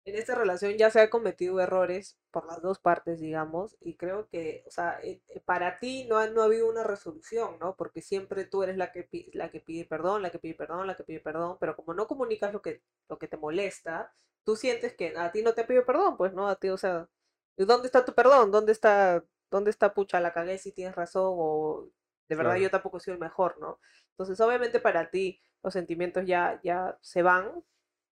en 0.03 0.17
esta 0.17 0.35
relación 0.35 0.73
ya 0.73 0.91
se 0.91 0.99
han 0.99 1.07
cometido 1.07 1.61
errores 1.61 2.17
por 2.29 2.45
las 2.45 2.61
dos 2.61 2.77
partes, 2.79 3.21
digamos, 3.21 3.77
y 3.79 3.95
creo 3.95 4.27
que, 4.27 4.65
o 4.67 4.71
sea, 4.71 4.99
eh, 5.01 5.21
eh, 5.29 5.39
para 5.45 5.79
ti 5.79 6.07
no 6.09 6.17
ha, 6.17 6.27
no 6.27 6.41
ha 6.41 6.45
habido 6.47 6.67
una 6.67 6.83
resolución, 6.83 7.57
¿no? 7.61 7.77
Porque 7.77 8.01
siempre 8.01 8.43
tú 8.43 8.63
eres 8.63 8.75
la 8.75 8.91
que, 8.91 9.07
la 9.31 9.49
que 9.49 9.61
pide 9.61 9.85
perdón, 9.85 10.23
la 10.23 10.29
que 10.29 10.39
pide 10.39 10.55
perdón, 10.55 10.87
la 10.87 10.97
que 10.97 11.05
pide 11.05 11.21
perdón, 11.21 11.55
pero 11.57 11.77
como 11.77 11.93
no 11.93 12.05
comunicas 12.05 12.51
lo 12.51 12.61
que, 12.61 12.81
lo 13.07 13.17
que 13.17 13.29
te 13.29 13.37
molesta, 13.37 14.13
tú 14.45 14.57
sientes 14.57 14.95
que 14.95 15.17
a 15.17 15.31
ti 15.33 15.43
no 15.43 15.53
te 15.55 15.65
pide 15.65 15.83
perdón, 15.83 16.17
pues, 16.17 16.33
¿no? 16.33 16.47
A 16.49 16.57
ti, 16.57 16.69
o 16.69 16.77
sea, 16.77 17.09
¿dónde 17.57 17.87
está 17.87 18.05
tu 18.05 18.13
perdón? 18.15 18.51
¿Dónde 18.51 18.71
está, 18.73 19.25
dónde 19.51 19.71
está, 19.71 19.93
pucha, 19.95 20.21
la 20.21 20.33
cagué 20.33 20.57
si 20.59 20.73
tienes 20.73 20.95
razón 20.95 21.33
o 21.37 21.89
de 22.29 22.35
verdad 22.37 22.57
yo 22.57 22.71
tampoco 22.71 22.99
soy 23.01 23.13
el 23.15 23.19
mejor, 23.19 23.57
¿no? 23.59 23.79
Entonces, 24.11 24.39
obviamente 24.41 24.79
para 24.79 25.09
ti 25.11 25.41
los 25.63 25.73
sentimientos 25.73 26.25
ya, 26.27 26.59
ya 26.63 26.97
se 27.01 27.23
van. 27.23 27.47
O 27.49 27.65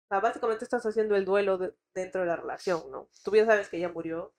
sea, 0.09 0.21
básicamente 0.21 0.65
estás 0.65 0.85
haciendo 0.87 1.17
el 1.17 1.25
duelo 1.25 1.59
de- 1.59 1.75
dentro 1.95 2.21
de 2.23 2.27
la 2.29 2.37
relación, 2.37 2.91
¿no? 2.91 3.09
Tú 3.25 3.33
ya 3.37 3.47
sabes 3.47 3.69
que 3.69 3.81
ya 3.81 3.89
murió, 3.91 4.35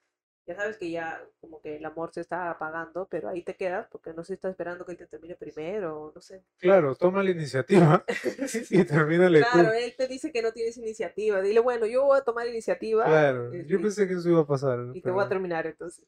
ya 0.46 0.56
sabes 0.56 0.76
que 0.76 0.90
ya 0.90 1.22
como 1.40 1.60
que 1.60 1.76
el 1.76 1.84
amor 1.84 2.10
se 2.12 2.20
está 2.20 2.50
apagando, 2.50 3.06
pero 3.10 3.28
ahí 3.28 3.42
te 3.42 3.54
quedas 3.54 3.86
porque 3.90 4.12
no 4.12 4.24
sé 4.24 4.28
si 4.28 4.32
estás 4.34 4.50
esperando 4.50 4.84
que 4.84 4.92
él 4.92 4.98
te 4.98 5.06
termine 5.06 5.36
primero, 5.36 6.12
no 6.14 6.20
sé. 6.20 6.42
Claro, 6.58 6.94
toma 6.96 7.22
la 7.22 7.30
iniciativa 7.30 8.04
y 8.70 8.84
termínale 8.84 9.40
Claro, 9.40 9.70
tú. 9.70 9.74
él 9.74 9.94
te 9.96 10.08
dice 10.08 10.32
que 10.32 10.42
no 10.42 10.52
tienes 10.52 10.76
iniciativa. 10.78 11.40
Dile, 11.40 11.60
bueno, 11.60 11.86
yo 11.86 12.04
voy 12.04 12.18
a 12.18 12.22
tomar 12.22 12.46
iniciativa 12.48 13.04
Claro, 13.04 13.52
eh, 13.52 13.64
yo 13.68 13.80
pensé 13.80 14.08
que 14.08 14.14
eso 14.14 14.28
iba 14.28 14.40
a 14.40 14.46
pasar, 14.46 14.80
y 14.92 15.00
te 15.00 15.10
voy 15.10 15.24
a 15.24 15.28
terminar 15.28 15.66
entonces. 15.66 16.04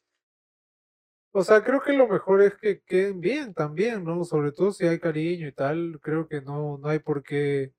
O 1.36 1.42
sea, 1.42 1.64
creo 1.64 1.80
que 1.80 1.92
lo 1.92 2.06
mejor 2.06 2.42
es 2.42 2.54
que 2.54 2.80
queden 2.82 3.20
bien 3.20 3.54
también, 3.54 4.04
¿no? 4.04 4.22
Sobre 4.24 4.52
todo 4.52 4.70
si 4.70 4.86
hay 4.86 5.00
cariño 5.00 5.48
y 5.48 5.52
tal, 5.52 5.98
creo 6.00 6.28
que 6.28 6.40
no, 6.40 6.78
no 6.78 6.88
hay 6.88 7.00
por 7.00 7.24
qué 7.24 7.72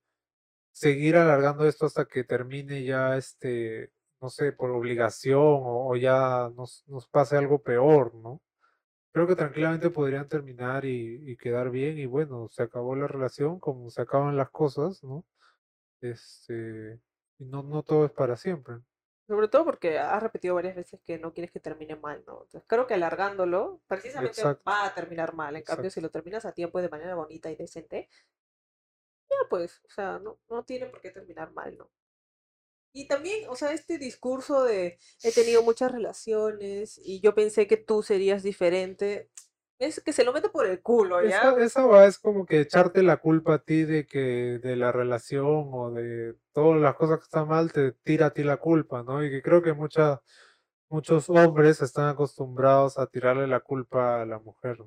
seguir 0.72 1.16
alargando 1.16 1.66
esto 1.66 1.86
hasta 1.86 2.04
que 2.06 2.24
termine 2.24 2.84
ya 2.84 3.16
este, 3.16 3.92
no 4.20 4.28
sé, 4.30 4.52
por 4.52 4.70
obligación 4.70 5.38
o, 5.40 5.88
o 5.90 5.96
ya 5.96 6.50
nos, 6.56 6.84
nos 6.88 7.06
pase 7.08 7.36
algo 7.36 7.62
peor, 7.62 8.14
¿no? 8.14 8.40
Creo 9.12 9.26
que 9.26 9.36
tranquilamente 9.36 9.90
podrían 9.90 10.28
terminar 10.28 10.84
y, 10.84 11.30
y 11.30 11.36
quedar 11.36 11.70
bien 11.70 11.98
y 11.98 12.06
bueno, 12.06 12.48
se 12.48 12.62
acabó 12.62 12.94
la 12.96 13.06
relación 13.06 13.58
como 13.60 13.88
se 13.90 14.02
acaban 14.02 14.36
las 14.36 14.50
cosas, 14.50 15.02
¿no? 15.02 15.24
Este, 16.00 17.00
y 17.38 17.44
no, 17.44 17.62
no 17.62 17.82
todo 17.82 18.04
es 18.06 18.12
para 18.12 18.36
siempre. 18.36 18.76
Sobre 19.26 19.48
todo 19.48 19.64
porque 19.64 19.98
has 19.98 20.22
repetido 20.22 20.54
varias 20.54 20.76
veces 20.76 21.00
que 21.04 21.18
no 21.18 21.32
quieres 21.32 21.50
que 21.50 21.58
termine 21.58 21.96
mal, 21.96 22.22
¿no? 22.26 22.42
Entonces 22.42 22.62
creo 22.66 22.86
que 22.86 22.94
alargándolo, 22.94 23.80
precisamente 23.88 24.40
Exacto, 24.40 24.62
va 24.70 24.86
a 24.86 24.94
terminar 24.94 25.34
mal. 25.34 25.56
En 25.56 25.62
cambio, 25.62 25.90
si 25.90 26.00
lo 26.00 26.10
terminas 26.10 26.44
a 26.44 26.52
tiempo 26.52 26.78
y 26.78 26.82
de 26.82 26.88
manera 26.88 27.14
bonita 27.16 27.50
y 27.50 27.56
decente, 27.56 28.08
ya 29.28 29.36
pues, 29.50 29.82
o 29.84 29.88
sea, 29.90 30.18
no, 30.20 30.38
no 30.48 30.64
tiene 30.64 30.86
por 30.86 31.00
qué 31.00 31.10
terminar 31.10 31.52
mal, 31.52 31.76
¿no? 31.76 31.90
Y 32.92 33.08
también, 33.08 33.48
o 33.48 33.56
sea, 33.56 33.72
este 33.72 33.98
discurso 33.98 34.64
de 34.64 34.98
he 35.22 35.32
tenido 35.32 35.62
muchas 35.62 35.92
relaciones 35.92 36.98
y 37.02 37.20
yo 37.20 37.34
pensé 37.34 37.66
que 37.66 37.76
tú 37.76 38.02
serías 38.02 38.42
diferente, 38.42 39.30
es 39.78 40.00
que 40.00 40.12
se 40.12 40.24
lo 40.24 40.32
mete 40.32 40.48
por 40.48 40.66
el 40.66 40.80
culo, 40.80 41.20
Esa, 41.20 41.54
¿ya? 41.56 41.64
esa 41.64 41.86
va 41.86 42.06
es 42.06 42.18
como 42.18 42.46
que 42.46 42.60
echarte 42.60 43.02
la 43.02 43.18
culpa 43.18 43.54
a 43.54 43.58
ti 43.62 43.84
de 43.84 44.06
que 44.06 44.58
de 44.62 44.76
la 44.76 44.92
relación 44.92 45.68
o 45.72 45.90
de 45.90 46.36
todas 46.52 46.80
las 46.80 46.94
cosas 46.94 47.18
que 47.18 47.24
están 47.24 47.48
mal, 47.48 47.72
te 47.72 47.92
tira 47.92 48.26
a 48.26 48.30
ti 48.32 48.42
la 48.44 48.56
culpa, 48.58 49.02
¿no? 49.02 49.22
Y 49.24 49.30
que 49.30 49.42
creo 49.42 49.62
que 49.62 49.74
muchas 49.74 50.20
muchos 50.88 51.28
hombres 51.30 51.82
están 51.82 52.08
acostumbrados 52.08 52.98
a 52.98 53.06
tirarle 53.08 53.46
la 53.46 53.60
culpa 53.60 54.22
a 54.22 54.26
la 54.26 54.38
mujer. 54.38 54.78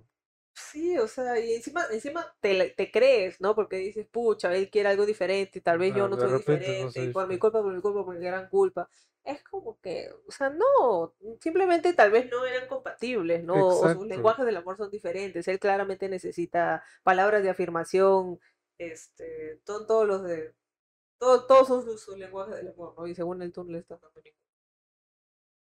Sí, 0.54 0.98
o 0.98 1.08
sea, 1.08 1.40
y 1.40 1.54
encima, 1.56 1.86
encima 1.92 2.36
te, 2.42 2.72
te 2.72 2.92
crees, 2.92 3.40
¿no? 3.42 3.56
Porque 3.56 3.78
dices, 3.78 4.08
pucha, 4.08 4.54
él 4.54 4.70
quiere 4.70 4.90
algo 4.90 5.06
diferente 5.06 5.60
y 5.60 5.62
tal 5.62 5.78
vez 5.80 5.96
yo 5.96 6.08
no 6.10 6.18
soy 6.18 6.30
repente 6.30 6.76
no 6.78 6.92
diferente 6.92 7.02
y 7.04 7.08
por 7.08 7.28
mi 7.28 7.38
culpa, 7.40 7.62
por 7.64 7.74
mi 7.74 7.82
culpa, 7.82 8.04
por 8.06 8.18
mi 8.18 8.26
gran 8.26 8.50
culpa. 8.50 8.90
Es 9.24 9.44
como 9.44 9.80
que, 9.80 10.10
o 10.28 10.32
sea, 10.32 10.50
no, 10.50 11.16
simplemente 11.42 11.94
tal 11.94 12.12
vez 12.12 12.30
no 12.30 12.46
eran 12.46 12.68
compatibles, 12.68 13.44
¿no? 13.44 13.78
O 13.80 13.90
sus 13.90 14.06
Exacto. 14.06 14.08
lenguajes 14.08 14.46
del 14.46 14.58
amor 14.58 14.78
son 14.78 14.92
diferentes. 14.92 15.48
Él 15.48 15.60
claramente 15.60 16.10
necesita 16.10 16.84
palabras 17.04 17.42
de 17.44 17.50
afirmación, 17.50 18.40
este, 18.78 19.60
son 19.66 19.88
todos 19.88 20.08
los 20.08 20.24
de, 20.24 20.54
todo- 21.20 21.48
todos 21.48 21.68
son 21.70 21.84
sus, 21.86 22.02
sus 22.04 22.18
lenguajes 22.18 22.56
del 22.58 22.70
amor, 22.70 22.96
¿no? 22.98 23.08
Y 23.08 23.16
según 23.16 23.42
él 23.44 23.54
tú 23.54 23.64
no 23.66 23.74
le 23.74 23.80
estás 23.80 24.02
dando 24.02 24.22
ninguno. 24.22 24.49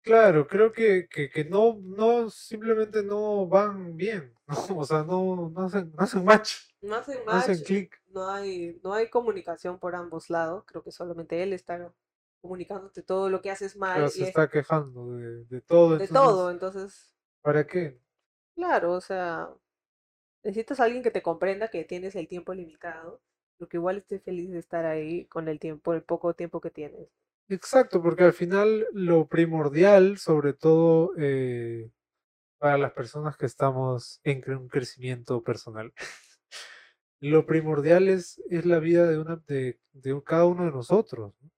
Claro, 0.08 0.46
creo 0.46 0.72
que, 0.72 1.06
que, 1.08 1.28
que 1.30 1.44
no, 1.44 1.78
no, 1.82 2.30
simplemente 2.30 3.02
no 3.02 3.46
van 3.46 3.96
bien, 3.96 4.32
¿no? 4.46 4.78
O 4.78 4.84
sea, 4.84 5.02
no, 5.04 5.50
no 5.50 5.66
hacen, 5.66 5.92
no 5.94 6.02
hacen 6.04 6.24
match, 6.24 6.52
No 6.80 6.96
hacen 6.96 7.24
no 7.28 7.36
hacen 7.38 7.58
match, 7.58 7.62
clic. 7.62 8.00
no 8.08 8.28
hay, 8.30 8.80
no 8.82 8.92
hay 8.94 9.08
comunicación 9.10 9.78
por 9.78 9.94
ambos 9.94 10.28
lados. 10.30 10.64
Creo 10.66 10.82
que 10.82 10.90
solamente 10.92 11.42
él 11.42 11.52
está 11.52 11.92
comunicándote 12.40 13.02
todo 13.02 13.30
lo 13.30 13.40
que 13.42 13.50
haces 13.50 13.76
mal 13.76 14.10
se 14.10 14.14
y 14.14 14.24
es 14.24 14.38
está 14.38 14.48
quejando 14.48 15.12
de, 15.16 15.44
de 15.44 15.60
todo, 15.60 15.96
de 15.96 16.08
todo. 16.08 16.50
entonces, 16.50 16.50
Entonces, 16.50 17.14
¿para 17.42 17.66
qué? 17.66 18.00
claro, 18.54 18.92
o 18.92 19.00
sea, 19.00 19.48
necesitas 20.44 20.80
a 20.80 20.84
alguien 20.84 21.02
que 21.04 21.10
te 21.12 21.22
comprenda 21.22 21.68
que 21.70 21.84
tienes 21.84 22.16
el 22.16 22.28
tiempo 22.28 22.54
limitado, 22.54 23.22
pero 23.58 23.68
que 23.70 23.78
igual 23.78 23.98
estés 23.98 24.22
feliz 24.24 24.50
de 24.52 24.58
estar 24.60 24.86
ahí 24.86 25.26
con 25.26 25.48
el 25.48 25.60
tiempo, 25.60 25.94
el 25.94 26.02
poco 26.04 26.34
tiempo 26.34 26.60
que 26.62 26.70
tienes. 26.70 27.08
Exacto, 27.50 28.02
porque 28.02 28.24
al 28.24 28.32
final 28.34 28.86
lo 28.92 29.26
primordial, 29.26 30.18
sobre 30.18 30.52
todo 30.52 31.12
eh, 31.16 31.90
para 32.58 32.78
las 32.78 32.92
personas 32.92 33.36
que 33.36 33.46
estamos 33.46 34.20
en 34.24 34.42
un 34.56 34.68
crecimiento 34.68 35.42
personal, 35.42 35.92
lo 37.20 37.46
primordial 37.46 38.08
es, 38.08 38.40
es 38.50 38.66
la 38.66 38.78
vida 38.80 39.06
de, 39.06 39.18
una, 39.18 39.36
de, 39.46 39.80
de 39.92 40.12
un- 40.14 40.20
cada 40.20 40.46
uno 40.46 40.64
de 40.64 40.72
nosotros. 40.72 41.34
¿no? 41.40 41.50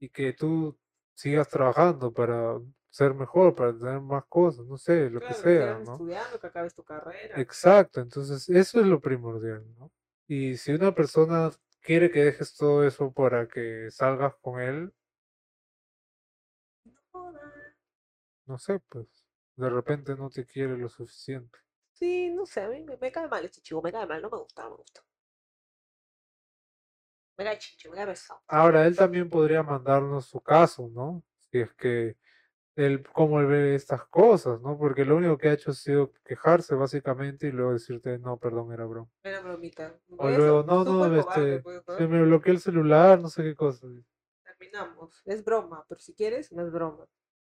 Y 0.00 0.08
que 0.08 0.32
tú 0.32 0.76
sigas 1.14 1.48
trabajando 1.48 2.12
para 2.12 2.58
ser 2.90 3.14
mejor, 3.14 3.54
para 3.54 3.76
tener 3.76 4.00
más 4.00 4.24
cosas, 4.28 4.66
no 4.66 4.76
sé, 4.76 5.08
lo 5.08 5.20
que 5.20 5.26
Claro, 5.26 5.34
que 5.36 5.42
sea, 5.42 5.66
sigas 5.66 5.84
¿no? 5.86 5.92
estudiando, 5.92 6.40
que 6.40 6.46
acabes 6.46 6.74
tu 6.74 6.82
carrera. 6.84 7.40
Exacto, 7.40 8.00
entonces 8.00 8.48
eso 8.48 8.80
es 8.80 8.86
lo 8.86 9.00
primordial, 9.00 9.64
¿no? 9.78 9.90
Y 10.28 10.56
si 10.56 10.72
una 10.72 10.94
persona 10.94 11.50
quiere 11.82 12.10
que 12.10 12.24
dejes 12.24 12.54
todo 12.54 12.86
eso 12.86 13.12
para 13.12 13.48
que 13.48 13.90
salgas 13.90 14.34
con 14.40 14.60
él, 14.60 14.92
no 18.46 18.58
sé, 18.58 18.80
pues 18.88 19.06
de 19.56 19.68
repente 19.68 20.14
no 20.16 20.30
te 20.30 20.44
quiere 20.46 20.76
lo 20.76 20.88
suficiente. 20.88 21.58
Sí, 21.92 22.30
no 22.30 22.46
sé, 22.46 22.62
a 22.62 22.68
mí 22.68 22.82
me, 22.82 22.96
me 22.96 23.12
cae 23.12 23.28
mal 23.28 23.44
este 23.44 23.60
chico, 23.60 23.82
me 23.82 23.92
cae 23.92 24.06
mal, 24.06 24.20
no 24.22 24.30
me 24.30 24.38
gusta, 24.38 24.62
no 24.64 24.70
me 24.70 24.76
gusta. 24.76 25.02
Me 27.38 27.44
cae 27.44 27.58
chicho, 27.58 27.90
me 27.90 27.96
cae 27.96 28.06
pesado. 28.06 28.40
Ahora, 28.48 28.86
él 28.86 28.96
también 28.96 29.28
podría 29.28 29.62
mandarnos 29.62 30.26
su 30.26 30.40
caso, 30.40 30.88
¿no? 30.88 31.22
Si 31.38 31.60
es 31.60 31.72
que 31.74 32.16
él, 32.76 33.02
cómo 33.12 33.40
él 33.40 33.46
ve 33.46 33.74
estas 33.74 34.04
cosas, 34.06 34.60
¿no? 34.60 34.78
Porque 34.78 35.04
lo 35.04 35.16
único 35.16 35.36
que 35.36 35.48
ha 35.48 35.52
hecho 35.52 35.72
ha 35.72 35.74
sido 35.74 36.12
quejarse 36.24 36.74
básicamente 36.74 37.48
y 37.48 37.52
luego 37.52 37.72
decirte, 37.72 38.18
no, 38.18 38.38
perdón, 38.38 38.72
era 38.72 38.84
broma. 38.84 39.10
Era 39.22 39.40
bromita. 39.40 39.98
O 40.16 40.28
luego, 40.28 40.62
no, 40.62 40.84
no, 40.84 41.14
este, 41.14 41.60
pues, 41.60 41.82
¿no? 41.86 41.96
se 41.96 42.06
me 42.06 42.22
bloqueó 42.22 42.52
el 42.52 42.60
celular, 42.60 43.20
no 43.20 43.28
sé 43.28 43.42
qué 43.42 43.54
cosa. 43.54 43.86
Terminamos. 44.44 45.22
Es 45.24 45.44
broma, 45.44 45.84
pero 45.88 46.00
si 46.00 46.14
quieres, 46.14 46.52
no 46.52 46.64
es 46.64 46.72
broma. 46.72 47.06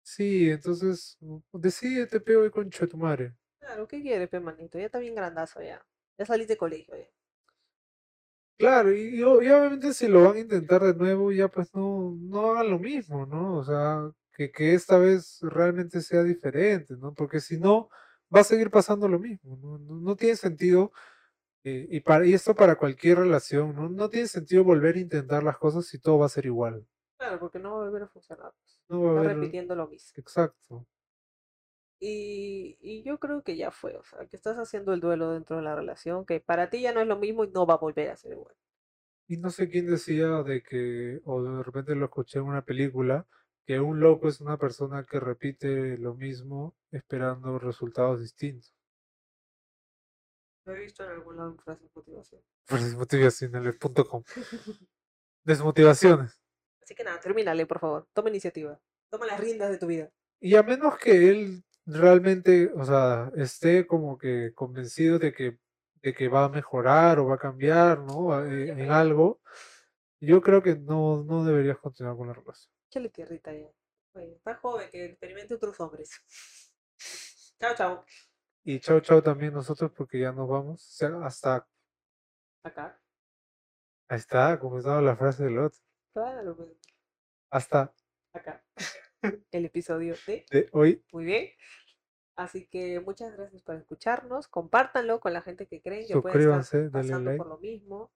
Sí, 0.03 0.51
entonces, 0.51 1.19
decídete, 1.53 2.21
peo 2.21 2.45
y 2.45 2.51
de 2.51 2.87
tu 2.87 2.97
madre. 2.97 3.35
Claro, 3.61 3.87
¿qué 3.87 4.03
quieres, 4.03 4.29
pe 4.29 4.41
manito? 4.41 4.79
Ya 4.79 4.87
está 4.87 4.99
bien 4.99 5.15
grandazo 5.15 5.63
ya. 5.63 5.85
Ya 6.19 6.27
saliste 6.27 6.55
de 6.55 6.59
colegio 6.59 6.97
ya. 6.97 7.09
Claro, 8.59 8.93
y, 8.93 9.17
y 9.17 9.23
obviamente 9.23 9.93
si 9.93 10.09
lo 10.09 10.25
van 10.25 10.37
a 10.37 10.41
intentar 10.41 10.83
de 10.83 10.95
nuevo, 10.95 11.33
ya 11.33 11.49
pues 11.49 11.75
no, 11.75 12.17
no 12.21 12.53
hagan 12.53 12.71
lo 12.71 12.79
mismo, 12.79 13.27
¿no? 13.27 13.57
O 13.57 13.65
sea, 13.65 14.13
que, 14.33 14.51
que 14.51 14.75
esta 14.75 14.99
vez 14.99 15.39
realmente 15.43 16.01
sea 16.01 16.23
diferente, 16.23 16.97
¿no? 16.97 17.15
Porque 17.15 17.41
si 17.41 17.59
no, 17.59 17.89
va 18.35 18.41
a 18.41 18.45
seguir 18.45 18.71
pasando 18.71 19.09
lo 19.09 19.19
mismo, 19.19 19.57
¿no? 19.57 19.79
No, 19.79 20.01
no 20.01 20.17
tiene 20.17 20.37
sentido, 20.37 20.93
eh, 21.65 21.87
y, 21.91 22.01
para, 22.01 22.27
y 22.27 22.35
esto 22.35 22.55
para 22.55 22.77
cualquier 22.77 23.19
relación, 23.19 23.75
¿no? 23.75 23.89
No 23.89 24.09
tiene 24.09 24.29
sentido 24.29 24.65
volver 24.65 24.97
a 24.97 25.01
intentar 25.01 25.43
las 25.43 25.59
cosas 25.59 25.87
si 25.87 25.99
todo 25.99 26.19
va 26.19 26.27
a 26.27 26.31
ser 26.31 26.47
igual. 26.47 26.87
Claro, 27.19 27.39
porque 27.39 27.59
no 27.59 27.73
va 27.73 27.83
a 27.83 27.85
volver 27.85 28.03
a 28.03 28.09
funcionar. 28.09 28.53
pues. 28.59 28.81
No 28.89 29.03
va 29.03 29.11
a 29.11 29.21
haber... 29.21 29.37
repitiendo 29.37 29.77
lo 29.77 29.87
mismo. 29.87 30.13
Exacto. 30.17 30.87
Y, 32.01 32.77
y 32.81 33.05
yo 33.05 33.19
creo 33.21 33.43
que 33.43 33.57
ya 33.57 33.71
fue, 33.71 33.97
o 33.97 34.03
sea, 34.03 34.27
que 34.27 34.35
estás 34.35 34.57
haciendo 34.57 34.93
el 34.93 34.99
duelo 34.99 35.31
dentro 35.31 35.57
de 35.57 35.63
la 35.63 35.77
relación, 35.77 36.27
que 36.27 36.41
para 36.41 36.69
ti 36.69 36.81
ya 36.81 36.93
no 36.93 37.01
es 37.01 37.07
lo 37.07 37.17
mismo 37.17 37.45
y 37.45 37.51
no 37.53 37.65
va 37.65 37.75
a 37.75 37.79
volver 37.79 38.11
a 38.11 38.17
ser 38.17 38.33
igual. 38.33 38.57
Y 39.29 39.37
no 39.37 39.51
sé 39.51 39.69
quién 39.69 39.87
decía 39.87 40.43
de 40.43 40.65
que, 40.65 41.21
o 41.25 41.43
de 41.43 41.63
repente 41.63 41.95
lo 41.95 42.07
escuché 42.07 42.41
en 42.41 42.47
una 42.47 42.65
película, 42.65 43.25
que 43.67 43.81
un 43.81 44.01
loco 44.01 44.29
es 44.29 44.41
una 44.41 44.57
persona 44.59 45.05
que 45.05 45.21
repite 45.21 45.97
lo 45.99 46.15
mismo 46.15 46.75
esperando 46.91 47.59
resultados 47.59 48.21
distintos. 48.21 48.75
Lo 50.65 50.75
he 50.75 50.81
visto 50.81 51.05
en 51.05 51.11
algún 51.11 51.37
lado 51.37 51.51
en 51.51 51.59
frases 51.59 51.83
de 51.83 51.91
motivación. 51.95 52.43
Motivacionales.com. 52.99 54.23
Desmotivaciones. 55.45 56.41
Así 56.83 56.95
que 56.95 57.05
nada, 57.05 57.21
termínale, 57.21 57.67
por 57.67 57.79
favor. 57.81 58.09
Toma 58.13 58.31
iniciativa. 58.31 58.81
Toma 59.11 59.27
las 59.27 59.41
riendas 59.41 59.71
de 59.71 59.79
tu 59.79 59.87
vida. 59.87 60.11
Y 60.41 60.57
a 60.57 60.63
menos 60.63 60.97
que 60.99 61.31
él 61.31 61.65
realmente, 61.87 62.73
o 62.75 62.85
sea, 62.85 63.31
esté 63.37 63.87
como 63.87 64.19
que 64.19 64.53
convencido 64.55 65.19
de 65.19 65.33
que, 65.33 65.59
de 66.03 66.15
que 66.15 66.29
va 66.29 66.45
a 66.45 66.49
mejorar 66.49 67.19
o 67.19 67.27
va 67.27 67.35
a 67.37 67.39
cambiar, 67.39 68.01
¿no? 68.01 68.33
A- 68.33 68.47
eh, 68.49 68.71
En 68.71 68.91
algo, 68.91 69.41
yo 70.21 70.41
creo 70.41 70.63
que 70.63 70.77
no, 70.77 71.23
no 71.25 71.45
deberías 71.45 71.79
continuar 71.79 72.17
con 72.17 72.29
la 72.29 72.35
relación. 72.35 72.72
Échale 72.93 73.09
tierrita 73.09 73.51
ya. 73.55 73.73
Oye, 74.13 74.35
está 74.35 74.55
joven, 74.57 74.91
que 74.91 75.07
experimente 75.07 75.55
otros 75.55 75.81
hombres. 75.81 76.11
Chao, 77.59 77.75
chao. 77.75 78.05
Y 78.65 78.81
chao, 78.81 79.01
chao 79.01 79.23
también 79.23 79.55
nosotros 79.55 79.91
porque 79.97 80.21
ya 80.21 80.31
nos 80.31 80.47
vamos. 80.47 81.03
Hasta, 81.23 81.67
Acá. 82.63 83.01
ahí 84.11 84.19
está, 84.19 84.61
como 84.61 84.77
estaba 84.77 85.01
la 85.01 85.17
frase 85.17 85.45
del 85.45 85.59
otro. 85.59 85.81
Claro, 86.13 86.55
pues, 86.55 86.69
Hasta 87.51 87.95
acá. 88.35 88.63
El 89.51 89.65
episodio 89.65 90.15
de 90.27 90.45
de 90.51 90.69
hoy. 90.73 91.03
Muy 91.13 91.25
bien. 91.25 91.49
Así 92.37 92.67
que 92.67 93.01
muchas 93.01 93.35
gracias 93.35 93.63
por 93.63 93.77
escucharnos. 93.77 94.49
Compártanlo 94.49 95.19
con 95.19 95.33
la 95.33 95.41
gente 95.41 95.67
que 95.67 95.81
creen 95.81 96.07
que 96.07 96.21
puede 96.21 96.39
estar 96.61 96.91
pasando 96.91 97.31
like. 97.31 97.39
por 97.39 97.47
lo 97.47 97.57
mismo. 97.57 98.13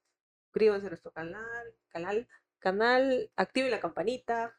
Suscríbanse 0.49 0.89
a 0.89 0.91
nuestro 0.91 1.12
canal, 1.12 1.74
canal, 1.89 2.29
canal, 2.59 3.33
activen 3.37 3.70
la 3.70 3.81
campanita. 3.81 4.55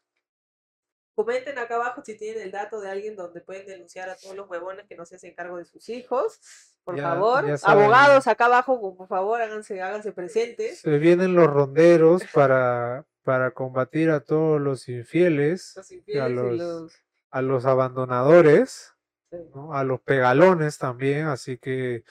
Comenten 1.17 1.57
acá 1.57 1.77
abajo 1.77 2.03
si 2.05 2.15
tienen 2.15 2.43
el 2.43 2.51
dato 2.51 2.79
de 2.79 2.91
alguien 2.91 3.15
donde 3.15 3.41
pueden 3.41 3.65
denunciar 3.65 4.07
a 4.07 4.15
todos 4.15 4.35
los 4.35 4.47
huevones 4.47 4.85
que 4.87 4.95
no 4.95 5.03
se 5.03 5.15
hacen 5.15 5.33
cargo 5.33 5.57
de 5.57 5.65
sus 5.65 5.89
hijos. 5.89 6.39
Por 6.83 6.95
Ya- 6.95 7.01
favor, 7.01 7.47
ya 7.47 7.55
abogados 7.63 8.27
acá 8.27 8.45
abajo, 8.45 8.95
por 8.95 9.07
favor, 9.07 9.41
háganse, 9.41 9.81
háganse 9.81 10.11
presentes. 10.11 10.81
Se 10.81 10.99
vienen 10.99 11.33
los 11.33 11.47
ronderos 11.47 12.21
para, 12.35 13.03
para 13.23 13.49
combatir 13.49 14.11
a 14.11 14.19
todos 14.19 14.61
los 14.61 14.87
infieles, 14.89 15.73
Los 15.75 15.91
infieles 15.91 16.29
y 16.29 16.33
los- 16.33 16.55
los- 16.55 16.93
a 17.31 17.41
los 17.41 17.65
abandonadores, 17.65 18.93
sí. 19.31 19.37
¿no? 19.55 19.73
a 19.73 19.83
los 19.83 19.99
pegalones 20.01 20.77
también, 20.77 21.25
así 21.25 21.57
que 21.57 22.03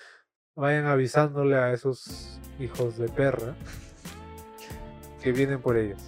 vayan 0.57 0.87
avisándole 0.87 1.55
a 1.55 1.73
esos 1.73 2.41
hijos 2.59 2.99
de 2.99 3.09
perra 3.09 3.55
que 5.23 5.31
vienen 5.31 5.63
por 5.63 5.77
ellos. 5.77 6.03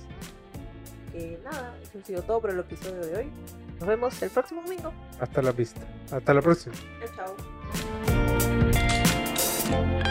Que 1.13 1.39
nada, 1.45 1.78
eso 1.89 1.99
ha 1.99 2.03
sido 2.07 2.23
todo 2.23 2.41
por 2.41 2.51
el 2.51 2.61
episodio 2.61 3.01
de 3.07 3.17
hoy. 3.17 3.33
Nos 3.79 3.89
vemos 3.89 4.23
el 4.23 4.31
próximo 4.31 4.63
domingo. 4.63 4.93
Hasta 5.21 5.43
la 5.43 5.53
vista. 5.53 5.81
Hasta 6.11 6.35
la 6.35 6.43
próxima. 6.43 6.75
Chao, 7.17 7.37
chao. 9.71 10.08